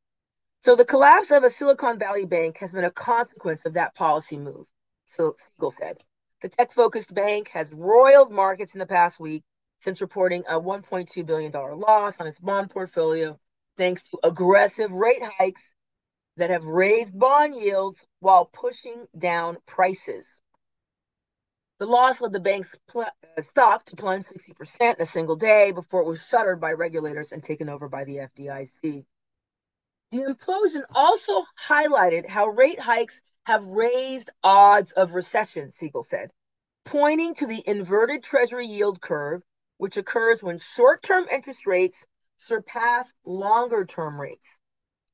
So 0.64 0.78
the 0.78 0.86
collapse 0.86 1.30
of 1.32 1.44
a 1.44 1.50
Silicon 1.50 2.00
Valley 2.00 2.24
bank 2.24 2.60
has 2.60 2.72
been 2.72 2.86
a 2.86 2.90
consequence 2.90 3.66
of 3.66 3.74
that 3.74 3.96
policy 3.96 4.38
move, 4.38 4.66
so 5.06 5.34
Siegel 5.38 5.74
said. 5.78 5.98
The 6.42 6.48
tech-focused 6.48 7.14
bank 7.14 7.50
has 7.50 7.74
roiled 7.74 8.32
markets 8.32 8.74
in 8.74 8.80
the 8.80 8.86
past 8.86 9.20
week 9.20 9.44
since 9.80 10.00
reporting 10.00 10.46
a 10.48 10.58
$1.2 10.58 11.26
billion 11.26 11.52
loss 11.52 12.16
on 12.18 12.28
its 12.28 12.40
bond 12.40 12.70
portfolio, 12.70 13.38
thanks 13.76 14.10
to 14.12 14.20
aggressive 14.24 14.90
rate 14.90 15.22
hikes 15.22 15.62
that 16.38 16.50
have 16.50 16.64
raised 16.64 17.20
bond 17.20 17.56
yields 17.56 17.98
while 18.22 18.46
pushing 18.46 19.06
down 19.20 19.58
prices. 19.66 20.26
The 21.80 21.88
loss 21.88 22.22
led 22.22 22.32
the 22.32 22.40
bank's 22.40 22.70
pl- 22.88 23.02
uh, 23.02 23.42
stock 23.42 23.84
to 23.88 23.98
plunge 23.98 24.24
60% 24.24 24.96
in 24.96 24.96
a 25.02 25.06
single 25.06 25.36
day 25.36 25.74
before 25.74 26.04
it 26.04 26.08
was 26.08 26.22
shuttered 26.30 26.62
by 26.62 26.72
regulators 26.72 27.34
and 27.34 27.44
taken 27.44 27.68
over 27.68 27.90
by 27.90 28.06
the 28.06 28.30
FDIC. 28.38 29.04
The 30.14 30.20
implosion 30.20 30.84
also 30.94 31.44
highlighted 31.68 32.28
how 32.28 32.50
rate 32.50 32.80
hikes 32.80 33.20
have 33.48 33.66
raised 33.66 34.30
odds 34.44 34.92
of 34.92 35.16
recession, 35.16 35.72
Siegel 35.72 36.04
said, 36.04 36.30
pointing 36.86 37.34
to 37.34 37.48
the 37.48 37.64
inverted 37.66 38.22
Treasury 38.22 38.68
yield 38.68 39.02
curve, 39.02 39.42
which 39.78 39.98
occurs 39.98 40.44
when 40.44 40.60
short 40.60 41.02
term 41.02 41.26
interest 41.32 41.66
rates 41.66 42.06
surpass 42.38 43.12
longer 43.26 43.86
term 43.86 44.22
rates. 44.22 44.60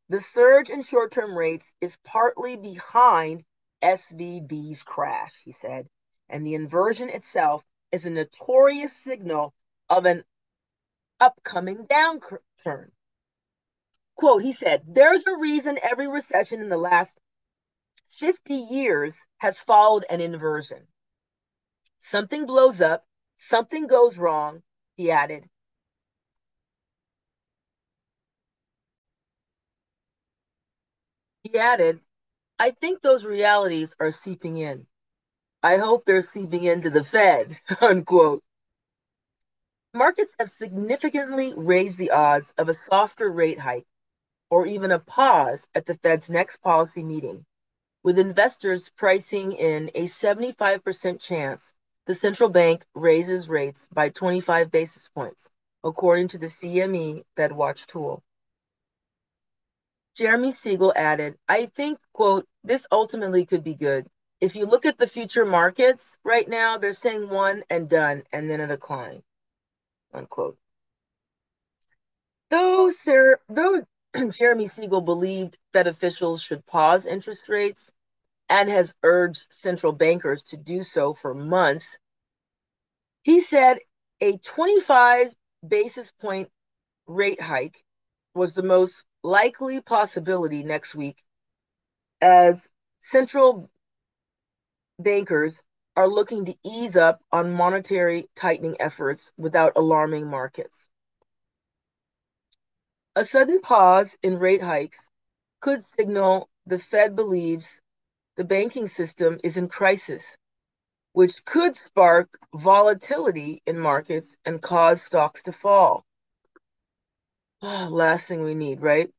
The 0.10 0.20
surge 0.20 0.70
in 0.70 0.82
short 0.82 1.14
term 1.14 1.34
rates 1.34 1.74
is 1.80 1.96
partly 2.04 2.58
behind 2.58 3.46
SVB's 3.82 4.84
crash, 4.84 5.42
he 5.46 5.54
said, 5.54 5.88
and 6.28 6.46
the 6.46 6.56
inversion 6.56 7.08
itself 7.08 7.64
is 7.94 8.04
a 8.04 8.10
notorious 8.10 8.92
signal 8.98 9.54
of 9.90 10.06
an 10.06 10.26
upcoming 11.22 11.88
downturn. 11.88 12.92
Quote, 14.20 14.44
he 14.44 14.54
said, 14.54 14.84
There's 14.86 15.26
a 15.28 15.38
reason 15.38 15.80
every 15.82 16.10
recession 16.10 16.60
in 16.60 16.68
the 16.68 16.78
last 16.78 17.18
50 18.20 18.54
years 18.54 19.18
has 19.38 19.58
followed 19.58 20.06
an 20.10 20.20
inversion. 20.20 20.86
Something 22.00 22.46
blows 22.46 22.82
up, 22.82 23.08
something 23.38 23.88
goes 23.88 24.18
wrong, 24.18 24.62
he 24.98 25.10
added. 25.10 25.46
He 31.44 31.58
added, 31.58 32.02
I 32.60 32.72
think 32.72 33.02
those 33.02 33.24
realities 33.24 33.96
are 34.02 34.12
seeping 34.12 34.58
in. 34.58 34.86
I 35.64 35.78
hope 35.78 36.04
they're 36.04 36.24
seeping 36.24 36.66
into 36.66 36.90
the 36.90 37.06
Fed, 37.06 37.58
unquote. 37.80 38.44
Markets 39.94 40.34
have 40.38 40.52
significantly 40.58 41.54
raised 41.56 41.98
the 41.98 42.12
odds 42.12 42.54
of 42.58 42.68
a 42.68 42.74
softer 42.74 43.32
rate 43.32 43.60
hike 43.60 43.88
or 44.50 44.66
even 44.66 44.92
a 44.92 45.00
pause 45.00 45.68
at 45.76 45.86
the 45.86 45.96
Fed's 45.96 46.30
next 46.30 46.58
policy 46.58 47.04
meeting, 47.04 47.46
with 48.04 48.20
investors 48.20 48.90
pricing 48.90 49.54
in 49.54 49.90
a 49.96 50.04
75% 50.04 51.20
chance 51.20 51.74
the 52.06 52.16
central 52.16 52.50
bank 52.50 52.84
raises 52.96 53.48
rates 53.48 53.88
by 53.94 54.10
25 54.10 54.72
basis 54.72 55.08
points, 55.10 55.48
according 55.84 56.30
to 56.30 56.40
the 56.40 56.48
CME 56.48 57.24
FedWatch 57.38 57.86
tool. 57.86 58.24
Jeremy 60.16 60.52
Siegel 60.52 60.92
added, 60.96 61.38
I 61.48 61.68
think, 61.68 62.00
quote, 62.14 62.48
this 62.64 62.88
ultimately 62.92 63.46
could 63.46 63.64
be 63.64 63.76
good. 63.76 64.08
If 64.42 64.56
you 64.56 64.66
look 64.66 64.86
at 64.86 64.98
the 64.98 65.06
future 65.06 65.46
markets 65.46 66.18
right 66.24 66.50
now, 66.50 66.78
they're 66.78 66.94
saying 66.94 67.30
one 67.30 67.64
and 67.70 67.88
done 67.88 68.24
and 68.32 68.50
then 68.50 68.60
a 68.60 68.68
decline, 68.68 69.22
unquote. 70.12 70.58
Though, 72.50 72.90
Sir, 72.90 73.40
though 73.48 73.86
Jeremy 74.32 74.68
Siegel 74.68 75.02
believed 75.02 75.58
Fed 75.74 75.88
officials 75.88 76.42
should 76.42 76.66
pause 76.66 77.06
interest 77.06 77.50
rates 77.50 77.92
and 78.50 78.70
has 78.70 78.94
urged 79.04 79.54
central 79.54 79.94
bankers 79.94 80.44
to 80.44 80.58
do 80.58 80.84
so 80.84 81.14
for 81.14 81.34
months, 81.34 81.98
he 83.22 83.40
said 83.42 83.80
a 84.22 84.38
25 84.38 85.34
basis 85.68 86.12
point 86.20 86.50
rate 87.06 87.42
hike 87.42 87.84
was 88.34 88.54
the 88.54 88.64
most 88.64 89.04
likely 89.24 89.82
possibility 89.82 90.64
next 90.64 90.96
week 90.96 91.24
as 92.22 92.60
central 93.00 93.70
bankers 94.98 95.62
are 95.96 96.08
looking 96.08 96.46
to 96.46 96.56
ease 96.64 96.96
up 96.98 97.22
on 97.32 97.52
monetary 97.54 98.30
tightening 98.36 98.78
efforts 98.80 99.32
without 99.38 99.74
alarming 99.76 100.30
markets. 100.30 100.88
A 103.20 103.26
sudden 103.26 103.60
pause 103.60 104.18
in 104.24 104.40
rate 104.40 104.64
hikes 104.64 104.98
could 105.60 105.84
signal 105.84 106.50
the 106.66 106.80
Fed 106.80 107.18
believes 107.18 107.82
the 108.38 108.46
banking 108.46 108.88
system 108.88 109.42
is 109.44 109.58
in 109.58 109.68
crisis, 109.68 110.38
which 111.12 111.44
could 111.44 111.76
spark 111.76 112.30
volatility 112.56 113.62
in 113.66 113.78
markets 113.78 114.38
and 114.46 114.62
cause 114.62 115.02
stocks 115.02 115.44
to 115.44 115.52
fall. 115.52 116.06
Oh, 117.62 117.90
last 117.92 118.26
thing 118.26 118.42
we 118.42 118.56
need, 118.56 118.80
right? 118.80 119.12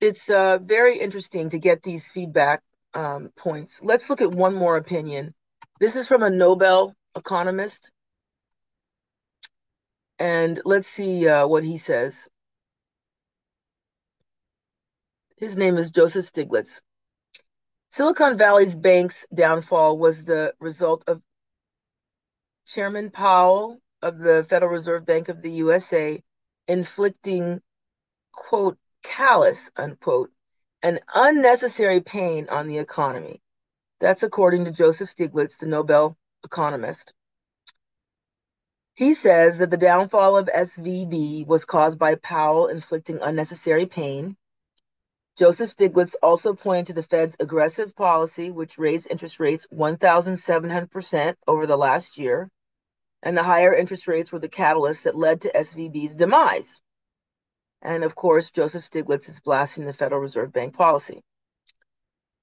It's 0.00 0.30
uh, 0.30 0.58
very 0.58 1.00
interesting 1.00 1.50
to 1.50 1.58
get 1.58 1.82
these 1.82 2.06
feedback 2.06 2.62
um, 2.94 3.32
points. 3.34 3.80
Let's 3.82 4.08
look 4.08 4.20
at 4.20 4.30
one 4.30 4.54
more 4.54 4.76
opinion. 4.76 5.34
This 5.80 5.96
is 5.96 6.06
from 6.06 6.22
a 6.22 6.30
Nobel 6.30 6.94
economist. 7.16 7.90
And 10.20 10.60
let's 10.66 10.86
see 10.86 11.26
uh, 11.26 11.46
what 11.46 11.64
he 11.64 11.78
says. 11.78 12.28
His 15.38 15.56
name 15.56 15.78
is 15.78 15.90
Joseph 15.90 16.30
Stiglitz. 16.30 16.80
Silicon 17.88 18.36
Valley's 18.36 18.74
bank's 18.74 19.26
downfall 19.34 19.96
was 19.96 20.22
the 20.22 20.54
result 20.60 21.04
of 21.06 21.22
Chairman 22.66 23.10
Powell 23.10 23.80
of 24.02 24.18
the 24.18 24.44
Federal 24.46 24.70
Reserve 24.70 25.06
Bank 25.06 25.30
of 25.30 25.40
the 25.40 25.50
USA 25.52 26.22
inflicting, 26.68 27.62
quote, 28.30 28.76
callous, 29.02 29.70
unquote, 29.74 30.30
an 30.82 31.00
unnecessary 31.14 32.02
pain 32.02 32.46
on 32.50 32.66
the 32.66 32.76
economy. 32.76 33.40
That's 34.00 34.22
according 34.22 34.66
to 34.66 34.70
Joseph 34.70 35.08
Stiglitz, 35.08 35.56
the 35.56 35.66
Nobel 35.66 36.18
economist. 36.44 37.14
He 39.00 39.14
says 39.14 39.56
that 39.56 39.70
the 39.70 39.78
downfall 39.78 40.36
of 40.36 40.50
SVB 40.54 41.46
was 41.46 41.64
caused 41.64 41.98
by 41.98 42.16
Powell 42.16 42.66
inflicting 42.66 43.18
unnecessary 43.22 43.86
pain. 43.86 44.36
Joseph 45.38 45.74
Stiglitz 45.74 46.14
also 46.22 46.52
pointed 46.52 46.88
to 46.88 46.92
the 46.92 47.02
Fed's 47.02 47.34
aggressive 47.40 47.96
policy, 47.96 48.50
which 48.50 48.76
raised 48.76 49.08
interest 49.10 49.40
rates 49.40 49.66
1,700% 49.72 51.34
over 51.48 51.66
the 51.66 51.78
last 51.78 52.18
year 52.18 52.50
and 53.22 53.38
the 53.38 53.42
higher 53.42 53.74
interest 53.74 54.06
rates 54.06 54.32
were 54.32 54.38
the 54.38 54.50
catalyst 54.50 55.04
that 55.04 55.16
led 55.16 55.40
to 55.40 55.52
SVB's 55.52 56.14
demise. 56.14 56.78
And 57.80 58.04
of 58.04 58.14
course, 58.14 58.50
Joseph 58.50 58.84
Stiglitz 58.84 59.30
is 59.30 59.40
blasting 59.40 59.86
the 59.86 59.94
Federal 59.94 60.20
Reserve 60.20 60.52
Bank 60.52 60.74
policy. 60.74 61.22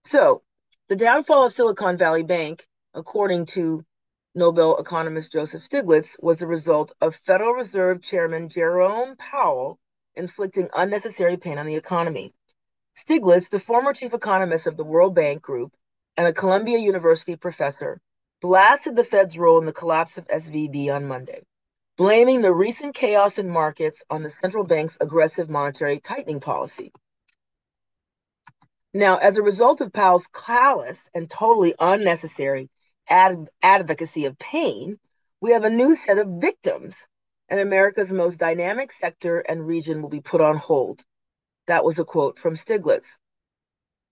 So, 0.06 0.42
the 0.88 0.96
downfall 0.96 1.46
of 1.46 1.54
Silicon 1.54 1.98
Valley 1.98 2.24
Bank, 2.24 2.68
according 2.96 3.46
to 3.46 3.86
Nobel 4.38 4.78
economist 4.78 5.32
Joseph 5.32 5.64
Stiglitz, 5.64 6.16
was 6.22 6.38
the 6.38 6.46
result 6.46 6.94
of 7.02 7.16
Federal 7.16 7.54
Reserve 7.54 8.04
Chairman 8.04 8.50
Jerome 8.50 9.16
Powell 9.16 9.80
inflicting 10.16 10.70
unnecessary 10.76 11.38
pain 11.38 11.58
on 11.58 11.66
the 11.66 11.76
economy. 11.76 12.36
Stiglitz, 12.96 13.50
the 13.50 13.60
former 13.60 13.94
chief 13.94 14.14
economist 14.14 14.68
of 14.68 14.78
the 14.78 14.84
World 14.84 15.16
Bank 15.16 15.42
Group 15.42 15.74
and 16.16 16.28
a 16.28 16.34
Columbia 16.34 16.78
University 16.78 17.36
professor, 17.36 18.00
blasted 18.40 18.96
the 18.96 19.04
Fed's 19.04 19.40
role 19.40 19.58
in 19.58 19.66
the 19.66 19.74
collapse 19.74 20.20
of 20.20 20.28
SVB 20.28 20.94
on 20.94 21.08
Monday, 21.08 21.42
blaming 21.98 22.44
the 22.44 22.54
recent 22.54 22.94
chaos 22.94 23.40
in 23.40 23.50
markets 23.50 24.04
on 24.08 24.22
the 24.22 24.30
central 24.30 24.64
bank's 24.64 25.00
aggressive 25.02 25.50
monetary 25.50 26.00
tightening 26.00 26.42
policy. 26.42 26.92
Now, 28.94 29.18
as 29.18 29.40
a 29.40 29.44
result 29.44 29.82
of 29.82 29.92
Powell's 29.92 30.28
callous 30.28 31.10
and 31.16 31.28
totally 31.28 31.74
unnecessary 31.80 32.70
ad- 33.10 33.50
advocacy 33.62 34.26
of 34.26 34.38
pain, 34.38 35.00
we 35.42 35.52
have 35.52 35.64
a 35.64 35.70
new 35.70 35.96
set 35.96 36.18
of 36.18 36.28
victims, 36.42 36.96
and 37.50 37.60
America's 37.60 38.12
most 38.12 38.38
dynamic 38.38 38.92
sector 38.92 39.40
and 39.40 39.66
region 39.66 40.02
will 40.02 40.10
be 40.10 40.22
put 40.22 40.42
on 40.42 40.58
hold. 40.58 41.04
That 41.68 41.84
was 41.84 42.00
a 42.00 42.06
quote 42.06 42.40
from 42.40 42.56
Stiglitz 42.56 43.18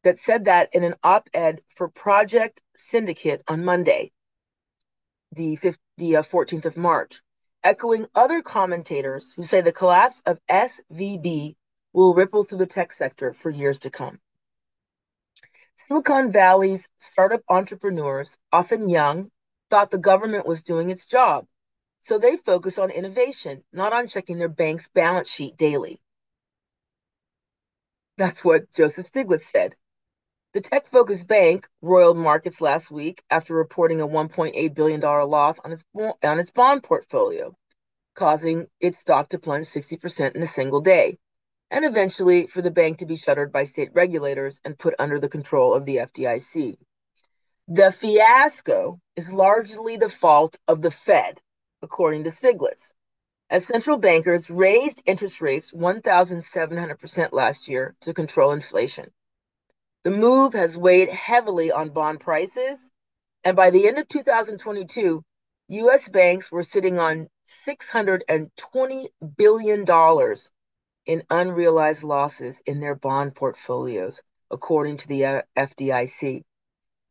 that 0.03 0.19
said 0.19 0.45
that 0.45 0.69
in 0.73 0.84
an 0.84 0.95
op 1.03 1.29
ed 1.34 1.62
for 1.75 1.89
Project 1.89 2.62
Syndicate 2.75 3.43
on 3.47 3.65
Monday 3.65 4.12
the, 5.36 5.58
5th, 5.58 5.77
the 5.97 6.17
uh, 6.17 6.23
14th 6.23 6.65
of 6.65 6.77
March, 6.77 7.21
echoing 7.63 8.08
other 8.15 8.41
commentators 8.41 9.34
who 9.36 9.43
say 9.43 9.62
the 9.62 9.71
collapse 9.71 10.21
of 10.25 10.39
SVB 10.49 11.55
will 11.93 12.13
ripple 12.13 12.43
through 12.43 12.60
the 12.60 12.65
tech 12.65 12.93
sector 12.93 13.34
for 13.34 13.49
years 13.49 13.79
to 13.79 13.89
come. 13.89 14.19
Silicon 15.77 16.32
Valley's 16.32 16.88
startup 16.97 17.41
entrepreneurs, 17.49 18.38
often 18.51 18.89
young, 18.89 19.32
thought 19.69 19.91
the 19.91 19.97
government 19.97 20.45
was 20.45 20.63
doing 20.63 20.89
its 20.89 21.05
job. 21.05 21.45
So 21.99 22.17
they 22.17 22.38
focus 22.38 22.78
on 22.78 22.91
innovation, 22.91 23.63
not 23.73 23.93
on 23.93 24.07
checking 24.07 24.38
their 24.38 24.49
bank's 24.49 24.88
balance 24.88 25.30
sheet 25.32 25.57
daily. 25.57 25.99
That's 28.17 28.43
what 28.43 28.71
Joseph 28.73 29.11
Stiglitz 29.11 29.43
said. 29.43 29.76
The 30.53 30.61
tech 30.61 30.88
focused 30.88 31.28
bank 31.28 31.67
roiled 31.82 32.17
markets 32.17 32.61
last 32.61 32.89
week 32.89 33.21
after 33.30 33.53
reporting 33.53 33.99
a 33.99 34.07
$1.8 34.07 34.73
billion 34.73 35.01
loss 35.01 35.59
on 35.59 35.73
its, 35.73 35.84
on 35.93 36.39
its 36.39 36.51
bond 36.51 36.84
portfolio, 36.84 37.53
causing 38.15 38.67
its 38.80 38.99
stock 38.99 39.30
to 39.30 39.39
plunge 39.39 39.65
60% 39.65 40.36
in 40.36 40.41
a 40.41 40.47
single 40.47 40.80
day, 40.80 41.17
and 41.72 41.86
eventually 41.86 42.47
for 42.47 42.61
the 42.61 42.72
bank 42.72 42.99
to 42.99 43.05
be 43.05 43.16
shuttered 43.16 43.51
by 43.51 43.66
state 43.66 43.89
regulators 43.93 44.61
and 44.66 44.78
put 44.78 44.95
under 44.99 45.20
the 45.20 45.30
control 45.30 45.74
of 45.74 45.86
the 45.86 45.97
FDIC. 45.97 46.78
The 47.68 47.91
fiasco 47.91 48.99
is 49.16 49.34
largely 49.34 49.97
the 49.97 50.09
fault 50.09 50.57
of 50.68 50.82
the 50.82 50.91
Fed, 50.91 51.41
according 51.82 52.26
to 52.26 52.32
Stiglitz. 52.32 52.93
as 53.49 53.66
central 53.68 53.97
bankers 53.97 54.49
raised 54.49 55.03
interest 55.05 55.41
rates 55.41 55.72
1,700% 55.74 57.34
last 57.34 57.68
year 57.70 57.95
to 58.01 58.13
control 58.13 58.53
inflation. 58.53 59.11
The 60.03 60.11
move 60.11 60.53
has 60.53 60.78
weighed 60.78 61.09
heavily 61.09 61.72
on 61.72 61.89
bond 61.89 62.22
prices 62.22 62.89
And 63.43 63.55
by 63.57 63.72
the 63.72 63.88
end 63.88 63.99
of 63.99 64.07
2022, 64.09 65.24
US 65.70 66.09
banks 66.09 66.51
were 66.51 66.63
sitting 66.63 66.99
on 66.99 67.30
$620 67.47 69.07
billion 69.38 69.86
in 71.06 71.24
unrealized 71.30 72.03
losses 72.03 72.62
in 72.66 72.80
their 72.80 72.95
bond 72.95 73.36
portfolios, 73.36 74.22
according 74.51 74.97
to 74.97 75.08
the 75.08 75.26
uh, 75.26 75.41
FDIC. 75.56 76.43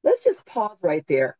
Let's 0.02 0.24
just 0.24 0.44
pause 0.44 0.76
right 0.82 1.04
there 1.08 1.36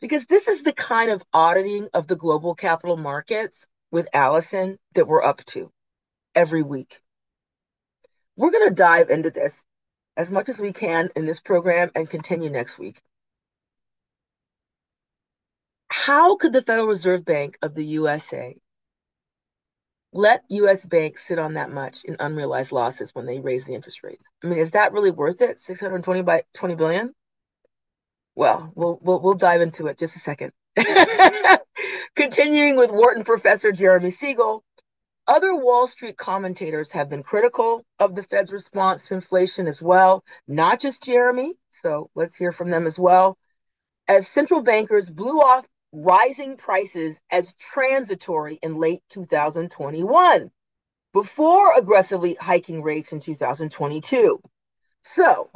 because 0.00 0.26
this 0.26 0.48
is 0.48 0.62
the 0.62 0.72
kind 0.72 1.10
of 1.10 1.22
auditing 1.32 1.88
of 1.94 2.06
the 2.06 2.16
global 2.16 2.54
capital 2.54 2.96
markets 2.96 3.66
with 3.90 4.08
Allison 4.12 4.78
that 4.94 5.06
we're 5.06 5.22
up 5.22 5.44
to 5.46 5.70
every 6.34 6.62
week. 6.62 7.00
We're 8.36 8.50
going 8.50 8.68
to 8.68 8.74
dive 8.74 9.10
into 9.10 9.30
this 9.30 9.62
as 10.16 10.30
much 10.30 10.48
as 10.48 10.60
we 10.60 10.72
can 10.72 11.10
in 11.16 11.26
this 11.26 11.40
program 11.40 11.90
and 11.94 12.08
continue 12.08 12.50
next 12.50 12.78
week. 12.78 13.00
How 15.90 16.36
could 16.36 16.52
the 16.52 16.62
Federal 16.62 16.86
Reserve 16.86 17.24
Bank 17.24 17.58
of 17.62 17.74
the 17.74 17.84
USA 17.84 18.56
let 20.12 20.42
US 20.48 20.84
banks 20.86 21.26
sit 21.26 21.38
on 21.38 21.54
that 21.54 21.70
much 21.70 22.04
in 22.04 22.16
unrealized 22.18 22.72
losses 22.72 23.14
when 23.14 23.26
they 23.26 23.40
raise 23.40 23.64
the 23.64 23.74
interest 23.74 24.02
rates? 24.02 24.24
I 24.42 24.46
mean, 24.46 24.58
is 24.58 24.72
that 24.72 24.92
really 24.92 25.10
worth 25.10 25.42
it? 25.42 25.60
620 25.60 26.22
by 26.22 26.42
20 26.54 26.74
billion? 26.74 27.14
Well, 28.34 28.72
we'll 28.74 28.98
we'll, 29.02 29.20
we'll 29.20 29.34
dive 29.34 29.60
into 29.60 29.86
it 29.88 29.98
just 29.98 30.16
a 30.16 30.20
second. 30.20 30.52
Continuing 32.16 32.76
with 32.76 32.90
Wharton 32.90 33.24
professor 33.24 33.72
Jeremy 33.72 34.10
Siegel, 34.10 34.64
other 35.26 35.54
Wall 35.54 35.86
Street 35.86 36.16
commentators 36.16 36.92
have 36.92 37.10
been 37.10 37.22
critical 37.22 37.84
of 37.98 38.14
the 38.14 38.22
Fed's 38.22 38.50
response 38.50 39.06
to 39.06 39.14
inflation 39.14 39.66
as 39.66 39.82
well, 39.82 40.24
not 40.46 40.80
just 40.80 41.02
Jeremy. 41.02 41.54
So 41.68 42.10
let's 42.14 42.36
hear 42.36 42.50
from 42.50 42.70
them 42.70 42.86
as 42.86 42.98
well. 42.98 43.36
As 44.08 44.26
central 44.26 44.62
bankers 44.62 45.10
blew 45.10 45.38
off 45.40 45.66
rising 45.92 46.56
prices 46.56 47.20
as 47.30 47.54
transitory 47.54 48.58
in 48.62 48.76
late 48.76 49.02
2021 49.10 50.50
before 51.12 51.78
aggressively 51.78 52.34
hiking 52.34 52.82
rates 52.82 53.12
in 53.12 53.20
2022. 53.20 54.40
So, 55.02 55.50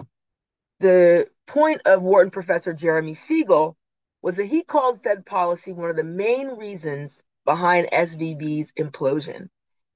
the 0.80 1.28
point 1.46 1.82
of 1.84 2.02
Wharton 2.02 2.30
professor 2.30 2.72
Jeremy 2.72 3.14
Siegel 3.14 3.76
was 4.22 4.36
that 4.36 4.46
he 4.46 4.62
called 4.62 5.02
Fed 5.02 5.26
policy 5.26 5.72
one 5.72 5.90
of 5.90 5.96
the 5.96 6.04
main 6.04 6.48
reasons 6.56 7.22
behind 7.44 7.88
SVB's 7.92 8.72
implosion 8.72 9.48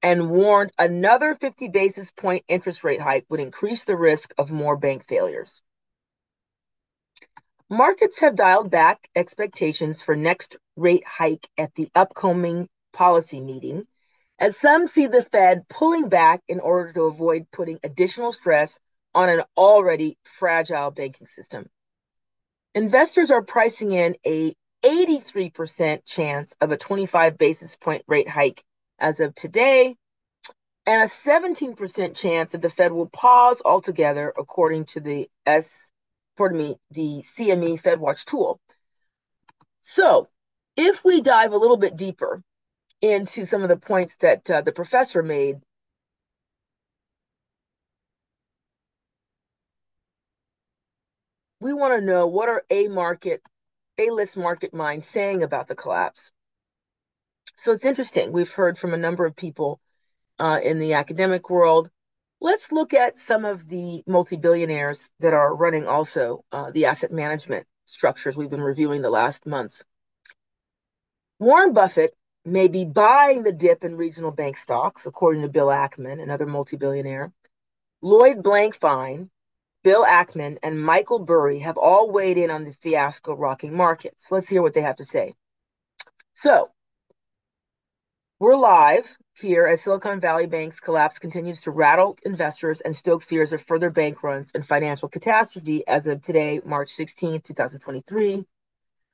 and 0.02 0.30
warned 0.30 0.72
another 0.78 1.34
50 1.34 1.68
basis 1.68 2.10
point 2.10 2.44
interest 2.48 2.84
rate 2.84 3.00
hike 3.00 3.24
would 3.28 3.40
increase 3.40 3.84
the 3.84 3.96
risk 3.96 4.34
of 4.38 4.50
more 4.50 4.76
bank 4.76 5.06
failures. 5.06 5.62
Markets 7.68 8.20
have 8.20 8.36
dialed 8.36 8.70
back 8.70 9.08
expectations 9.16 10.00
for 10.00 10.14
next 10.14 10.56
rate 10.76 11.04
hike 11.04 11.48
at 11.58 11.74
the 11.74 11.90
upcoming 11.96 12.68
policy 12.92 13.40
meeting, 13.40 13.88
as 14.38 14.56
some 14.56 14.86
see 14.86 15.08
the 15.08 15.24
Fed 15.24 15.68
pulling 15.68 16.08
back 16.08 16.42
in 16.46 16.60
order 16.60 16.92
to 16.92 17.02
avoid 17.02 17.50
putting 17.50 17.80
additional 17.82 18.30
stress 18.30 18.78
on 19.16 19.28
an 19.28 19.42
already 19.56 20.16
fragile 20.22 20.92
banking 20.92 21.26
system. 21.26 21.68
Investors 22.76 23.32
are 23.32 23.42
pricing 23.42 23.90
in 23.90 24.14
a 24.24 24.54
83% 24.84 26.04
chance 26.04 26.54
of 26.60 26.70
a 26.70 26.76
25 26.76 27.36
basis 27.36 27.74
point 27.74 28.04
rate 28.06 28.28
hike 28.28 28.62
as 29.00 29.18
of 29.18 29.34
today, 29.34 29.96
and 30.86 31.02
a 31.02 31.06
17% 31.06 32.14
chance 32.14 32.52
that 32.52 32.62
the 32.62 32.70
Fed 32.70 32.92
will 32.92 33.08
pause 33.08 33.60
altogether, 33.64 34.32
according 34.38 34.84
to 34.84 35.00
the 35.00 35.28
S 35.44 35.90
pardon 36.36 36.58
me, 36.58 36.76
the 36.90 37.22
CME 37.22 37.80
FedWatch 37.80 38.24
tool. 38.24 38.60
So, 39.80 40.28
if 40.76 41.04
we 41.04 41.20
dive 41.20 41.52
a 41.52 41.56
little 41.56 41.76
bit 41.76 41.96
deeper 41.96 42.42
into 43.00 43.44
some 43.44 43.62
of 43.62 43.68
the 43.68 43.76
points 43.76 44.16
that 44.16 44.50
uh, 44.50 44.62
the 44.62 44.72
professor 44.72 45.22
made, 45.22 45.60
we 51.60 51.72
want 51.72 51.94
to 51.98 52.04
know 52.04 52.26
what 52.26 52.48
are 52.48 52.64
A 52.70 52.88
market, 52.88 53.42
A 53.98 54.10
list 54.10 54.36
market 54.36 54.74
minds 54.74 55.06
saying 55.06 55.42
about 55.42 55.68
the 55.68 55.74
collapse. 55.74 56.30
So 57.56 57.72
it's 57.72 57.84
interesting. 57.84 58.32
We've 58.32 58.50
heard 58.50 58.76
from 58.76 58.92
a 58.92 58.98
number 58.98 59.24
of 59.24 59.34
people 59.34 59.80
uh, 60.38 60.60
in 60.62 60.78
the 60.78 60.94
academic 60.94 61.48
world 61.48 61.90
Let's 62.40 62.70
look 62.70 62.92
at 62.92 63.18
some 63.18 63.44
of 63.44 63.66
the 63.68 64.02
multi 64.06 64.36
billionaires 64.36 65.08
that 65.20 65.32
are 65.32 65.54
running 65.54 65.86
also 65.86 66.44
uh, 66.52 66.70
the 66.70 66.86
asset 66.86 67.10
management 67.10 67.66
structures 67.86 68.36
we've 68.36 68.50
been 68.50 68.60
reviewing 68.60 69.00
the 69.00 69.10
last 69.10 69.46
months. 69.46 69.82
Warren 71.38 71.72
Buffett 71.72 72.14
may 72.44 72.68
be 72.68 72.84
buying 72.84 73.42
the 73.42 73.52
dip 73.52 73.84
in 73.84 73.96
regional 73.96 74.30
bank 74.30 74.56
stocks, 74.56 75.06
according 75.06 75.42
to 75.42 75.48
Bill 75.48 75.68
Ackman, 75.68 76.22
another 76.22 76.46
multi 76.46 76.76
billionaire. 76.76 77.32
Lloyd 78.02 78.42
Blankfein, 78.42 79.30
Bill 79.82 80.04
Ackman, 80.04 80.58
and 80.62 80.80
Michael 80.80 81.20
Burry 81.20 81.60
have 81.60 81.78
all 81.78 82.10
weighed 82.10 82.38
in 82.38 82.50
on 82.50 82.64
the 82.64 82.72
fiasco 82.74 83.34
rocking 83.34 83.74
markets. 83.74 84.30
Let's 84.30 84.48
hear 84.48 84.62
what 84.62 84.74
they 84.74 84.82
have 84.82 84.96
to 84.96 85.04
say. 85.04 85.34
So, 86.34 86.70
we're 88.38 88.54
live 88.54 89.16
here 89.40 89.66
as 89.66 89.80
Silicon 89.82 90.20
Valley 90.20 90.46
Bank's 90.46 90.78
collapse 90.78 91.18
continues 91.18 91.62
to 91.62 91.70
rattle 91.70 92.18
investors 92.22 92.82
and 92.82 92.94
stoke 92.94 93.22
fears 93.22 93.54
of 93.54 93.62
further 93.62 93.88
bank 93.88 94.22
runs 94.22 94.50
and 94.54 94.66
financial 94.66 95.08
catastrophe 95.08 95.86
as 95.88 96.06
of 96.06 96.20
today, 96.20 96.60
March 96.62 96.90
16, 96.90 97.40
2023. 97.40 98.44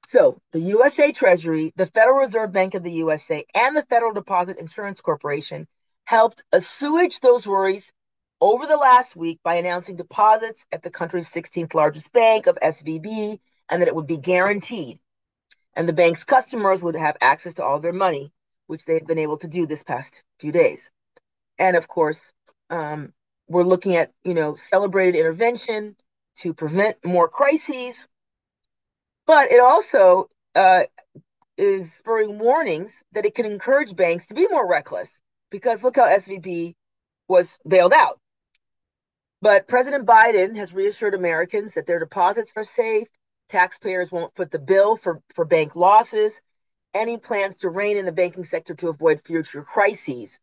So, 0.09 0.41
the 0.51 0.59
USA 0.61 1.13
Treasury, 1.13 1.73
the 1.77 1.87
Federal 1.87 2.19
Reserve 2.19 2.51
Bank 2.51 2.75
of 2.75 2.83
the 2.83 2.91
USA, 2.91 3.45
and 3.55 3.77
the 3.77 3.85
Federal 3.85 4.13
Deposit 4.13 4.59
Insurance 4.59 5.01
Corporation 5.01 5.69
helped 6.05 6.43
assuage 6.51 7.21
those 7.21 7.47
worries 7.47 7.93
over 8.41 8.67
the 8.67 8.77
last 8.77 9.15
week 9.15 9.39
by 9.45 9.55
announcing 9.55 9.95
deposits 9.95 10.67
at 10.73 10.83
the 10.83 10.91
country's 10.91 11.31
16th 11.31 11.75
largest 11.75 12.13
bank 12.13 12.49
of 12.49 12.59
SVB 12.61 13.39
and 13.69 13.81
that 13.81 13.89
it 13.89 13.95
would 13.95 14.09
be 14.09 14.19
guaranteed. 14.19 14.99
And 15.75 15.89
the 15.89 15.93
bank's 15.93 16.25
customers 16.25 16.83
would 16.83 16.97
have 16.97 17.17
access 17.21 17.55
to 17.55 17.65
all 17.65 17.79
their 17.79 17.93
money 17.93 18.33
which 18.73 18.87
they've 18.87 19.07
been 19.07 19.19
able 19.19 19.37
to 19.37 19.49
do 19.49 19.67
this 19.67 19.83
past 19.83 20.23
few 20.39 20.51
days. 20.51 20.91
And 21.59 21.77
of 21.77 21.89
course, 21.89 22.33
um, 22.71 23.13
we're 23.47 23.65
looking 23.65 23.97
at 23.97 24.13
you 24.25 24.33
know 24.33 24.55
celebrated 24.55 25.15
intervention 25.15 25.95
to 26.37 26.55
prevent 26.55 26.97
more 27.05 27.29
crises, 27.29 28.09
but 29.27 29.53
it 29.53 29.61
also 29.61 30.31
uh, 30.55 30.85
is 31.59 31.93
spurring 31.93 32.39
warnings 32.39 33.05
that 33.13 33.27
it 33.27 33.35
can 33.35 33.45
encourage 33.45 33.95
banks 33.95 34.29
to 34.29 34.35
be 34.35 34.49
more 34.49 34.67
reckless 34.67 35.21
because 35.51 35.85
look 35.85 35.97
how 35.97 36.07
SVB 36.07 36.73
was 37.29 37.59
bailed 37.69 37.93
out. 37.93 38.19
But 39.43 39.69
President 39.69 40.07
Biden 40.07 40.57
has 40.57 40.73
reassured 40.73 41.13
Americans 41.13 41.75
that 41.75 41.87
their 41.87 41.99
deposits 41.99 42.57
are 42.57 42.65
safe, 42.65 43.09
taxpayers 43.51 44.11
won't 44.11 44.35
foot 44.35 44.51
the 44.51 44.59
bill 44.59 44.97
for, 44.97 45.21
for 45.35 45.45
bank 45.45 45.77
losses, 45.77 46.41
any 46.95 47.17
plans 47.17 47.57
to 47.57 47.69
rein 47.69 47.97
in 47.97 48.07
the 48.07 48.13
banking 48.13 48.45
sector 48.45 48.75
to 48.75 48.89
avoid 48.89 49.23
future 49.25 49.63
crises. 49.63 50.39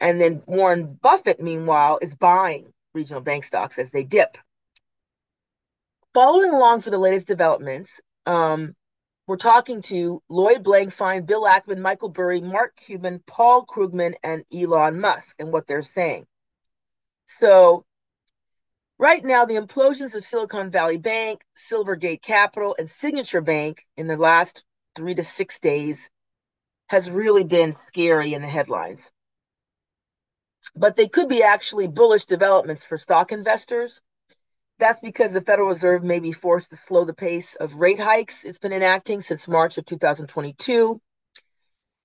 And 0.00 0.20
then 0.20 0.42
Warren 0.46 0.98
Buffett, 1.00 1.40
meanwhile, 1.40 1.98
is 2.00 2.14
buying 2.14 2.72
regional 2.94 3.20
bank 3.20 3.44
stocks 3.44 3.78
as 3.78 3.90
they 3.90 4.04
dip. 4.04 4.38
Following 6.14 6.50
along 6.50 6.82
for 6.82 6.90
the 6.90 6.98
latest 6.98 7.26
developments, 7.26 8.00
um, 8.26 8.74
we're 9.26 9.36
talking 9.36 9.82
to 9.82 10.22
Lloyd 10.28 10.64
Blankfein, 10.64 11.26
Bill 11.26 11.42
Ackman, 11.42 11.80
Michael 11.80 12.08
Burry, 12.08 12.40
Mark 12.40 12.76
Cuban, 12.76 13.22
Paul 13.26 13.66
Krugman, 13.66 14.14
and 14.22 14.44
Elon 14.52 15.00
Musk, 15.00 15.36
and 15.38 15.52
what 15.52 15.66
they're 15.66 15.82
saying. 15.82 16.26
So, 17.26 17.84
right 18.98 19.22
now, 19.22 19.44
the 19.44 19.56
implosions 19.56 20.14
of 20.14 20.24
Silicon 20.24 20.70
Valley 20.70 20.96
Bank, 20.96 21.42
Silvergate 21.54 22.22
Capital, 22.22 22.74
and 22.78 22.90
Signature 22.90 23.42
Bank 23.42 23.84
in 23.98 24.06
the 24.06 24.16
last 24.16 24.64
three 24.98 25.14
to 25.14 25.22
six 25.22 25.60
days 25.60 26.10
has 26.88 27.08
really 27.08 27.44
been 27.44 27.72
scary 27.72 28.34
in 28.34 28.42
the 28.42 28.48
headlines. 28.48 29.08
But 30.74 30.96
they 30.96 31.06
could 31.06 31.28
be 31.28 31.44
actually 31.44 31.86
bullish 31.86 32.24
developments 32.24 32.84
for 32.84 32.98
stock 32.98 33.30
investors. 33.30 34.00
That's 34.80 35.00
because 35.00 35.32
the 35.32 35.40
Federal 35.40 35.68
Reserve 35.68 36.02
may 36.02 36.18
be 36.18 36.32
forced 36.32 36.70
to 36.70 36.76
slow 36.76 37.04
the 37.04 37.14
pace 37.14 37.54
of 37.54 37.76
rate 37.76 38.00
hikes 38.00 38.44
it's 38.44 38.58
been 38.58 38.72
enacting 38.72 39.20
since 39.20 39.46
March 39.46 39.78
of 39.78 39.86
2022. 39.86 41.00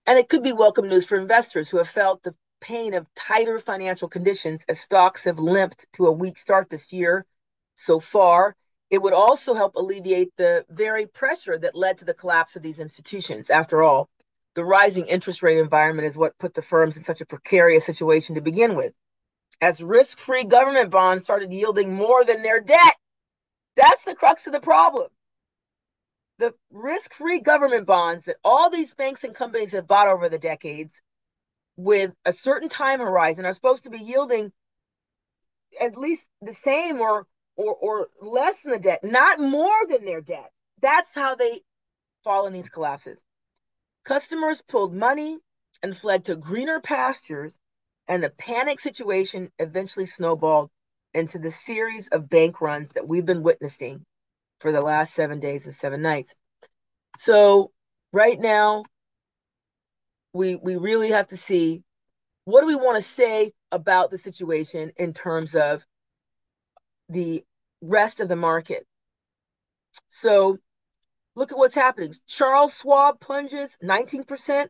And 0.06 0.20
it 0.20 0.30
could 0.30 0.44
be 0.44 0.54
welcome 0.54 0.88
news 0.88 1.06
for 1.06 1.18
investors 1.18 1.72
who 1.72 1.78
have 1.78 1.90
felt 1.90 2.22
the 2.22 2.36
pain 2.62 2.94
of 2.94 3.08
tighter 3.16 3.58
financial 3.58 4.08
conditions 4.08 4.64
as 4.70 4.80
stocks 4.80 5.24
have 5.24 5.40
limped 5.40 5.88
to 5.94 6.06
a 6.06 6.12
weak 6.12 6.38
start 6.38 6.70
this 6.70 6.94
year 6.94 7.26
so 7.74 8.00
far 8.00 8.56
it 8.94 9.02
would 9.02 9.14
also 9.14 9.56
help 9.56 9.76
alleviate 9.76 10.32
the 10.38 10.66
very 10.70 11.08
pressure 11.08 11.58
that 11.60 11.76
led 11.76 11.98
to 12.00 12.06
the 12.06 12.14
collapse 12.14 12.56
of 12.56 12.64
these 12.64 12.80
institutions. 12.80 13.50
After 13.50 13.84
all, 13.84 14.10
the 14.56 14.66
rising 14.66 15.08
interest 15.08 15.44
rate 15.44 15.60
environment 15.60 16.08
is 16.08 16.18
what 16.18 16.38
put 16.40 16.54
the 16.56 16.62
firms 16.62 16.98
in 16.98 17.04
such 17.04 17.22
a 17.22 17.26
precarious 17.26 17.86
situation 17.86 18.36
to 18.36 18.42
begin 18.42 18.76
with. 18.76 18.94
As 19.62 19.84
risk 19.84 20.20
free 20.20 20.46
government 20.46 20.92
bonds 20.92 21.26
started 21.26 21.54
yielding 21.54 21.94
more 21.94 22.26
than 22.26 22.44
their 22.44 22.62
debt, 22.62 22.96
that's 23.76 24.06
the 24.06 24.16
crux 24.16 24.48
of 24.48 24.54
the 24.54 24.62
problem. 24.62 25.10
the 26.40 26.54
risk-free 26.72 27.40
government 27.42 27.86
bonds 27.88 28.26
that 28.26 28.38
all 28.44 28.70
these 28.70 28.96
banks 28.96 29.24
and 29.24 29.36
companies 29.36 29.72
have 29.74 29.88
bought 29.88 30.08
over 30.10 30.30
the 30.30 30.40
decades 30.40 31.02
with 31.78 32.14
a 32.26 32.34
certain 32.34 32.70
time 32.70 33.00
horizon 33.00 33.46
are 33.46 33.54
supposed 33.54 33.84
to 33.84 33.90
be 33.90 34.00
yielding 34.00 34.52
at 35.82 35.98
least 35.98 36.26
the 36.42 36.54
same 36.54 37.00
or 37.02 37.26
or 37.56 37.76
or 37.76 38.08
less 38.22 38.62
than 38.62 38.72
the 38.74 38.80
debt, 38.80 39.04
not 39.04 39.40
more 39.40 39.88
than 39.88 40.06
their 40.06 40.22
debt. 40.22 40.52
That's 40.82 41.14
how 41.14 41.36
they 41.36 41.62
fall 42.24 42.48
in 42.48 42.54
these 42.54 42.70
collapses. 42.70 43.24
Customers 44.06 44.62
pulled 44.68 44.94
money 44.94 45.38
and 45.82 45.96
fled 45.96 46.26
to 46.26 46.36
greener 46.36 46.80
pastures, 46.80 47.58
and 48.08 48.24
the 48.24 48.30
panic 48.30 48.80
situation 48.80 49.52
eventually 49.60 50.06
snowballed 50.06 50.70
into 51.14 51.40
the 51.40 51.52
series 51.52 52.08
of 52.08 52.30
bank 52.30 52.60
runs 52.60 52.90
that 52.92 53.08
we've 53.08 53.26
been 53.26 53.44
witnessing 53.44 54.06
for 54.60 54.72
the 54.72 54.82
last 54.82 55.14
seven 55.14 55.40
days 55.40 55.66
and 55.66 55.76
seven 55.76 56.02
nights. 56.02 56.34
So 57.18 57.72
right 58.12 58.40
now, 58.40 58.84
we 60.34 60.56
we 60.56 60.76
really 60.76 61.10
have 61.12 61.28
to 61.28 61.38
see 61.38 61.84
what 62.46 62.62
do 62.62 62.68
we 62.68 62.76
want 62.76 62.98
to 62.98 63.02
say 63.02 63.54
about 63.72 64.12
the 64.12 64.18
situation 64.18 64.92
in 64.98 65.14
terms 65.14 65.56
of 65.56 65.86
the 67.14 67.44
rest 67.82 68.20
of 68.20 68.28
the 68.28 68.36
market. 68.36 68.86
So 70.10 70.58
look 71.36 71.52
at 71.52 71.58
what's 71.58 71.76
happening. 71.76 72.14
Charles 72.28 72.78
Schwab 72.78 73.20
plunges 73.20 73.78
19% 73.84 74.68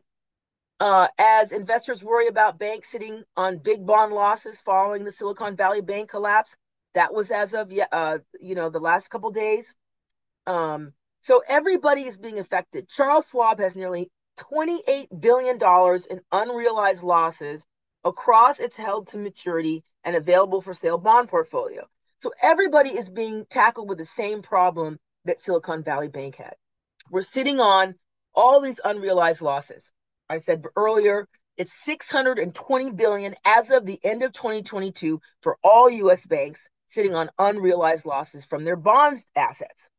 uh, 0.80 1.08
as 1.18 1.52
investors 1.52 2.02
worry 2.02 2.28
about 2.28 2.58
banks 2.58 2.90
sitting 2.90 3.22
on 3.36 3.58
big 3.58 3.86
bond 3.86 4.12
losses 4.12 4.60
following 4.60 5.04
the 5.04 5.12
Silicon 5.12 5.56
Valley 5.56 5.80
Bank 5.80 6.10
collapse. 6.10 6.54
That 6.94 7.12
was 7.12 7.30
as 7.30 7.54
of 7.54 7.72
uh, 7.92 8.18
you 8.40 8.54
know 8.54 8.70
the 8.70 8.80
last 8.80 9.10
couple 9.10 9.30
days. 9.30 9.72
Um, 10.46 10.92
so 11.22 11.42
everybody 11.46 12.02
is 12.02 12.18
being 12.18 12.38
affected. 12.38 12.88
Charles 12.88 13.26
Schwab 13.28 13.58
has 13.60 13.74
nearly 13.74 14.10
28 14.36 15.08
billion 15.20 15.58
dollars 15.58 16.06
in 16.06 16.20
unrealized 16.30 17.02
losses 17.02 17.64
across 18.04 18.60
its 18.60 18.76
held 18.76 19.08
to 19.08 19.16
maturity 19.16 19.84
and 20.04 20.14
available 20.14 20.60
for 20.60 20.74
sale 20.74 20.98
bond 20.98 21.28
portfolio. 21.28 21.88
So 22.24 22.32
everybody 22.40 22.88
is 22.88 23.10
being 23.10 23.44
tackled 23.44 23.86
with 23.86 23.98
the 23.98 24.06
same 24.06 24.40
problem 24.40 24.98
that 25.26 25.42
Silicon 25.42 25.82
Valley 25.82 26.08
Bank 26.08 26.36
had. 26.36 26.54
We're 27.10 27.20
sitting 27.20 27.60
on 27.60 27.96
all 28.34 28.62
these 28.62 28.80
unrealized 28.82 29.42
losses. 29.42 29.92
I 30.30 30.38
said 30.38 30.64
earlier, 30.74 31.28
it's 31.58 31.74
620 31.84 32.92
billion 32.92 33.34
as 33.44 33.70
of 33.70 33.84
the 33.84 34.00
end 34.02 34.22
of 34.22 34.32
2022 34.32 35.20
for 35.42 35.58
all 35.62 35.90
US 35.90 36.24
banks 36.24 36.70
sitting 36.86 37.14
on 37.14 37.28
unrealized 37.38 38.06
losses 38.06 38.46
from 38.46 38.64
their 38.64 38.76
bonds 38.76 39.26
assets. 39.36 39.90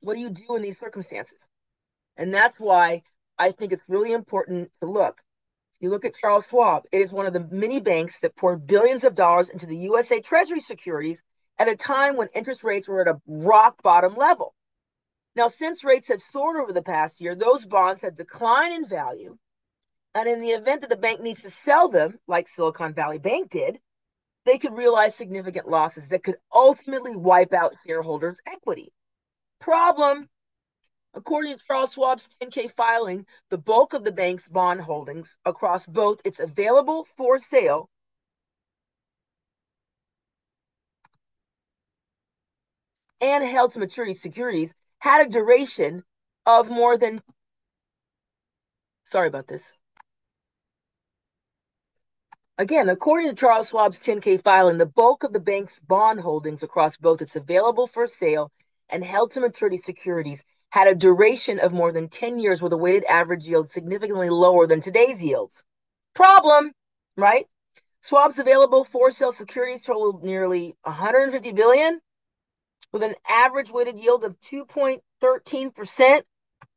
What 0.00 0.12
do 0.12 0.20
you 0.20 0.28
do 0.28 0.56
in 0.56 0.62
these 0.62 0.78
circumstances? 0.78 1.40
And 2.18 2.34
that's 2.34 2.60
why 2.60 3.00
I 3.38 3.52
think 3.52 3.72
it's 3.72 3.88
really 3.88 4.12
important 4.12 4.70
to 4.82 4.90
look. 4.90 5.18
You 5.80 5.90
look 5.90 6.04
at 6.04 6.16
Charles 6.16 6.48
Schwab, 6.48 6.86
it 6.90 7.00
is 7.00 7.12
one 7.12 7.26
of 7.26 7.32
the 7.32 7.46
many 7.50 7.80
banks 7.80 8.18
that 8.20 8.34
poured 8.34 8.66
billions 8.66 9.04
of 9.04 9.14
dollars 9.14 9.48
into 9.48 9.66
the 9.66 9.76
USA 9.76 10.20
Treasury 10.20 10.60
securities 10.60 11.22
at 11.56 11.68
a 11.68 11.76
time 11.76 12.16
when 12.16 12.28
interest 12.34 12.64
rates 12.64 12.88
were 12.88 13.00
at 13.00 13.08
a 13.08 13.20
rock 13.26 13.80
bottom 13.82 14.16
level. 14.16 14.54
Now, 15.36 15.46
since 15.46 15.84
rates 15.84 16.08
have 16.08 16.20
soared 16.20 16.56
over 16.56 16.72
the 16.72 16.82
past 16.82 17.20
year, 17.20 17.36
those 17.36 17.64
bonds 17.64 18.02
have 18.02 18.16
declined 18.16 18.74
in 18.74 18.88
value. 18.88 19.38
And 20.14 20.28
in 20.28 20.40
the 20.40 20.50
event 20.50 20.80
that 20.80 20.90
the 20.90 20.96
bank 20.96 21.20
needs 21.20 21.42
to 21.42 21.50
sell 21.50 21.88
them, 21.88 22.18
like 22.26 22.48
Silicon 22.48 22.92
Valley 22.92 23.18
Bank 23.18 23.50
did, 23.50 23.78
they 24.46 24.58
could 24.58 24.76
realize 24.76 25.14
significant 25.14 25.68
losses 25.68 26.08
that 26.08 26.24
could 26.24 26.38
ultimately 26.52 27.14
wipe 27.14 27.52
out 27.52 27.76
shareholders' 27.86 28.38
equity. 28.46 28.90
Problem 29.60 30.28
According 31.14 31.56
to 31.56 31.64
Charles 31.64 31.94
Schwab's 31.94 32.28
10K 32.40 32.70
filing, 32.76 33.26
the 33.48 33.58
bulk 33.58 33.92
of 33.92 34.04
the 34.04 34.12
bank's 34.12 34.48
bond 34.48 34.80
holdings 34.80 35.36
across 35.44 35.86
both 35.86 36.20
its 36.24 36.38
available 36.38 37.06
for 37.16 37.38
sale 37.38 37.88
and 43.20 43.44
held 43.44 43.72
to 43.72 43.78
maturity 43.78 44.14
securities 44.14 44.74
had 45.00 45.26
a 45.26 45.30
duration 45.30 46.04
of 46.46 46.70
more 46.70 46.96
than 46.96 47.20
sorry 49.04 49.28
about 49.28 49.46
this. 49.46 49.72
Again, 52.58 52.88
according 52.88 53.28
to 53.28 53.36
Charles 53.36 53.70
Schwab's 53.70 53.98
10K 54.00 54.42
filing, 54.42 54.78
the 54.78 54.86
bulk 54.86 55.22
of 55.22 55.32
the 55.32 55.40
bank's 55.40 55.78
bond 55.78 56.20
holdings 56.20 56.62
across 56.62 56.96
both 56.96 57.22
its 57.22 57.36
available 57.36 57.86
for 57.86 58.06
sale 58.06 58.50
and 58.88 59.04
held 59.04 59.30
to 59.32 59.40
maturity 59.40 59.76
securities 59.76 60.42
had 60.70 60.88
a 60.88 60.94
duration 60.94 61.58
of 61.58 61.72
more 61.72 61.92
than 61.92 62.08
10 62.08 62.38
years 62.38 62.60
with 62.60 62.72
a 62.72 62.76
weighted 62.76 63.04
average 63.04 63.46
yield 63.46 63.70
significantly 63.70 64.28
lower 64.28 64.66
than 64.66 64.80
today's 64.80 65.22
yields. 65.22 65.62
Problem, 66.14 66.72
right? 67.16 67.46
Schwab's 68.02 68.38
available 68.38 68.84
for 68.84 69.10
sale 69.10 69.32
securities 69.32 69.84
totaled 69.84 70.22
nearly 70.22 70.76
150 70.82 71.52
billion 71.52 72.00
with 72.92 73.02
an 73.02 73.14
average 73.28 73.70
weighted 73.70 73.98
yield 73.98 74.24
of 74.24 74.38
2.13%, 74.50 76.22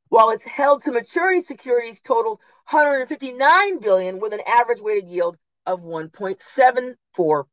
while 0.10 0.32
its 0.32 0.44
held 0.44 0.84
to 0.84 0.92
maturity 0.92 1.42
securities 1.42 2.02
totaled 2.02 2.40
159 2.70 3.80
billion 3.80 4.20
with 4.20 4.34
an 4.34 4.42
average 4.46 4.82
weighted 4.82 5.08
yield 5.10 5.38
of 5.66 5.82
1.74%. 5.82 7.46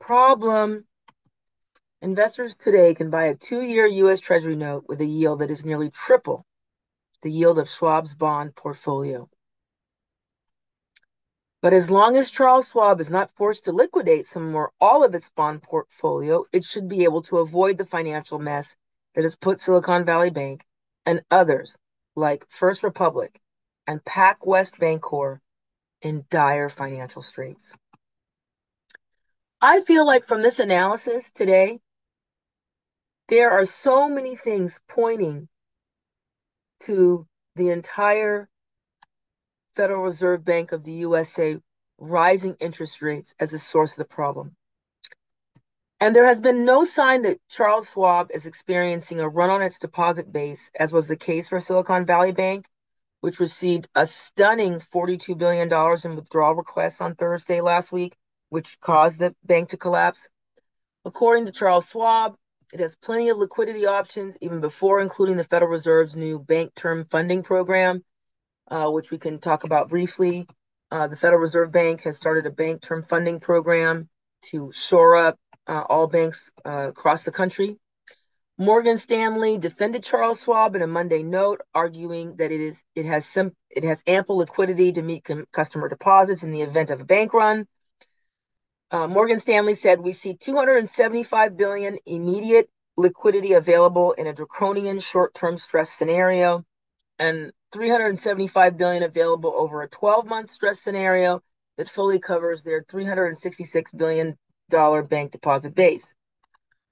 Problem 0.00 0.86
Investors 2.02 2.54
today 2.56 2.94
can 2.94 3.08
buy 3.08 3.26
a 3.26 3.34
two 3.34 3.62
year 3.62 3.86
U.S. 3.86 4.20
Treasury 4.20 4.54
note 4.54 4.84
with 4.86 5.00
a 5.00 5.06
yield 5.06 5.40
that 5.40 5.50
is 5.50 5.64
nearly 5.64 5.90
triple 5.90 6.44
the 7.22 7.30
yield 7.32 7.58
of 7.58 7.70
Schwab's 7.70 8.14
bond 8.14 8.54
portfolio. 8.54 9.28
But 11.62 11.72
as 11.72 11.90
long 11.90 12.16
as 12.16 12.30
Charles 12.30 12.68
Schwab 12.68 13.00
is 13.00 13.10
not 13.10 13.32
forced 13.32 13.64
to 13.64 13.72
liquidate 13.72 14.26
some 14.26 14.54
or 14.54 14.72
all 14.78 15.02
of 15.04 15.14
its 15.14 15.30
bond 15.30 15.62
portfolio, 15.62 16.44
it 16.52 16.64
should 16.64 16.88
be 16.88 17.04
able 17.04 17.22
to 17.22 17.38
avoid 17.38 17.78
the 17.78 17.86
financial 17.86 18.38
mess 18.38 18.76
that 19.14 19.24
has 19.24 19.34
put 19.34 19.58
Silicon 19.58 20.04
Valley 20.04 20.30
Bank 20.30 20.64
and 21.06 21.24
others 21.30 21.76
like 22.14 22.46
First 22.50 22.82
Republic 22.82 23.40
and 23.86 24.04
PacWest 24.04 24.78
Bancorp 24.78 25.40
in 26.02 26.26
dire 26.28 26.68
financial 26.68 27.22
straits. 27.22 27.72
I 29.60 29.80
feel 29.80 30.04
like 30.06 30.26
from 30.26 30.42
this 30.42 30.60
analysis 30.60 31.30
today, 31.30 31.80
there 33.28 33.50
are 33.50 33.64
so 33.64 34.08
many 34.08 34.36
things 34.36 34.80
pointing 34.88 35.48
to 36.80 37.26
the 37.56 37.70
entire 37.70 38.48
Federal 39.74 40.02
Reserve 40.02 40.44
Bank 40.44 40.72
of 40.72 40.84
the 40.84 40.92
USA 40.92 41.58
rising 41.98 42.56
interest 42.60 43.02
rates 43.02 43.34
as 43.40 43.52
a 43.52 43.58
source 43.58 43.92
of 43.92 43.96
the 43.96 44.04
problem. 44.04 44.54
And 45.98 46.14
there 46.14 46.26
has 46.26 46.42
been 46.42 46.66
no 46.66 46.84
sign 46.84 47.22
that 47.22 47.40
Charles 47.48 47.90
Schwab 47.90 48.30
is 48.32 48.46
experiencing 48.46 49.20
a 49.20 49.28
run 49.28 49.48
on 49.48 49.62
its 49.62 49.78
deposit 49.78 50.30
base, 50.30 50.70
as 50.78 50.92
was 50.92 51.08
the 51.08 51.16
case 51.16 51.48
for 51.48 51.58
Silicon 51.58 52.04
Valley 52.04 52.32
Bank, 52.32 52.66
which 53.20 53.40
received 53.40 53.88
a 53.94 54.06
stunning 54.06 54.74
$42 54.74 55.36
billion 55.38 55.72
in 56.04 56.16
withdrawal 56.16 56.54
requests 56.54 57.00
on 57.00 57.14
Thursday 57.14 57.62
last 57.62 57.92
week, 57.92 58.14
which 58.50 58.78
caused 58.80 59.18
the 59.18 59.34
bank 59.42 59.70
to 59.70 59.78
collapse. 59.78 60.28
According 61.06 61.46
to 61.46 61.52
Charles 61.52 61.88
Schwab, 61.88 62.36
it 62.72 62.80
has 62.80 62.96
plenty 62.96 63.28
of 63.28 63.38
liquidity 63.38 63.86
options, 63.86 64.36
even 64.40 64.60
before 64.60 65.00
including 65.00 65.36
the 65.36 65.44
Federal 65.44 65.70
Reserve's 65.70 66.16
new 66.16 66.38
bank 66.38 66.74
term 66.74 67.06
funding 67.10 67.42
program, 67.42 68.04
uh, 68.70 68.90
which 68.90 69.10
we 69.10 69.18
can 69.18 69.38
talk 69.38 69.64
about 69.64 69.88
briefly. 69.88 70.46
Uh, 70.90 71.08
the 71.08 71.16
Federal 71.16 71.40
Reserve 71.40 71.72
Bank 71.72 72.02
has 72.02 72.16
started 72.16 72.46
a 72.46 72.50
bank 72.50 72.82
term 72.82 73.02
funding 73.02 73.40
program 73.40 74.08
to 74.50 74.70
shore 74.72 75.16
up 75.16 75.38
uh, 75.66 75.82
all 75.88 76.06
banks 76.06 76.50
uh, 76.64 76.88
across 76.88 77.22
the 77.22 77.32
country. 77.32 77.78
Morgan 78.58 78.96
Stanley 78.96 79.58
defended 79.58 80.02
Charles 80.02 80.42
Schwab 80.42 80.76
in 80.76 80.82
a 80.82 80.86
Monday 80.86 81.22
note, 81.22 81.60
arguing 81.74 82.36
that 82.36 82.50
it 82.50 82.60
is 82.60 82.82
it 82.94 83.04
has 83.04 83.36
it 83.70 83.84
has 83.84 84.02
ample 84.06 84.38
liquidity 84.38 84.92
to 84.92 85.02
meet 85.02 85.24
com- 85.24 85.46
customer 85.52 85.88
deposits 85.88 86.42
in 86.42 86.52
the 86.52 86.62
event 86.62 86.90
of 86.90 87.00
a 87.00 87.04
bank 87.04 87.34
run. 87.34 87.66
Uh, 88.90 89.08
Morgan 89.08 89.40
Stanley 89.40 89.74
said 89.74 90.00
we 90.00 90.12
see 90.12 90.36
275 90.36 91.56
billion 91.56 91.98
immediate 92.06 92.70
liquidity 92.96 93.54
available 93.54 94.12
in 94.12 94.26
a 94.28 94.32
draconian 94.32 95.00
short-term 95.00 95.56
stress 95.56 95.90
scenario 95.90 96.64
and 97.18 97.52
375 97.72 98.76
billion 98.76 99.02
available 99.02 99.52
over 99.54 99.82
a 99.82 99.88
12-month 99.88 100.52
stress 100.52 100.80
scenario 100.80 101.42
that 101.76 101.90
fully 101.90 102.20
covers 102.20 102.62
their 102.62 102.84
366 102.88 103.90
billion 103.92 104.38
dollar 104.70 105.02
bank 105.02 105.32
deposit 105.32 105.74
base. 105.74 106.14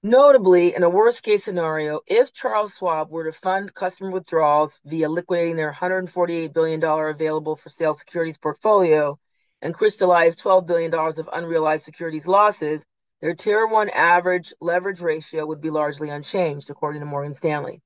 Notably, 0.03 0.75
in 0.75 0.83
a 0.83 0.89
worst 0.89 1.23
case 1.23 1.43
scenario, 1.43 2.01
if 2.05 2.31
Charles 2.31 2.75
Schwab 2.77 3.09
were 3.09 3.23
to 3.23 3.31
fund 3.31 3.73
customer 3.73 4.11
withdrawals 4.11 4.79
via 4.85 5.09
liquidating 5.09 5.55
their 5.55 5.73
$148 5.73 6.53
billion 6.53 6.83
available 6.83 7.55
for 7.55 7.69
sale 7.69 7.95
securities 7.95 8.37
portfolio, 8.37 9.17
and 9.61 9.73
crystallized 9.73 10.41
$12 10.43 10.65
billion 10.67 10.93
of 10.93 11.29
unrealized 11.31 11.83
securities 11.83 12.27
losses, 12.27 12.85
their 13.21 13.33
tier 13.33 13.65
one 13.65 13.89
average 13.89 14.53
leverage 14.61 15.01
ratio 15.01 15.45
would 15.45 15.61
be 15.61 15.69
largely 15.69 16.09
unchanged, 16.09 16.69
according 16.69 17.01
to 17.01 17.05
Morgan 17.05 17.33
Stanley. 17.33 17.81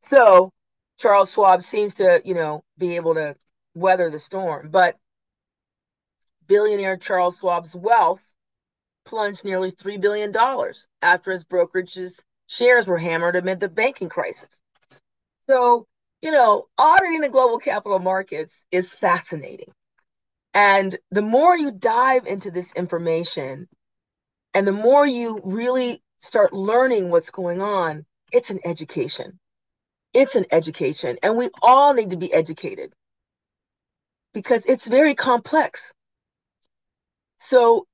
So 0.00 0.52
Charles 0.98 1.32
Schwab 1.32 1.62
seems 1.62 1.96
to, 1.96 2.22
you 2.24 2.34
know, 2.34 2.62
be 2.78 2.96
able 2.96 3.14
to 3.14 3.36
weather 3.74 4.10
the 4.10 4.18
storm. 4.18 4.70
But 4.70 4.96
billionaire 6.46 6.96
Charles 6.96 7.38
Schwab's 7.38 7.74
wealth 7.74 8.22
plunged 9.04 9.44
nearly 9.44 9.72
$3 9.72 10.00
billion 10.00 10.34
after 11.02 11.32
his 11.32 11.44
brokerage's 11.44 12.18
shares 12.46 12.86
were 12.86 12.98
hammered 12.98 13.36
amid 13.36 13.60
the 13.60 13.68
banking 13.68 14.08
crisis. 14.08 14.60
So, 15.48 15.86
you 16.22 16.30
know, 16.30 16.66
auditing 16.76 17.20
the 17.20 17.28
global 17.28 17.58
capital 17.58 17.98
markets 17.98 18.54
is 18.70 18.92
fascinating. 18.92 19.72
And 20.58 20.98
the 21.12 21.22
more 21.22 21.56
you 21.56 21.70
dive 21.70 22.26
into 22.26 22.50
this 22.50 22.72
information 22.72 23.68
and 24.54 24.66
the 24.66 24.72
more 24.72 25.06
you 25.06 25.38
really 25.44 26.02
start 26.16 26.52
learning 26.52 27.10
what's 27.10 27.30
going 27.30 27.62
on, 27.62 28.04
it's 28.32 28.50
an 28.50 28.58
education. 28.64 29.38
It's 30.12 30.34
an 30.34 30.46
education. 30.50 31.16
And 31.22 31.36
we 31.36 31.50
all 31.62 31.94
need 31.94 32.10
to 32.10 32.16
be 32.16 32.32
educated 32.32 32.92
because 34.34 34.66
it's 34.66 34.88
very 34.88 35.14
complex. 35.14 35.94
So 37.36 37.86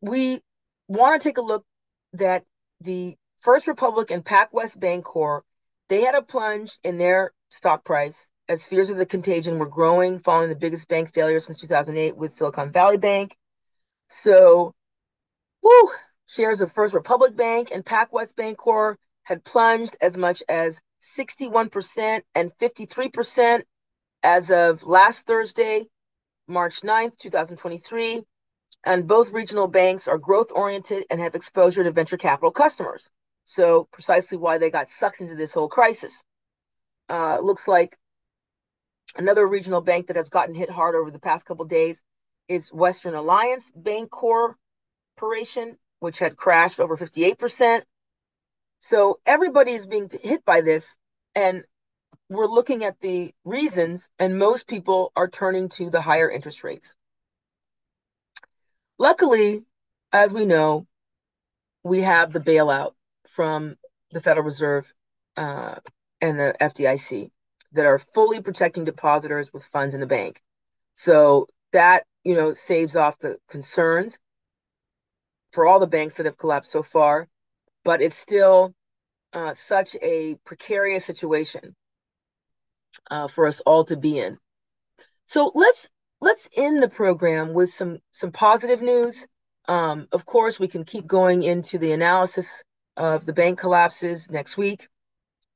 we 0.00 0.38
want 0.86 1.20
to 1.20 1.28
take 1.28 1.38
a 1.38 1.42
look 1.42 1.64
that 2.12 2.44
the 2.82 3.16
First 3.40 3.66
Republic 3.66 4.12
and 4.12 4.24
PacWest 4.24 4.78
Bancorp, 4.78 5.40
they 5.88 6.02
had 6.02 6.14
a 6.14 6.22
plunge 6.22 6.78
in 6.84 6.98
their 6.98 7.32
stock 7.48 7.84
price 7.84 8.28
as 8.48 8.66
fears 8.66 8.90
of 8.90 8.96
the 8.96 9.06
contagion 9.06 9.58
were 9.58 9.68
growing 9.68 10.18
following 10.18 10.48
the 10.48 10.54
biggest 10.54 10.88
bank 10.88 11.12
failure 11.12 11.40
since 11.40 11.58
2008 11.58 12.16
with 12.16 12.32
Silicon 12.32 12.70
Valley 12.70 12.96
Bank. 12.96 13.36
So, 14.08 14.74
whoo, 15.62 15.90
shares 16.26 16.60
of 16.60 16.72
First 16.72 16.94
Republic 16.94 17.36
Bank 17.36 17.70
and 17.72 17.84
PacWest 17.84 18.34
Bancorp 18.34 18.96
had 19.24 19.44
plunged 19.44 19.96
as 20.00 20.16
much 20.16 20.42
as 20.48 20.80
61% 21.18 22.22
and 22.34 22.52
53% 22.58 23.62
as 24.22 24.50
of 24.50 24.84
last 24.84 25.26
Thursday, 25.26 25.86
March 26.46 26.82
9th, 26.82 27.18
2023. 27.18 28.22
And 28.84 29.08
both 29.08 29.30
regional 29.30 29.66
banks 29.66 30.06
are 30.06 30.18
growth 30.18 30.52
oriented 30.54 31.04
and 31.10 31.20
have 31.20 31.34
exposure 31.34 31.82
to 31.82 31.90
venture 31.90 32.16
capital 32.16 32.52
customers. 32.52 33.10
So, 33.42 33.88
precisely 33.92 34.38
why 34.38 34.58
they 34.58 34.70
got 34.70 34.88
sucked 34.88 35.20
into 35.20 35.34
this 35.34 35.54
whole 35.54 35.68
crisis. 35.68 36.22
Uh, 37.08 37.38
looks 37.40 37.66
like 37.66 37.96
Another 39.14 39.46
regional 39.46 39.80
bank 39.80 40.08
that 40.08 40.16
has 40.16 40.28
gotten 40.28 40.54
hit 40.54 40.70
hard 40.70 40.94
over 40.94 41.10
the 41.10 41.18
past 41.18 41.46
couple 41.46 41.64
days 41.64 42.02
is 42.48 42.72
Western 42.72 43.14
Alliance 43.14 43.70
Bank 43.74 44.10
Corporation, 44.10 45.78
which 46.00 46.18
had 46.18 46.36
crashed 46.36 46.80
over 46.80 46.96
58%. 46.96 47.82
So 48.78 49.20
everybody's 49.24 49.86
being 49.86 50.10
hit 50.22 50.44
by 50.44 50.60
this, 50.60 50.96
and 51.34 51.64
we're 52.28 52.46
looking 52.46 52.84
at 52.84 53.00
the 53.00 53.32
reasons, 53.44 54.08
and 54.18 54.38
most 54.38 54.66
people 54.66 55.12
are 55.16 55.28
turning 55.28 55.68
to 55.70 55.90
the 55.90 56.00
higher 56.00 56.30
interest 56.30 56.64
rates. 56.64 56.94
Luckily, 58.98 59.64
as 60.12 60.32
we 60.32 60.44
know, 60.46 60.86
we 61.82 62.02
have 62.02 62.32
the 62.32 62.40
bailout 62.40 62.92
from 63.30 63.76
the 64.10 64.20
Federal 64.20 64.44
Reserve 64.44 64.92
uh, 65.36 65.76
and 66.20 66.38
the 66.38 66.54
FDIC 66.60 67.30
that 67.76 67.86
are 67.86 67.98
fully 67.98 68.40
protecting 68.40 68.84
depositors 68.84 69.52
with 69.52 69.64
funds 69.64 69.94
in 69.94 70.00
the 70.00 70.06
bank. 70.06 70.42
So 70.94 71.46
that, 71.72 72.04
you 72.24 72.34
know, 72.34 72.52
saves 72.52 72.96
off 72.96 73.18
the 73.18 73.38
concerns 73.48 74.18
for 75.52 75.66
all 75.66 75.80
the 75.80 75.86
banks 75.86 76.14
that 76.14 76.26
have 76.26 76.36
collapsed 76.36 76.70
so 76.70 76.82
far, 76.82 77.28
but 77.84 78.02
it's 78.02 78.18
still 78.18 78.74
uh, 79.32 79.54
such 79.54 79.96
a 80.02 80.36
precarious 80.44 81.04
situation 81.04 81.74
uh, 83.10 83.28
for 83.28 83.46
us 83.46 83.60
all 83.60 83.84
to 83.84 83.96
be 83.96 84.18
in. 84.18 84.38
So 85.26 85.52
let's 85.54 85.88
let's 86.20 86.48
end 86.56 86.82
the 86.82 86.88
program 86.88 87.52
with 87.52 87.72
some 87.72 87.98
some 88.12 88.32
positive 88.32 88.82
news. 88.82 89.26
Um, 89.68 90.08
of 90.12 90.24
course, 90.24 90.58
we 90.58 90.68
can 90.68 90.84
keep 90.84 91.06
going 91.06 91.42
into 91.42 91.78
the 91.78 91.92
analysis 91.92 92.62
of 92.96 93.26
the 93.26 93.32
bank 93.32 93.58
collapses 93.58 94.30
next 94.30 94.56
week. 94.56 94.88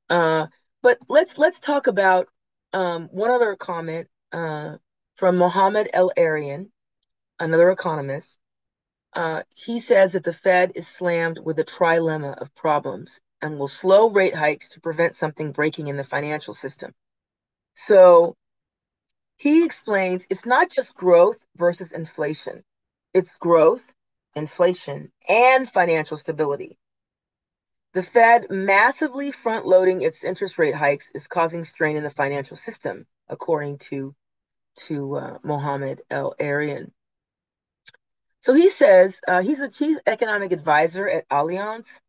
Uh, 0.08 0.48
but 0.82 0.98
let's 1.08 1.36
let's 1.38 1.60
talk 1.60 1.86
about 1.86 2.28
um, 2.72 3.08
one 3.10 3.30
other 3.30 3.56
comment 3.56 4.08
uh, 4.32 4.76
from 5.16 5.36
Mohamed 5.36 5.90
El-Erian, 5.92 6.70
another 7.38 7.70
economist. 7.70 8.38
Uh, 9.12 9.42
he 9.54 9.80
says 9.80 10.12
that 10.12 10.24
the 10.24 10.32
Fed 10.32 10.72
is 10.76 10.86
slammed 10.86 11.38
with 11.42 11.58
a 11.58 11.64
trilemma 11.64 12.40
of 12.40 12.54
problems 12.54 13.20
and 13.42 13.58
will 13.58 13.68
slow 13.68 14.10
rate 14.10 14.34
hikes 14.34 14.70
to 14.70 14.80
prevent 14.80 15.16
something 15.16 15.52
breaking 15.52 15.88
in 15.88 15.96
the 15.96 16.04
financial 16.04 16.54
system. 16.54 16.92
So 17.74 18.36
he 19.36 19.64
explains 19.64 20.26
it's 20.30 20.46
not 20.46 20.70
just 20.70 20.94
growth 20.94 21.38
versus 21.56 21.92
inflation, 21.92 22.62
it's 23.12 23.36
growth, 23.36 23.92
inflation, 24.36 25.10
and 25.28 25.68
financial 25.68 26.16
stability. 26.16 26.78
The 27.92 28.04
Fed 28.04 28.46
massively 28.50 29.32
front 29.32 29.66
loading 29.66 30.02
its 30.02 30.22
interest 30.22 30.58
rate 30.58 30.76
hikes 30.76 31.10
is 31.12 31.26
causing 31.26 31.64
strain 31.64 31.96
in 31.96 32.04
the 32.04 32.10
financial 32.10 32.56
system, 32.56 33.04
according 33.28 33.78
to, 33.90 34.14
to 34.86 35.16
uh, 35.16 35.38
Mohamed 35.42 36.02
El-Erian. 36.08 36.92
So 38.38 38.54
he 38.54 38.68
says 38.68 39.20
uh, 39.26 39.42
he's 39.42 39.58
the 39.58 39.68
chief 39.68 39.98
economic 40.06 40.52
advisor 40.52 41.08
at 41.08 41.28
Allianz 41.30 42.00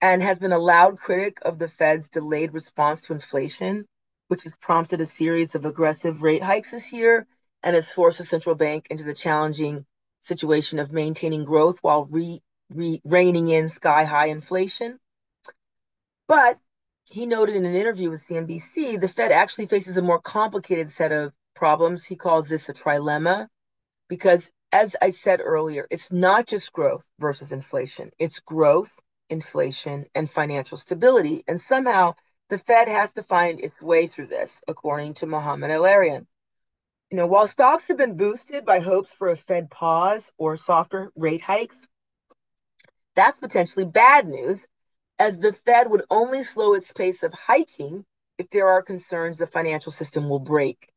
and 0.00 0.20
has 0.20 0.40
been 0.40 0.52
a 0.52 0.58
loud 0.58 0.98
critic 0.98 1.38
of 1.42 1.60
the 1.60 1.68
Fed's 1.68 2.08
delayed 2.08 2.52
response 2.52 3.02
to 3.02 3.12
inflation, 3.12 3.86
which 4.26 4.42
has 4.42 4.56
prompted 4.56 5.00
a 5.00 5.06
series 5.06 5.54
of 5.54 5.64
aggressive 5.64 6.22
rate 6.22 6.42
hikes 6.42 6.72
this 6.72 6.92
year 6.92 7.28
and 7.62 7.76
has 7.76 7.92
forced 7.92 8.18
the 8.18 8.24
central 8.24 8.56
bank 8.56 8.88
into 8.90 9.04
the 9.04 9.14
challenging 9.14 9.86
situation 10.18 10.80
of 10.80 10.90
maintaining 10.90 11.44
growth 11.44 11.78
while 11.82 12.06
re, 12.06 12.42
re, 12.70 13.00
reining 13.04 13.48
in 13.48 13.68
sky 13.68 14.02
high 14.02 14.26
inflation. 14.26 14.98
But 16.30 16.60
he 17.10 17.26
noted 17.26 17.56
in 17.56 17.66
an 17.66 17.74
interview 17.74 18.08
with 18.08 18.20
CNBC, 18.20 19.00
the 19.00 19.08
Fed 19.08 19.32
actually 19.32 19.66
faces 19.66 19.96
a 19.96 20.02
more 20.02 20.20
complicated 20.20 20.88
set 20.88 21.10
of 21.10 21.32
problems. 21.56 22.06
He 22.06 22.14
calls 22.14 22.46
this 22.46 22.68
a 22.68 22.72
trilemma 22.72 23.48
because, 24.08 24.48
as 24.70 24.94
I 25.02 25.10
said 25.10 25.40
earlier, 25.42 25.88
it's 25.90 26.12
not 26.12 26.46
just 26.46 26.72
growth 26.72 27.04
versus 27.18 27.50
inflation, 27.50 28.12
it's 28.16 28.38
growth, 28.38 28.96
inflation, 29.28 30.06
and 30.14 30.30
financial 30.30 30.78
stability. 30.78 31.42
And 31.48 31.60
somehow 31.60 32.14
the 32.48 32.58
Fed 32.58 32.86
has 32.86 33.12
to 33.14 33.24
find 33.24 33.58
its 33.58 33.82
way 33.82 34.06
through 34.06 34.28
this, 34.28 34.62
according 34.68 35.14
to 35.14 35.26
Mohamed 35.26 35.72
El-Erian. 35.72 36.28
You 37.10 37.16
know, 37.16 37.26
while 37.26 37.48
stocks 37.48 37.88
have 37.88 37.96
been 37.96 38.16
boosted 38.16 38.64
by 38.64 38.78
hopes 38.78 39.12
for 39.12 39.30
a 39.30 39.36
Fed 39.36 39.68
pause 39.68 40.30
or 40.38 40.56
softer 40.56 41.10
rate 41.16 41.42
hikes, 41.42 41.88
that's 43.16 43.40
potentially 43.40 43.84
bad 43.84 44.28
news 44.28 44.64
as 45.20 45.36
the 45.38 45.52
Fed 45.52 45.90
would 45.90 46.04
only 46.10 46.42
slow 46.42 46.72
its 46.72 46.92
pace 46.94 47.22
of 47.22 47.34
hiking 47.34 48.06
if 48.38 48.48
there 48.48 48.68
are 48.68 48.82
concerns 48.82 49.36
the 49.36 49.46
financial 49.46 49.92
system 49.92 50.30
will 50.30 50.40
break. 50.40 50.90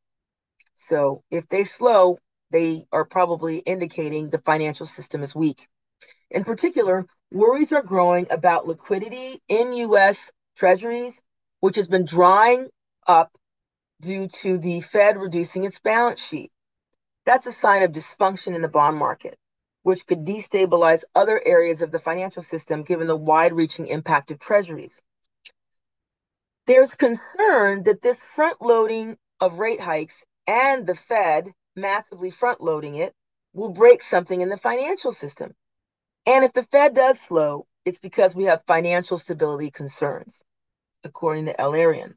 So 0.76 1.24
if 1.30 1.50
they 1.50 1.66
slow, 1.66 2.18
they 2.50 2.86
are 2.94 3.04
probably 3.04 3.58
indicating 3.58 4.30
the 4.30 4.40
financial 4.40 4.86
system 4.86 5.24
is 5.24 5.36
weak. 5.36 5.68
In 6.32 6.46
particular, 6.46 7.06
worries 7.32 7.74
are 7.74 7.82
growing 7.82 8.28
about 8.32 8.66
liquidity 8.66 9.42
in 9.50 9.74
US 9.74 10.32
treasuries, 10.56 11.22
which 11.60 11.76
has 11.76 11.90
been 11.90 12.06
drying 12.06 12.70
up 13.06 13.30
due 14.00 14.30
to 14.30 14.58
the 14.58 14.80
Fed 14.80 15.18
reducing 15.18 15.66
its 15.66 15.80
balance 15.80 16.26
sheet. 16.26 16.52
That's 17.26 17.46
a 17.46 17.52
sign 17.52 17.84
of 17.84 17.92
dysfunction 17.92 18.56
in 18.56 18.62
the 18.62 18.70
bond 18.70 18.96
market 18.98 19.38
which 19.84 20.06
could 20.08 20.26
destabilize 20.26 21.04
other 21.14 21.42
areas 21.46 21.82
of 21.82 21.92
the 21.92 22.00
financial 22.00 22.42
system 22.42 22.84
given 22.84 23.08
the 23.08 23.16
wide 23.16 23.54
reaching 23.54 23.88
impact 23.88 24.32
of 24.32 24.40
treasuries. 24.40 25.00
There's 26.66 26.96
concern 26.96 27.84
that 27.84 28.02
this 28.02 28.18
front 28.18 28.62
loading 28.62 29.18
of 29.42 29.60
rate 29.60 29.82
hikes 29.82 30.26
and 30.48 30.88
the 30.88 30.96
Fed 30.96 31.52
massively 31.76 32.32
front 32.32 32.62
loading 32.62 32.96
it 32.96 33.14
will 33.54 33.70
break 33.70 34.02
something 34.02 34.40
in 34.40 34.50
the 34.50 34.58
financial 34.58 35.12
system. 35.12 35.54
And 36.26 36.46
if 36.46 36.54
the 36.54 36.64
Fed 36.64 36.96
does 36.96 37.20
slow, 37.20 37.68
it's 37.84 38.00
because 38.00 38.34
we 38.34 38.46
have 38.46 38.64
financial 38.66 39.18
stability 39.18 39.70
concerns, 39.70 40.42
according 41.04 41.46
to 41.46 41.60
El-Erian. 41.60 42.14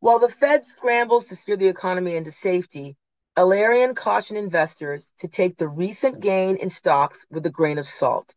While 0.00 0.20
the 0.20 0.28
Fed 0.28 0.64
scrambles 0.64 1.28
to 1.28 1.36
steer 1.36 1.56
the 1.56 1.68
economy 1.68 2.16
into 2.16 2.32
safety, 2.32 2.96
El-Erian 3.38 3.94
cautioned 3.94 4.36
investors 4.36 5.12
to 5.20 5.28
take 5.28 5.56
the 5.56 5.68
recent 5.68 6.18
gain 6.18 6.56
in 6.56 6.68
stocks 6.68 7.24
with 7.30 7.46
a 7.46 7.50
grain 7.50 7.78
of 7.78 7.86
salt, 7.86 8.34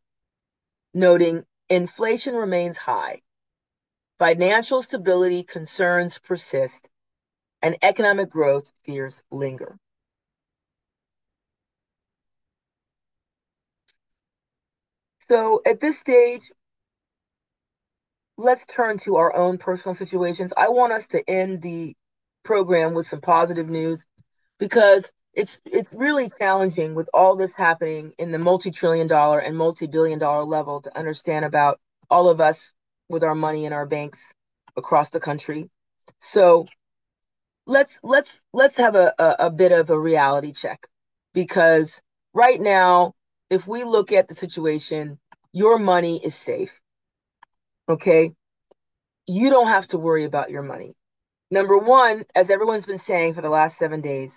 noting 0.93 1.43
inflation 1.69 2.35
remains 2.35 2.77
high, 2.77 3.19
financial 4.19 4.83
stability 4.83 5.41
concerns 5.41 6.19
persist, 6.19 6.87
and 7.63 7.75
economic 7.81 8.29
growth 8.29 8.65
fears 8.83 9.23
linger. 9.31 9.75
So 15.27 15.63
at 15.65 15.79
this 15.79 15.97
stage, 15.97 16.51
let's 18.37 18.67
turn 18.67 18.99
to 18.99 19.15
our 19.15 19.35
own 19.35 19.57
personal 19.57 19.95
situations. 19.95 20.53
I 20.55 20.69
want 20.69 20.93
us 20.93 21.07
to 21.07 21.27
end 21.27 21.63
the 21.63 21.95
program 22.43 22.93
with 22.93 23.07
some 23.07 23.21
positive 23.21 23.67
news 23.67 24.05
because 24.61 25.11
it's 25.33 25.59
it's 25.65 25.91
really 25.91 26.29
challenging 26.29 26.93
with 26.93 27.09
all 27.15 27.35
this 27.35 27.55
happening 27.57 28.13
in 28.19 28.29
the 28.29 28.37
multi-trillion 28.37 29.07
dollar 29.07 29.39
and 29.39 29.57
multi-billion 29.57 30.19
dollar 30.19 30.43
level 30.43 30.81
to 30.81 30.95
understand 30.95 31.43
about 31.43 31.79
all 32.11 32.29
of 32.29 32.39
us 32.39 32.71
with 33.09 33.23
our 33.23 33.33
money 33.33 33.65
in 33.65 33.73
our 33.73 33.87
banks 33.87 34.33
across 34.77 35.09
the 35.09 35.19
country. 35.19 35.71
So 36.19 36.67
let's 37.65 37.99
let's 38.03 38.39
let's 38.53 38.77
have 38.77 38.93
a, 38.93 39.13
a, 39.17 39.35
a 39.47 39.49
bit 39.49 39.71
of 39.71 39.89
a 39.89 39.99
reality 39.99 40.53
check 40.53 40.85
because 41.33 41.99
right 42.31 42.61
now, 42.61 43.15
if 43.49 43.65
we 43.65 43.83
look 43.83 44.11
at 44.11 44.27
the 44.27 44.35
situation, 44.35 45.17
your 45.53 45.79
money 45.79 46.23
is 46.23 46.35
safe. 46.35 46.79
Okay. 47.89 48.31
You 49.25 49.49
don't 49.49 49.67
have 49.67 49.87
to 49.87 49.97
worry 49.97 50.25
about 50.25 50.51
your 50.51 50.61
money. 50.61 50.93
Number 51.49 51.77
one, 51.77 52.25
as 52.35 52.51
everyone's 52.51 52.85
been 52.85 52.99
saying 52.99 53.33
for 53.33 53.41
the 53.41 53.49
last 53.49 53.77
seven 53.77 54.01
days, 54.01 54.31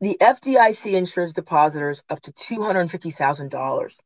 the 0.00 0.16
FDIC 0.20 0.92
insures 0.92 1.32
depositors 1.32 2.02
up 2.08 2.20
to 2.22 2.32
$250,000. 2.32 4.00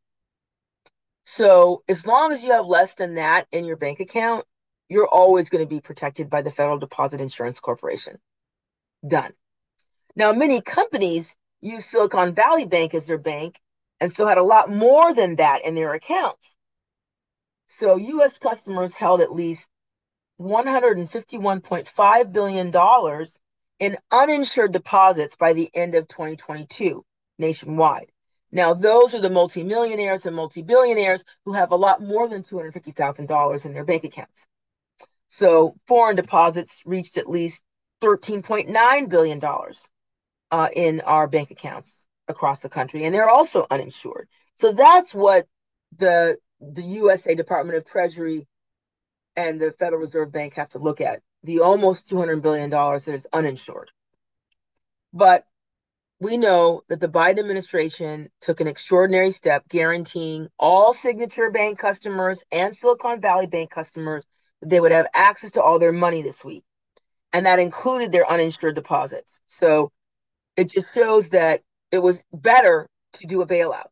So 1.24 1.82
as 1.88 2.06
long 2.06 2.32
as 2.32 2.42
you 2.42 2.52
have 2.52 2.66
less 2.66 2.94
than 2.94 3.14
that 3.14 3.46
in 3.52 3.64
your 3.64 3.76
bank 3.76 4.00
account, 4.00 4.44
you're 4.88 5.08
always 5.08 5.48
going 5.48 5.64
to 5.64 5.68
be 5.68 5.80
protected 5.80 6.30
by 6.30 6.42
the 6.42 6.50
Federal 6.50 6.78
Deposit 6.78 7.20
Insurance 7.20 7.60
Corporation. 7.60 8.18
Done. 9.06 9.32
Now, 10.16 10.32
many 10.32 10.60
companies 10.60 11.36
use 11.60 11.86
Silicon 11.86 12.34
Valley 12.34 12.66
Bank 12.66 12.94
as 12.94 13.06
their 13.06 13.18
bank 13.18 13.60
and 14.00 14.10
so 14.10 14.26
had 14.26 14.38
a 14.38 14.42
lot 14.42 14.70
more 14.70 15.14
than 15.14 15.36
that 15.36 15.64
in 15.64 15.74
their 15.74 15.92
accounts. 15.92 16.56
So 17.66 17.96
US 17.96 18.38
customers 18.38 18.94
held 18.94 19.20
at 19.20 19.32
least 19.32 19.68
$151.5 20.40 22.32
billion 22.32 22.72
in 23.80 23.96
uninsured 24.12 24.72
deposits 24.72 25.34
by 25.34 25.54
the 25.54 25.70
end 25.74 25.94
of 25.94 26.06
2022 26.06 27.04
nationwide. 27.38 28.12
Now, 28.52 28.74
those 28.74 29.14
are 29.14 29.20
the 29.20 29.30
multimillionaires 29.30 30.26
and 30.26 30.36
multi-billionaires 30.36 31.24
who 31.44 31.52
have 31.52 31.72
a 31.72 31.76
lot 31.76 32.02
more 32.02 32.28
than 32.28 32.42
$250,000 32.42 33.66
in 33.66 33.72
their 33.72 33.84
bank 33.84 34.04
accounts. 34.04 34.46
So 35.28 35.76
foreign 35.86 36.16
deposits 36.16 36.82
reached 36.84 37.16
at 37.16 37.28
least 37.28 37.62
$13.9 38.02 39.08
billion 39.08 39.40
uh, 40.50 40.68
in 40.74 41.00
our 41.02 41.28
bank 41.28 41.50
accounts 41.50 42.06
across 42.28 42.60
the 42.60 42.68
country, 42.68 43.04
and 43.04 43.14
they're 43.14 43.28
also 43.28 43.66
uninsured. 43.70 44.28
So 44.54 44.72
that's 44.72 45.14
what 45.14 45.46
the 45.96 46.36
the 46.60 46.82
USA 46.82 47.34
Department 47.34 47.78
of 47.78 47.86
Treasury 47.86 48.46
and 49.34 49.58
the 49.58 49.72
Federal 49.72 50.00
Reserve 50.00 50.30
Bank 50.30 50.54
have 50.54 50.68
to 50.70 50.78
look 50.78 51.00
at 51.00 51.22
the 51.44 51.60
almost 51.60 52.08
$200 52.08 52.42
billion 52.42 52.70
that 52.70 53.08
is 53.08 53.26
uninsured. 53.32 53.90
But 55.12 55.46
we 56.20 56.36
know 56.36 56.82
that 56.88 57.00
the 57.00 57.08
Biden 57.08 57.38
administration 57.38 58.28
took 58.40 58.60
an 58.60 58.68
extraordinary 58.68 59.30
step 59.30 59.66
guaranteeing 59.68 60.48
all 60.58 60.92
Signature 60.92 61.50
Bank 61.50 61.78
customers 61.78 62.44
and 62.52 62.76
Silicon 62.76 63.20
Valley 63.20 63.46
Bank 63.46 63.70
customers 63.70 64.24
that 64.60 64.68
they 64.68 64.80
would 64.80 64.92
have 64.92 65.06
access 65.14 65.52
to 65.52 65.62
all 65.62 65.78
their 65.78 65.92
money 65.92 66.22
this 66.22 66.44
week. 66.44 66.62
And 67.32 67.46
that 67.46 67.58
included 67.58 68.12
their 68.12 68.28
uninsured 68.30 68.74
deposits. 68.74 69.40
So 69.46 69.90
it 70.56 70.70
just 70.70 70.92
shows 70.94 71.30
that 71.30 71.62
it 71.90 71.98
was 72.00 72.22
better 72.32 72.86
to 73.14 73.26
do 73.26 73.40
a 73.40 73.46
bailout 73.46 73.88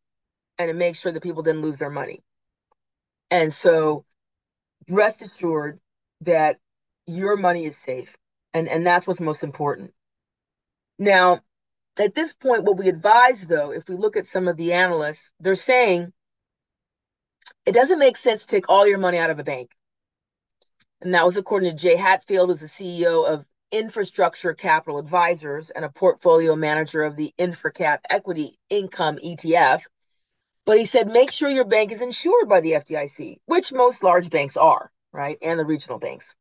and 0.59 0.69
to 0.69 0.75
make 0.75 0.97
sure 0.97 1.13
that 1.13 1.23
people 1.23 1.43
didn't 1.43 1.63
lose 1.63 1.79
their 1.79 1.91
money. 1.91 2.21
And 3.31 3.53
so 3.53 4.05
rest 4.89 5.23
assured 5.23 5.81
that 6.23 6.59
your 7.09 7.37
money 7.37 7.65
is 7.65 7.77
safe. 7.77 8.17
And, 8.55 8.69
and 8.69 8.87
that's 8.87 9.07
what's 9.07 9.21
most 9.21 9.43
important. 9.43 9.93
Now, 10.99 11.41
at 11.97 12.15
this 12.15 12.33
point, 12.33 12.65
what 12.65 12.79
we 12.79 12.89
advise, 12.89 13.47
though, 13.47 13.73
if 13.73 13.89
we 13.89 13.97
look 13.97 14.17
at 14.17 14.27
some 14.27 14.49
of 14.49 14.57
the 14.57 14.73
analysts, 14.73 15.33
they're 15.41 15.57
saying 15.57 16.13
it 17.67 17.73
doesn't 17.73 17.99
make 17.99 18.17
sense 18.17 18.43
to 18.43 18.49
take 18.49 18.69
all 18.69 18.87
your 18.87 18.99
money 18.99 19.19
out 19.19 19.31
of 19.31 19.39
a 19.39 19.45
bank. 19.45 19.71
And 21.01 21.15
that 21.15 21.25
was 21.25 21.37
according 21.37 21.71
to 21.71 21.77
Jay 21.77 21.97
Hatfield, 21.97 22.51
who's 22.51 22.61
the 22.61 22.67
CEO 22.67 23.27
of 23.27 23.45
Infrastructure 23.71 24.55
Capital 24.55 24.99
Advisors 24.99 25.71
and 25.71 25.85
a 25.85 25.91
portfolio 25.91 26.57
manager 26.57 27.03
of 27.03 27.17
the 27.17 27.35
InfraCap 27.39 27.99
Equity 28.09 28.59
Income 28.71 29.19
ETF. 29.25 29.83
But 30.65 30.79
he 30.79 30.87
said, 30.87 31.09
make 31.09 31.31
sure 31.31 31.49
your 31.49 31.65
bank 31.65 31.93
is 31.93 32.03
insured 32.03 32.49
by 32.49 32.61
the 32.61 32.73
FDIC, 32.73 33.39
which 33.47 33.73
most 33.73 34.03
large 34.03 34.31
banks 34.31 34.57
are, 34.57 34.91
right? 35.13 35.39
And 35.41 35.59
the 35.59 35.65
regional 35.65 35.99
banks. 35.99 36.35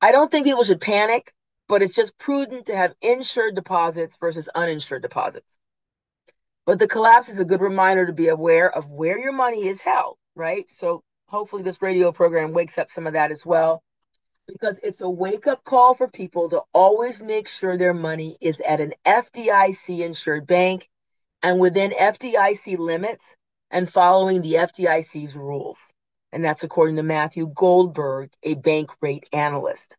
I 0.00 0.12
don't 0.12 0.30
think 0.30 0.46
people 0.46 0.64
should 0.64 0.80
panic, 0.80 1.32
but 1.68 1.82
it's 1.82 1.94
just 1.94 2.16
prudent 2.18 2.66
to 2.66 2.76
have 2.76 2.94
insured 3.02 3.54
deposits 3.54 4.16
versus 4.20 4.48
uninsured 4.54 5.02
deposits. 5.02 5.58
But 6.66 6.78
the 6.78 6.86
collapse 6.86 7.28
is 7.28 7.38
a 7.38 7.44
good 7.44 7.60
reminder 7.60 8.06
to 8.06 8.12
be 8.12 8.28
aware 8.28 8.70
of 8.70 8.90
where 8.90 9.18
your 9.18 9.32
money 9.32 9.66
is 9.66 9.80
held, 9.80 10.16
right? 10.36 10.68
So 10.70 11.02
hopefully 11.28 11.62
this 11.62 11.82
radio 11.82 12.12
program 12.12 12.52
wakes 12.52 12.78
up 12.78 12.90
some 12.90 13.06
of 13.06 13.14
that 13.14 13.30
as 13.32 13.44
well 13.44 13.82
because 14.46 14.76
it's 14.82 15.00
a 15.00 15.08
wake 15.08 15.46
up 15.46 15.64
call 15.64 15.94
for 15.94 16.08
people 16.08 16.48
to 16.50 16.62
always 16.72 17.22
make 17.22 17.48
sure 17.48 17.76
their 17.76 17.94
money 17.94 18.36
is 18.40 18.60
at 18.60 18.80
an 18.80 18.94
FDIC 19.04 20.00
insured 20.00 20.46
bank 20.46 20.88
and 21.42 21.60
within 21.60 21.90
FDIC 21.90 22.78
limits 22.78 23.36
and 23.70 23.90
following 23.90 24.42
the 24.42 24.54
FDIC's 24.54 25.36
rules. 25.36 25.78
And 26.32 26.44
that's 26.44 26.62
according 26.62 26.96
to 26.96 27.02
Matthew 27.02 27.50
Goldberg, 27.54 28.30
a 28.42 28.54
bank 28.54 28.90
rate 29.00 29.28
analyst. 29.32 29.96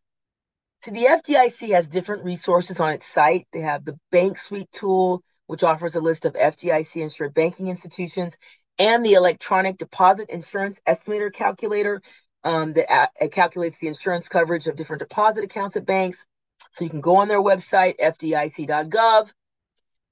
So 0.82 0.92
the 0.92 1.04
FDIC 1.04 1.72
has 1.72 1.88
different 1.88 2.24
resources 2.24 2.80
on 2.80 2.92
its 2.92 3.06
site. 3.06 3.46
They 3.52 3.60
have 3.60 3.84
the 3.84 3.98
Bank 4.10 4.38
Suite 4.38 4.70
tool, 4.72 5.22
which 5.46 5.62
offers 5.62 5.94
a 5.94 6.00
list 6.00 6.24
of 6.24 6.34
FDIC 6.34 7.02
insured 7.02 7.34
banking 7.34 7.68
institutions, 7.68 8.36
and 8.78 9.04
the 9.04 9.14
electronic 9.14 9.76
deposit 9.76 10.30
insurance 10.30 10.80
estimator 10.88 11.32
calculator, 11.32 12.00
um, 12.44 12.72
that 12.72 12.90
uh, 12.90 13.28
calculates 13.28 13.76
the 13.78 13.88
insurance 13.88 14.28
coverage 14.28 14.66
of 14.66 14.76
different 14.76 15.00
deposit 15.00 15.44
accounts 15.44 15.76
at 15.76 15.84
banks. 15.84 16.24
So 16.72 16.84
you 16.84 16.90
can 16.90 17.02
go 17.02 17.16
on 17.16 17.28
their 17.28 17.42
website, 17.42 17.98
fdic.gov. 17.98 19.30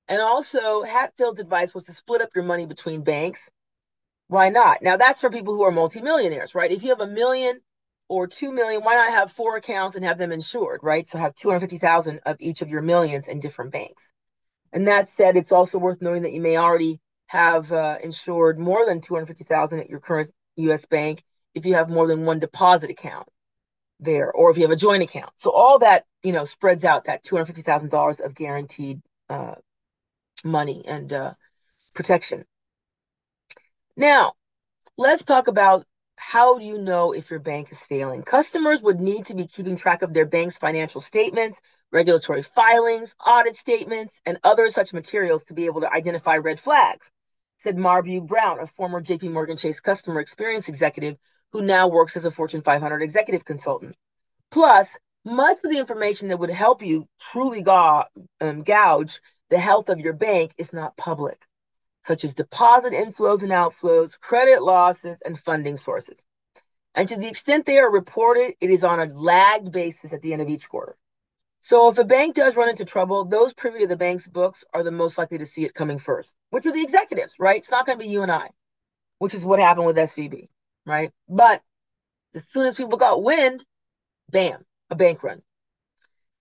And 0.08 0.20
also, 0.20 0.82
Hatfield's 0.82 1.38
advice 1.38 1.74
was 1.74 1.86
to 1.86 1.92
split 1.92 2.20
up 2.20 2.30
your 2.34 2.44
money 2.44 2.66
between 2.66 3.02
banks. 3.02 3.50
Why 4.28 4.50
not? 4.50 4.82
Now, 4.82 4.96
that's 4.96 5.20
for 5.20 5.30
people 5.30 5.54
who 5.54 5.62
are 5.62 5.70
multimillionaires, 5.70 6.54
right? 6.54 6.70
If 6.70 6.82
you 6.82 6.90
have 6.90 7.00
a 7.00 7.06
million 7.06 7.60
or 8.08 8.26
2 8.26 8.52
million, 8.52 8.82
why 8.82 8.94
not 8.94 9.10
have 9.10 9.32
four 9.32 9.56
accounts 9.56 9.96
and 9.96 10.04
have 10.04 10.18
them 10.18 10.32
insured, 10.32 10.80
right? 10.82 11.06
So 11.06 11.18
have 11.18 11.34
250,000 11.34 12.20
of 12.26 12.36
each 12.38 12.62
of 12.62 12.68
your 12.68 12.82
millions 12.82 13.28
in 13.28 13.40
different 13.40 13.72
banks. 13.72 14.06
And 14.72 14.86
that 14.88 15.08
said, 15.08 15.36
it's 15.36 15.52
also 15.52 15.78
worth 15.78 16.02
knowing 16.02 16.22
that 16.22 16.32
you 16.32 16.40
may 16.40 16.56
already 16.56 17.00
have 17.26 17.72
uh, 17.72 17.96
insured 18.02 18.58
more 18.58 18.86
than 18.86 19.00
250,000 19.00 19.80
at 19.80 19.88
your 19.88 20.00
current 20.00 20.30
US 20.56 20.84
bank 20.86 21.22
if 21.54 21.64
you 21.66 21.74
have 21.74 21.88
more 21.88 22.06
than 22.06 22.24
one 22.24 22.38
deposit 22.38 22.90
account 22.90 23.28
there 24.00 24.30
or 24.30 24.50
if 24.50 24.56
you 24.56 24.62
have 24.62 24.70
a 24.70 24.76
joint 24.76 25.02
account. 25.02 25.32
So 25.36 25.50
all 25.50 25.78
that, 25.80 26.04
you 26.22 26.32
know, 26.32 26.44
spreads 26.44 26.84
out 26.84 27.04
that 27.04 27.24
$250,000 27.24 28.20
of 28.20 28.34
guaranteed 28.34 29.00
uh, 29.28 29.54
money 30.44 30.84
and 30.86 31.12
uh, 31.12 31.34
protection. 31.94 32.44
Now, 33.98 34.34
let's 34.96 35.24
talk 35.24 35.48
about 35.48 35.84
how 36.14 36.60
do 36.60 36.64
you 36.64 36.78
know 36.78 37.10
if 37.10 37.30
your 37.30 37.40
bank 37.40 37.72
is 37.72 37.84
failing? 37.84 38.22
Customers 38.22 38.80
would 38.80 39.00
need 39.00 39.26
to 39.26 39.34
be 39.34 39.48
keeping 39.48 39.74
track 39.74 40.02
of 40.02 40.14
their 40.14 40.24
bank's 40.24 40.56
financial 40.56 41.00
statements, 41.00 41.60
regulatory 41.90 42.42
filings, 42.42 43.12
audit 43.26 43.56
statements, 43.56 44.20
and 44.24 44.38
other 44.44 44.70
such 44.70 44.92
materials 44.92 45.42
to 45.46 45.54
be 45.54 45.66
able 45.66 45.80
to 45.80 45.92
identify 45.92 46.36
red 46.36 46.60
flags, 46.60 47.10
said 47.56 47.76
Marbu 47.76 48.24
Brown, 48.24 48.60
a 48.60 48.68
former 48.68 49.02
JP 49.02 49.32
Morgan 49.32 49.56
Chase 49.56 49.80
customer 49.80 50.20
experience 50.20 50.68
executive 50.68 51.16
who 51.50 51.62
now 51.62 51.88
works 51.88 52.16
as 52.16 52.24
a 52.24 52.30
Fortune 52.30 52.62
500 52.62 53.02
executive 53.02 53.44
consultant. 53.44 53.96
Plus, 54.52 54.96
much 55.24 55.58
of 55.64 55.72
the 55.72 55.78
information 55.78 56.28
that 56.28 56.38
would 56.38 56.50
help 56.50 56.84
you 56.84 57.08
truly 57.18 57.62
ga- 57.62 58.04
um, 58.40 58.62
gauge 58.62 59.20
the 59.50 59.58
health 59.58 59.88
of 59.88 59.98
your 59.98 60.12
bank 60.12 60.52
is 60.56 60.72
not 60.72 60.96
public, 60.96 61.36
such 62.08 62.24
as 62.24 62.34
deposit 62.34 62.92
inflows 62.92 63.42
and 63.42 63.52
outflows, 63.52 64.18
credit 64.18 64.62
losses, 64.62 65.22
and 65.24 65.38
funding 65.38 65.76
sources. 65.76 66.24
And 66.94 67.08
to 67.08 67.16
the 67.16 67.28
extent 67.28 67.66
they 67.66 67.78
are 67.78 67.90
reported, 67.90 68.54
it 68.60 68.70
is 68.70 68.82
on 68.82 68.98
a 68.98 69.12
lagged 69.12 69.70
basis 69.70 70.12
at 70.12 70.20
the 70.20 70.32
end 70.32 70.42
of 70.42 70.48
each 70.48 70.68
quarter. 70.68 70.96
So 71.60 71.88
if 71.90 71.98
a 71.98 72.04
bank 72.04 72.34
does 72.34 72.56
run 72.56 72.68
into 72.68 72.84
trouble, 72.84 73.24
those 73.24 73.52
privy 73.52 73.80
to 73.80 73.86
the 73.86 73.96
bank's 73.96 74.26
books 74.26 74.64
are 74.74 74.82
the 74.82 74.90
most 74.90 75.18
likely 75.18 75.38
to 75.38 75.46
see 75.46 75.64
it 75.64 75.74
coming 75.74 75.98
first, 75.98 76.32
which 76.50 76.66
are 76.66 76.72
the 76.72 76.82
executives, 76.82 77.34
right? 77.38 77.58
It's 77.58 77.70
not 77.70 77.86
going 77.86 77.98
to 77.98 78.04
be 78.04 78.10
you 78.10 78.22
and 78.22 78.32
I, 78.32 78.48
which 79.18 79.34
is 79.34 79.44
what 79.44 79.60
happened 79.60 79.86
with 79.86 79.96
SVB 79.96 80.48
right? 80.88 81.12
But 81.28 81.62
as 82.34 82.48
soon 82.48 82.66
as 82.66 82.74
people 82.74 82.98
got 82.98 83.22
wind, 83.22 83.64
bam, 84.30 84.64
a 84.90 84.96
bank 84.96 85.22
run. 85.22 85.42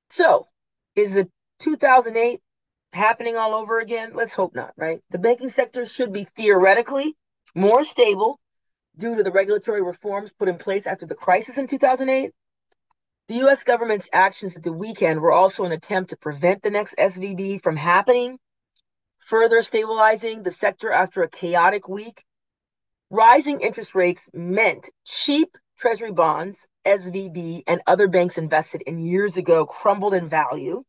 So 0.10 0.48
is 0.96 1.14
the 1.14 1.30
2008 1.60 2.42
happening 2.94 3.36
all 3.38 3.54
over 3.54 3.80
again? 3.80 4.12
Let's 4.14 4.34
hope 4.34 4.56
not, 4.56 4.74
right? 4.78 5.02
The 5.12 5.20
banking 5.20 5.50
sector 5.50 5.86
should 5.86 6.14
be 6.14 6.24
theoretically 6.24 7.16
more 7.56 7.84
stable 7.84 8.40
due 8.98 9.16
to 9.16 9.24
the 9.24 9.32
regulatory 9.32 9.82
reforms 9.82 10.32
put 10.38 10.50
in 10.50 10.58
place 10.58 10.88
after 10.88 11.06
the 11.06 11.16
crisis 11.16 11.58
in 11.58 11.68
2008. 11.68 12.32
The 13.28 13.48
US 13.48 13.64
government's 13.64 14.10
actions 14.14 14.56
at 14.56 14.64
the 14.64 14.72
weekend 14.72 15.20
were 15.22 15.34
also 15.34 15.66
an 15.66 15.72
attempt 15.72 16.12
to 16.12 16.18
prevent 16.18 16.64
the 16.64 16.70
next 16.70 16.96
SVB 16.98 17.62
from 17.62 17.76
happening, 17.76 18.40
further 19.20 19.62
stabilizing 19.62 20.44
the 20.44 20.52
sector 20.52 20.92
after 20.92 21.22
a 21.22 21.30
chaotic 21.30 21.90
week. 21.90 22.24
Rising 23.10 23.62
interest 23.62 23.96
rates 23.96 24.30
meant 24.34 24.90
cheap 25.06 25.58
treasury 25.78 26.12
bonds, 26.12 26.68
SVB, 26.86 27.64
and 27.68 27.82
other 27.86 28.08
banks 28.08 28.38
invested 28.38 28.82
in 28.82 29.00
years 29.00 29.38
ago 29.38 29.66
crumbled 29.66 30.14
in 30.14 30.30
value. 30.30 30.84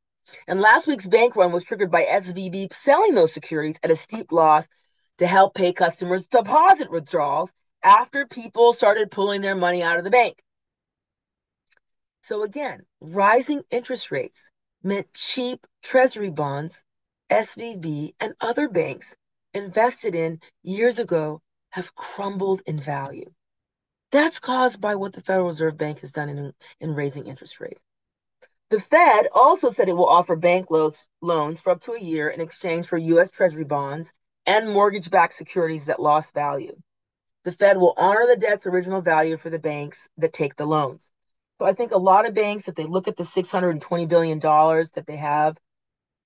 And 0.47 0.61
last 0.61 0.87
week's 0.87 1.07
bank 1.07 1.37
run 1.37 1.53
was 1.53 1.64
triggered 1.64 1.91
by 1.91 2.05
SVB 2.05 2.72
selling 2.72 3.14
those 3.14 3.33
securities 3.33 3.79
at 3.83 3.91
a 3.91 3.97
steep 3.97 4.33
loss 4.33 4.66
to 5.18 5.26
help 5.26 5.55
pay 5.55 5.72
customers' 5.72 6.26
deposit 6.26 6.91
withdrawals 6.91 7.53
after 7.83 8.26
people 8.26 8.72
started 8.72 9.11
pulling 9.11 9.41
their 9.41 9.55
money 9.55 9.83
out 9.83 9.99
of 9.99 10.05
the 10.05 10.11
bank. 10.11 10.43
So 12.22 12.43
again, 12.43 12.85
rising 13.01 13.62
interest 13.70 14.11
rates 14.11 14.51
meant 14.83 15.12
cheap 15.14 15.66
treasury 15.83 16.31
bonds, 16.31 16.83
SVB, 17.31 18.14
and 18.20 18.35
other 18.41 18.68
banks 18.68 19.16
invested 19.55 20.14
in 20.14 20.41
years 20.62 20.99
ago 20.99 21.41
have 21.70 21.95
crumbled 21.95 22.62
in 22.66 22.81
value. 22.81 23.31
That's 24.11 24.41
caused 24.41 24.81
by 24.81 24.95
what 24.95 25.12
the 25.12 25.20
Federal 25.20 25.49
Reserve 25.49 25.76
Bank 25.76 26.01
has 26.01 26.12
done 26.12 26.29
in, 26.29 26.53
in 26.81 26.95
raising 26.95 27.26
interest 27.26 27.61
rates. 27.61 27.83
The 28.71 28.81
Fed 28.81 29.29
also 29.33 29.71
said 29.71 29.89
it 29.89 29.97
will 29.97 30.09
offer 30.09 30.37
bank 30.37 30.71
loans, 30.71 31.07
loans 31.23 31.61
for 31.61 31.71
up 31.71 31.81
to 31.83 31.93
a 31.93 32.01
year 32.01 32.29
in 32.29 32.41
exchange 32.41 32.87
for 32.87 32.99
U.S. 32.99 33.31
Treasury 33.31 33.64
bonds 33.64 34.12
and 34.45 34.71
mortgage 34.71 35.11
backed 35.11 35.33
securities 35.33 35.87
that 35.87 36.03
lost 36.03 36.35
value. 36.35 36.77
The 37.45 37.53
Fed 37.53 37.79
will 37.79 37.95
honor 37.97 38.27
the 38.27 38.37
debt's 38.37 38.66
original 38.66 39.01
value 39.01 39.39
for 39.39 39.49
the 39.49 39.59
banks 39.59 40.09
that 40.19 40.35
take 40.35 40.55
the 40.55 40.66
loans. 40.66 41.07
So 41.59 41.64
I 41.64 41.73
think 41.73 41.93
a 41.93 41.99
lot 41.99 42.29
of 42.29 42.35
banks, 42.35 42.69
if 42.69 42.75
they 42.75 42.85
look 42.85 43.09
at 43.09 43.16
the 43.16 43.25
$620 43.25 44.09
billion 44.09 44.39
that 44.39 45.05
they 45.07 45.16
have 45.16 45.57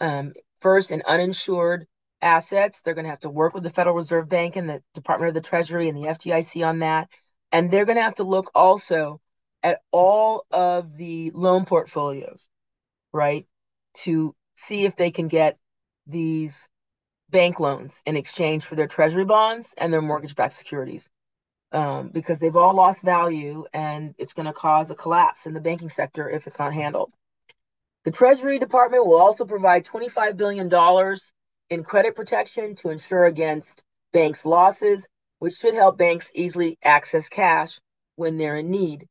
um, 0.01 0.33
first 0.61 0.91
in 0.91 1.03
uninsured 1.07 1.87
assets, 2.21 2.81
they're 2.81 2.95
going 2.95 3.05
to 3.05 3.11
have 3.11 3.21
to 3.21 3.31
work 3.31 3.55
with 3.55 3.63
the 3.63 3.71
Federal 3.71 3.95
Reserve 3.95 4.29
Bank 4.29 4.57
and 4.57 4.69
the 4.69 4.83
Department 4.95 5.29
of 5.29 5.35
the 5.35 5.49
Treasury 5.49 5.89
and 5.89 5.97
the 5.97 6.09
FDIC 6.09 6.67
on 6.67 6.81
that. 6.81 7.09
And 7.53 7.71
they're 7.71 7.85
going 7.85 7.99
to 7.99 8.03
have 8.03 8.17
to 8.17 8.25
look 8.25 8.51
also 8.55 9.21
at 9.63 9.81
all 9.91 10.45
of 10.51 10.97
the 10.97 11.31
loan 11.35 11.65
portfolios, 11.65 12.49
right? 13.13 13.47
To 14.05 14.35
see 14.55 14.85
if 14.85 14.97
they 14.97 15.11
can 15.11 15.29
get 15.29 15.59
these 16.07 16.69
bank 17.31 17.61
loans 17.61 18.03
in 18.07 18.17
exchange 18.17 18.65
for 18.65 18.75
their 18.75 18.87
treasury 18.87 19.25
bonds 19.25 19.75
and 19.79 19.93
their 19.93 20.03
mortgage 20.03 20.37
backed 20.37 20.55
securities. 20.55 21.09
Um, 21.73 22.09
because 22.09 22.39
they've 22.39 22.55
all 22.55 22.75
lost 22.75 23.03
value 23.03 23.65
and 23.73 24.15
it's 24.19 24.35
going 24.35 24.45
to 24.45 24.53
cause 24.53 24.91
a 24.91 24.95
collapse 24.95 25.47
in 25.47 25.55
the 25.55 25.61
banking 25.61 25.89
sector 25.89 26.29
if 26.29 26.47
it's 26.47 26.59
not 26.59 26.75
handled. 26.75 27.13
The 28.05 28.11
Treasury 28.11 28.59
Department 28.59 29.07
will 29.07 29.17
also 29.17 29.45
provide 29.47 29.87
$25 29.87 30.37
billion 30.37 30.71
in 31.71 31.85
credit 31.85 32.17
protection 32.17 32.75
to 32.77 32.91
ensure 32.91 33.25
against 33.25 33.83
banks' 34.13 34.45
losses, 34.45 35.07
which 35.39 35.55
should 35.55 35.75
help 35.75 35.97
banks 35.97 36.31
easily 36.35 36.79
access 36.83 37.29
cash 37.29 37.79
when 38.17 38.37
they're 38.37 38.57
in 38.57 38.71
need. 38.71 39.07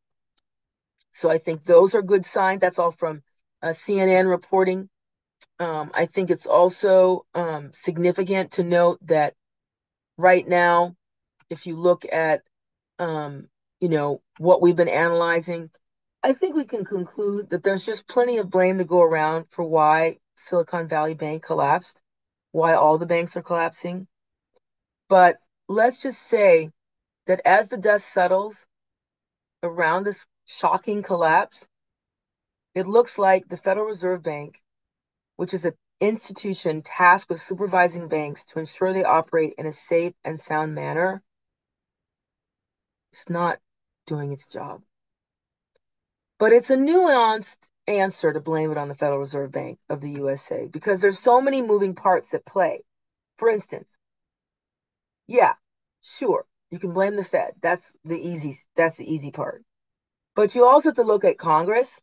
So 1.12 1.30
I 1.30 1.38
think 1.38 1.64
those 1.64 1.96
are 1.96 2.02
good 2.02 2.26
signs. 2.26 2.62
That's 2.62 2.80
all 2.80 2.92
from 2.92 3.22
uh, 3.62 3.70
CNN 3.70 4.30
reporting. 4.30 4.90
Um, 5.60 5.92
I 5.94 6.06
think 6.06 6.32
it's 6.32 6.48
also 6.48 7.26
um, 7.36 7.72
significant 7.74 8.54
to 8.54 8.64
note 8.64 9.00
that 9.08 9.36
right 10.18 10.48
now, 10.48 10.96
if 11.50 11.66
you 11.66 11.76
look 11.76 12.06
at 12.12 12.42
um, 13.00 13.48
you 13.80 13.90
know 13.90 14.22
what 14.38 14.62
we've 14.62 14.76
been 14.76 14.88
analyzing, 14.88 15.70
I 16.24 16.34
think 16.34 16.56
we 16.56 16.66
can 16.66 16.86
conclude 16.86 17.50
that 17.50 17.64
there's 17.64 17.86
just 17.86 18.08
plenty 18.08 18.38
of 18.38 18.50
blame 18.50 18.78
to 18.78 18.86
go 18.86 19.02
around 19.02 19.46
for 19.50 19.64
why 19.64 20.18
Silicon 20.36 20.88
Valley 20.88 21.14
Bank 21.14 21.44
collapsed, 21.44 22.02
why 22.52 22.74
all 22.74 22.98
the 22.98 23.06
banks 23.06 23.36
are 23.38 23.42
collapsing. 23.44 24.08
But 25.10 25.38
let's 25.68 25.98
just 26.02 26.22
say 26.22 26.70
that 27.28 27.42
as 27.46 27.70
the 27.70 27.78
dust 27.78 28.12
settles 28.12 28.66
around 29.64 30.06
this 30.06 30.26
shocking 30.52 31.04
collapse, 31.04 31.68
it 32.76 32.88
looks 32.88 33.18
like 33.18 33.48
the 33.48 33.58
Federal 33.58 33.86
Reserve 33.86 34.24
Bank, 34.24 34.62
which 35.36 35.54
is 35.54 35.66
an 35.66 35.74
institution 36.00 36.82
tasked 36.82 37.30
with 37.30 37.42
supervising 37.42 38.08
banks 38.08 38.46
to 38.46 38.60
ensure 38.60 38.94
they 38.94 39.04
operate 39.04 39.54
in 39.58 39.66
a 39.66 39.74
safe 39.74 40.14
and 40.24 40.40
sound 40.40 40.74
manner, 40.76 41.22
is 43.14 43.30
not 43.30 43.60
doing 44.08 44.32
its 44.32 44.48
job. 44.48 44.82
But 46.40 46.54
it's 46.54 46.70
a 46.70 46.78
nuanced 46.78 47.70
answer 47.88 48.34
to 48.34 48.40
blame 48.40 48.72
it 48.72 48.78
on 48.78 48.88
the 48.88 48.96
Federal 48.96 49.20
Reserve 49.20 49.52
Bank 49.52 49.80
of 49.90 50.02
the 50.02 50.12
USA 50.12 50.68
because 50.68 51.02
there's 51.02 51.20
so 51.20 51.42
many 51.42 51.62
moving 51.62 51.96
parts 51.96 52.34
at 52.34 52.46
play. 52.46 52.84
For 53.38 53.50
instance, 53.50 53.90
yeah, 55.28 55.54
sure, 56.02 56.46
you 56.72 56.80
can 56.80 56.94
blame 56.94 57.16
the 57.16 57.24
Fed. 57.24 57.54
That's 57.62 57.84
the 58.06 58.18
easy 58.18 58.56
that's 58.76 58.96
the 58.96 59.12
easy 59.12 59.32
part. 59.32 59.64
But 60.36 60.56
you 60.56 60.66
also 60.66 60.90
have 60.90 60.96
to 60.96 61.04
look 61.04 61.26
at 61.26 61.38
Congress 61.38 62.00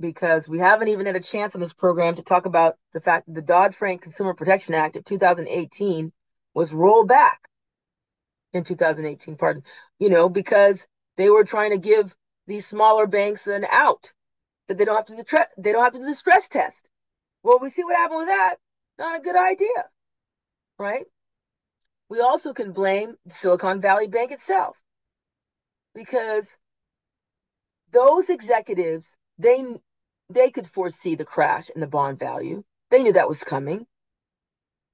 because 0.00 0.48
we 0.48 0.58
haven't 0.58 0.88
even 0.88 1.06
had 1.06 1.16
a 1.16 1.20
chance 1.20 1.54
on 1.54 1.60
this 1.60 1.72
program 1.72 2.14
to 2.16 2.22
talk 2.22 2.46
about 2.46 2.76
the 2.92 3.00
fact 3.00 3.26
that 3.26 3.34
the 3.34 3.42
Dodd-Frank 3.42 4.02
Consumer 4.02 4.34
Protection 4.34 4.74
Act 4.74 4.96
of 4.96 5.04
2018 5.04 6.12
was 6.54 6.72
rolled 6.72 7.08
back 7.08 7.40
in 8.52 8.64
2018, 8.64 9.36
pardon, 9.36 9.62
you 9.98 10.08
know, 10.08 10.28
because 10.28 10.86
they 11.16 11.28
were 11.28 11.44
trying 11.44 11.70
to 11.70 11.78
give 11.78 12.14
these 12.46 12.66
smaller 12.66 13.06
banks 13.06 13.46
an 13.46 13.66
out 13.70 14.12
that 14.68 14.78
they 14.78 14.84
don't 14.84 14.96
have 14.96 15.06
to 15.06 15.16
do 15.16 15.22
the 15.22 15.48
they 15.58 15.72
don't 15.72 15.84
have 15.84 15.92
to 15.92 15.98
do 15.98 16.04
the 16.04 16.14
stress 16.14 16.48
test. 16.48 16.88
Well, 17.42 17.58
we 17.60 17.68
see 17.68 17.84
what 17.84 17.96
happened 17.96 18.18
with 18.18 18.28
that. 18.28 18.56
Not 18.98 19.18
a 19.18 19.22
good 19.22 19.36
idea, 19.36 19.84
right? 20.78 21.04
We 22.08 22.20
also 22.20 22.52
can 22.52 22.72
blame 22.72 23.16
Silicon 23.28 23.80
Valley 23.80 24.06
Bank 24.06 24.32
itself 24.32 24.76
because 25.94 26.48
those 27.92 28.28
executives 28.30 29.06
they 29.38 29.64
they 30.30 30.50
could 30.50 30.68
foresee 30.68 31.14
the 31.14 31.24
crash 31.24 31.70
in 31.70 31.80
the 31.80 31.86
bond 31.86 32.18
value. 32.18 32.62
They 32.90 33.02
knew 33.02 33.12
that 33.14 33.28
was 33.28 33.44
coming. 33.44 33.86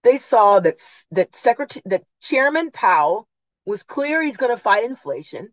They 0.02 0.18
saw 0.18 0.60
that 0.60 0.76
that 1.12 1.34
secretary 1.34 1.82
that 1.86 2.04
Chairman 2.20 2.70
Powell 2.70 3.26
was 3.64 3.82
clear 3.82 4.22
he's 4.22 4.36
going 4.36 4.54
to 4.54 4.62
fight 4.62 4.84
inflation, 4.84 5.52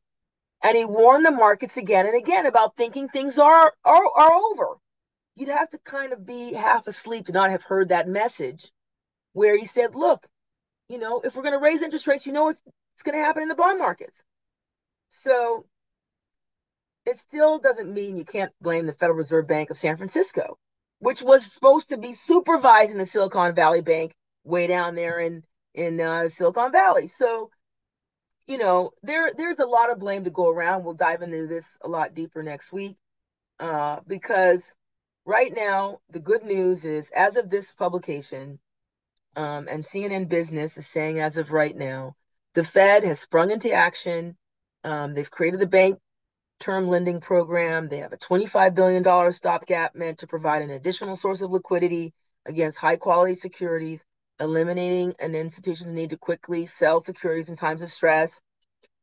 and 0.63 0.77
he 0.77 0.85
warned 0.85 1.25
the 1.25 1.31
markets 1.31 1.77
again 1.77 2.05
and 2.05 2.15
again 2.15 2.45
about 2.45 2.75
thinking 2.75 3.07
things 3.07 3.39
are 3.39 3.73
are, 3.85 4.09
are 4.15 4.33
over. 4.33 4.75
You'd 5.35 5.49
have 5.49 5.69
to 5.71 5.79
kind 5.79 6.11
of 6.13 6.25
be 6.25 6.53
half 6.53 6.87
asleep 6.87 7.27
to 7.27 7.31
not 7.31 7.51
have 7.51 7.63
heard 7.63 7.89
that 7.89 8.07
message, 8.07 8.69
where 9.33 9.57
he 9.57 9.65
said, 9.65 9.95
"Look, 9.95 10.27
you 10.89 10.97
know, 10.97 11.21
if 11.21 11.35
we're 11.35 11.43
going 11.43 11.53
to 11.57 11.65
raise 11.65 11.81
interest 11.81 12.07
rates, 12.07 12.25
you 12.25 12.33
know 12.33 12.45
what's, 12.45 12.61
it's 12.95 13.03
going 13.03 13.17
to 13.17 13.23
happen 13.23 13.43
in 13.43 13.49
the 13.49 13.55
bond 13.55 13.79
markets." 13.79 14.21
So 15.23 15.65
it 17.05 17.17
still 17.17 17.59
doesn't 17.59 17.93
mean 17.93 18.17
you 18.17 18.25
can't 18.25 18.51
blame 18.61 18.85
the 18.85 18.93
Federal 18.93 19.17
Reserve 19.17 19.47
Bank 19.47 19.69
of 19.69 19.77
San 19.77 19.97
Francisco, 19.97 20.57
which 20.99 21.21
was 21.21 21.51
supposed 21.51 21.89
to 21.89 21.97
be 21.97 22.13
supervising 22.13 22.97
the 22.97 23.05
Silicon 23.05 23.55
Valley 23.55 23.81
Bank 23.81 24.13
way 24.43 24.67
down 24.67 24.95
there 24.95 25.19
in 25.19 25.43
in 25.73 25.99
uh, 25.99 26.29
Silicon 26.29 26.71
Valley. 26.71 27.07
So, 27.07 27.49
you 28.47 28.57
know, 28.57 28.91
there 29.01 29.31
there's 29.35 29.59
a 29.59 29.65
lot 29.65 29.91
of 29.91 29.99
blame 29.99 30.25
to 30.25 30.29
go 30.29 30.49
around. 30.49 30.83
We'll 30.83 30.93
dive 30.93 31.21
into 31.21 31.47
this 31.47 31.77
a 31.81 31.87
lot 31.87 32.13
deeper 32.13 32.43
next 32.43 32.71
week 32.71 32.97
uh, 33.59 34.01
because 34.05 34.63
right 35.25 35.53
now 35.53 35.99
the 36.09 36.19
good 36.19 36.43
news 36.43 36.85
is, 36.85 37.09
as 37.15 37.37
of 37.37 37.49
this 37.49 37.73
publication, 37.73 38.59
um, 39.35 39.67
and 39.69 39.83
CNN 39.83 40.29
Business 40.29 40.77
is 40.77 40.87
saying 40.87 41.19
as 41.19 41.37
of 41.37 41.51
right 41.51 41.75
now, 41.75 42.15
the 42.53 42.63
Fed 42.63 43.03
has 43.03 43.19
sprung 43.19 43.49
into 43.49 43.71
action. 43.71 44.37
Um, 44.83 45.13
they've 45.13 45.29
created 45.31 45.59
the 45.59 45.67
bank 45.67 45.99
term 46.61 46.87
lending 46.87 47.19
program. 47.19 47.89
They 47.89 47.97
have 47.97 48.13
a 48.13 48.17
$25 48.17 48.75
billion 48.75 49.33
stopgap 49.33 49.95
meant 49.95 50.19
to 50.19 50.27
provide 50.27 50.61
an 50.61 50.69
additional 50.69 51.15
source 51.15 51.41
of 51.41 51.51
liquidity 51.51 52.13
against 52.45 52.77
high 52.77 52.95
quality 52.95 53.35
securities, 53.35 54.05
eliminating 54.39 55.15
an 55.19 55.35
institution's 55.35 55.93
need 55.93 56.11
to 56.11 56.17
quickly 56.17 56.65
sell 56.65 57.01
securities 57.01 57.49
in 57.49 57.55
times 57.55 57.81
of 57.81 57.91
stress. 57.91 58.39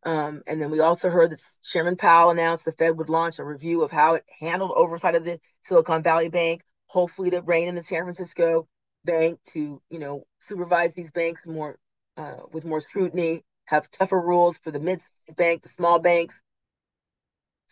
Um, 0.05 0.43
and 0.47 0.63
then 0.63 0.71
we 0.71 0.81
also 0.81 1.11
heard 1.11 1.31
that 1.31 1.41
Chairman 1.65 1.97
Powell 1.97 2.31
announced 2.31 2.65
the 2.65 2.73
Fed 2.73 2.97
would 2.97 3.09
launch 3.09 3.39
a 3.39 3.45
review 3.45 3.83
of 3.83 3.91
how 3.91 4.15
it 4.15 4.25
handled 4.41 4.73
oversight 4.75 5.17
of 5.17 5.25
the 5.25 5.41
Silicon 5.61 6.03
Valley 6.03 6.29
Bank, 6.29 6.63
hopefully 6.87 7.31
to 7.31 7.43
rein 7.43 7.69
in 7.69 7.75
the 7.75 7.83
San 7.83 8.05
Francisco 8.05 8.69
Bank 9.05 9.39
to, 9.53 9.83
you 9.91 9.99
know, 9.99 10.25
supervise 10.47 10.95
these 10.95 11.11
banks 11.11 11.47
more 11.47 11.79
uh, 12.17 12.37
with 12.53 12.65
more 12.65 12.81
scrutiny, 12.81 13.45
have 13.65 13.91
tougher 13.91 14.21
rules 14.21 14.57
for 14.59 14.71
the 14.71 14.81
mid-sized 14.81 15.37
bank, 15.37 15.63
the 15.63 15.69
small 15.69 15.99
banks, 15.99 16.39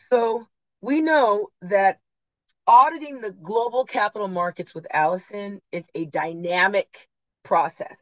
so 0.08 0.46
we 0.80 1.00
know 1.00 1.48
that 1.62 1.98
auditing 2.66 3.20
the 3.20 3.32
global 3.32 3.84
capital 3.84 4.28
markets 4.28 4.74
with 4.74 4.86
Allison 4.92 5.60
is 5.72 5.88
a 5.94 6.04
dynamic 6.06 7.08
process. 7.42 7.96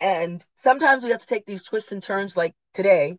And 0.00 0.44
sometimes 0.54 1.02
we 1.02 1.10
have 1.10 1.20
to 1.20 1.26
take 1.26 1.44
these 1.46 1.64
twists 1.64 1.92
and 1.92 2.02
turns 2.02 2.36
like 2.36 2.54
today 2.72 3.18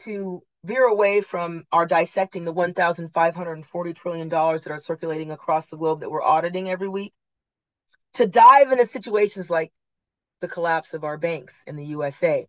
to 0.00 0.42
veer 0.64 0.84
away 0.84 1.22
from 1.22 1.64
our 1.72 1.86
dissecting 1.86 2.44
the 2.44 2.52
$1,540 2.52 3.94
trillion 3.94 4.28
that 4.28 4.70
are 4.70 4.78
circulating 4.78 5.30
across 5.30 5.66
the 5.66 5.76
globe 5.76 6.00
that 6.00 6.10
we're 6.10 6.22
auditing 6.22 6.68
every 6.68 6.88
week 6.88 7.12
to 8.14 8.26
dive 8.26 8.70
into 8.70 8.86
situations 8.86 9.48
like 9.48 9.72
the 10.40 10.48
collapse 10.48 10.92
of 10.92 11.04
our 11.04 11.16
banks 11.16 11.54
in 11.66 11.76
the 11.76 11.86
USA. 11.86 12.46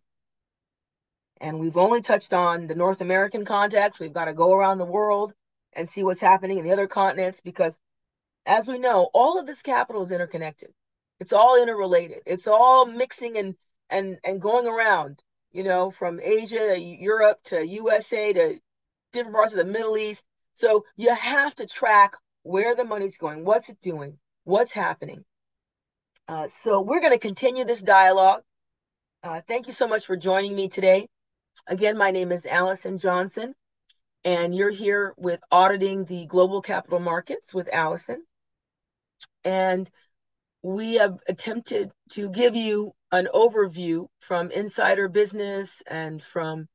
And 1.44 1.60
we've 1.60 1.76
only 1.76 2.00
touched 2.00 2.32
on 2.32 2.68
the 2.68 2.74
North 2.74 3.02
American 3.02 3.44
context. 3.44 4.00
We've 4.00 4.14
got 4.14 4.24
to 4.24 4.32
go 4.32 4.54
around 4.54 4.78
the 4.78 4.86
world 4.86 5.34
and 5.74 5.86
see 5.86 6.02
what's 6.02 6.22
happening 6.22 6.56
in 6.56 6.64
the 6.64 6.72
other 6.72 6.86
continents 6.86 7.42
because, 7.44 7.78
as 8.46 8.66
we 8.66 8.78
know, 8.78 9.10
all 9.12 9.38
of 9.38 9.44
this 9.44 9.60
capital 9.60 10.00
is 10.00 10.10
interconnected. 10.10 10.70
It's 11.20 11.34
all 11.34 11.60
interrelated. 11.60 12.22
It's 12.24 12.46
all 12.46 12.86
mixing 12.86 13.36
and 13.36 13.56
and 13.90 14.18
and 14.24 14.40
going 14.40 14.66
around. 14.66 15.22
You 15.52 15.64
know, 15.64 15.90
from 15.90 16.18
Asia 16.18 16.80
Europe 16.80 17.42
to 17.44 17.66
USA 17.66 18.32
to 18.32 18.58
different 19.12 19.36
parts 19.36 19.52
of 19.52 19.58
the 19.58 19.70
Middle 19.70 19.98
East. 19.98 20.24
So 20.54 20.86
you 20.96 21.14
have 21.14 21.54
to 21.56 21.66
track 21.66 22.14
where 22.42 22.74
the 22.74 22.84
money's 22.84 23.18
going, 23.18 23.44
what's 23.44 23.68
it 23.68 23.78
doing, 23.82 24.16
what's 24.44 24.72
happening. 24.72 25.26
Uh, 26.26 26.48
so 26.48 26.80
we're 26.80 27.00
going 27.00 27.12
to 27.12 27.18
continue 27.18 27.66
this 27.66 27.82
dialogue. 27.82 28.40
Uh, 29.22 29.42
thank 29.46 29.66
you 29.66 29.74
so 29.74 29.86
much 29.86 30.06
for 30.06 30.16
joining 30.16 30.56
me 30.56 30.70
today. 30.70 31.06
Again, 31.66 31.96
my 31.96 32.10
name 32.10 32.32
is 32.32 32.46
Allison 32.46 32.98
Johnson 32.98 33.54
and 34.24 34.54
you're 34.54 34.70
here 34.70 35.14
with 35.16 35.40
auditing 35.52 36.04
the 36.04 36.26
global 36.26 36.62
capital 36.62 36.98
markets 36.98 37.52
with 37.52 37.68
Allison. 37.72 38.24
And 39.44 39.88
we 40.62 40.94
have 40.94 41.18
attempted 41.28 41.90
to 42.12 42.30
give 42.30 42.56
you 42.56 42.92
an 43.12 43.28
overview 43.34 44.06
from 44.20 44.50
insider 44.50 45.08
business 45.08 45.82
and 45.86 46.22
from 46.22 46.66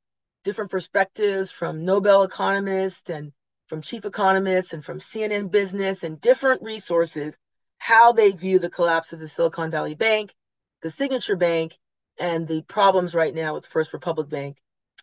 different 0.43 0.69
perspectives 0.69 1.49
from 1.49 1.85
Nobel 1.85 2.23
economists 2.23 3.09
and 3.09 3.31
from 3.67 3.81
chief 3.81 4.05
economists 4.05 4.73
and 4.73 4.85
from 4.85 4.99
CNN 4.99 5.51
business 5.51 6.03
and 6.03 6.21
different 6.21 6.61
resources 6.61 7.35
how 7.79 8.11
they 8.11 8.31
view 8.31 8.59
the 8.59 8.69
collapse 8.69 9.13
of 9.13 9.19
the 9.19 9.29
Silicon 9.29 9.71
Valley 9.71 9.95
Bank, 9.95 10.33
the 10.81 10.91
Signature 10.91 11.35
Bank, 11.35 11.77
and 12.19 12.47
the 12.47 12.61
problems 12.63 13.15
right 13.15 13.33
now 13.33 13.55
with 13.55 13.65
First 13.65 13.93
Republic 13.93 14.29
Bank 14.29 14.57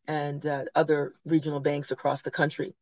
and 0.06 0.46
uh, 0.46 0.64
other 0.74 1.14
regional 1.24 1.60
banks 1.60 1.90
across 1.90 2.20
the 2.22 2.30
country. 2.30 2.74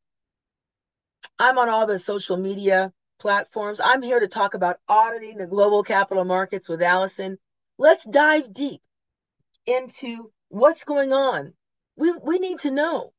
I'm 1.38 1.59
on 1.59 1.69
all 1.69 1.85
the 1.85 1.99
social 1.99 2.35
media 2.35 2.91
platforms. 3.19 3.79
I'm 3.79 4.01
here 4.01 4.19
to 4.19 4.27
talk 4.27 4.55
about 4.55 4.79
auditing 4.89 5.38
the 5.38 5.45
global 5.45 5.83
capital 5.83 6.25
markets 6.25 6.67
with 6.67 6.81
Allison. 6.81 7.38
Let's 7.77 8.03
dive 8.03 8.51
deep 8.53 8.81
into 9.67 10.31
what's 10.49 10.83
going 10.83 11.13
on. 11.13 11.53
We, 11.95 12.11
we 12.11 12.39
need 12.39 12.59
to 12.61 12.71
know. 12.71 13.13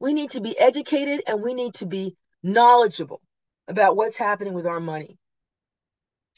We 0.00 0.14
need 0.14 0.30
to 0.30 0.40
be 0.40 0.58
educated 0.58 1.22
and 1.26 1.42
we 1.42 1.52
need 1.52 1.74
to 1.74 1.86
be 1.86 2.16
knowledgeable 2.42 3.20
about 3.66 3.96
what's 3.96 4.16
happening 4.16 4.54
with 4.54 4.66
our 4.66 4.80
money 4.80 5.18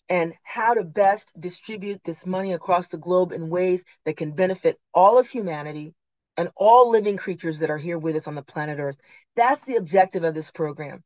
and 0.09 0.35
how 0.43 0.75
to 0.75 0.83
best 0.83 1.33
distribute 1.39 2.03
this 2.03 2.27
money 2.27 2.55
across 2.55 2.89
the 2.89 2.99
globe 2.99 3.31
in 3.31 3.51
ways 3.51 3.85
that 4.05 4.17
can 4.17 4.33
benefit 4.33 4.81
all 4.93 5.19
of 5.19 5.29
humanity 5.29 5.95
and 6.41 6.49
all 6.57 6.89
living 6.89 7.19
creatures 7.19 7.59
that 7.59 7.69
are 7.69 7.77
here 7.77 7.99
with 7.99 8.17
us 8.17 8.27
on 8.27 8.35
the 8.35 8.43
planet 8.43 8.79
Earth. 8.81 8.97
That's 9.37 9.61
the 9.65 9.77
objective 9.77 10.25
of 10.25 10.35
this 10.35 10.51
program. 10.51 11.05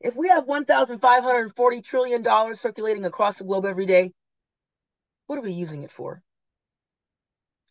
If 0.00 0.16
we 0.16 0.28
have 0.30 0.46
$1,540 0.46 1.84
trillion 1.84 2.56
circulating 2.56 3.04
across 3.04 3.38
the 3.38 3.44
globe 3.44 3.66
every 3.66 3.86
day, 3.86 4.10
what 5.28 5.38
are 5.38 5.42
we 5.42 5.52
using 5.52 5.84
it 5.84 5.92
for? 5.92 6.20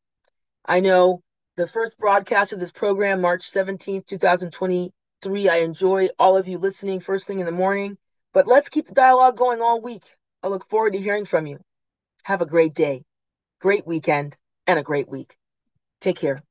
I 0.65 0.81
know 0.81 1.21
the 1.59 1.67
first 1.67 1.99
broadcast 1.99 2.55
of 2.55 2.61
this 2.61 2.73
program, 2.73 3.21
March 3.21 3.47
17, 3.47 4.05
2023. 4.09 5.49
I 5.51 5.57
enjoy 5.57 6.09
all 6.19 6.39
of 6.39 6.49
you 6.49 6.57
listening 6.57 7.01
first 7.01 7.27
thing 7.27 7.41
in 7.41 7.47
the 7.47 7.53
morning, 7.53 7.99
but 8.33 8.47
let's 8.47 8.71
keep 8.71 8.87
the 8.87 8.95
dialogue 8.95 9.37
going 9.37 9.61
all 9.61 9.83
week. 9.83 10.05
I 10.43 10.49
look 10.49 10.67
forward 10.71 10.95
to 10.95 10.99
hearing 10.99 11.27
from 11.27 11.47
you. 11.47 11.61
Have 12.23 12.41
a 12.41 12.47
great 12.47 12.73
day, 12.73 13.05
great 13.61 13.87
weekend 13.87 14.35
and 14.67 14.79
a 14.79 14.83
great 14.83 15.09
week. 15.09 15.37
Take 16.01 16.19
care. 16.19 16.43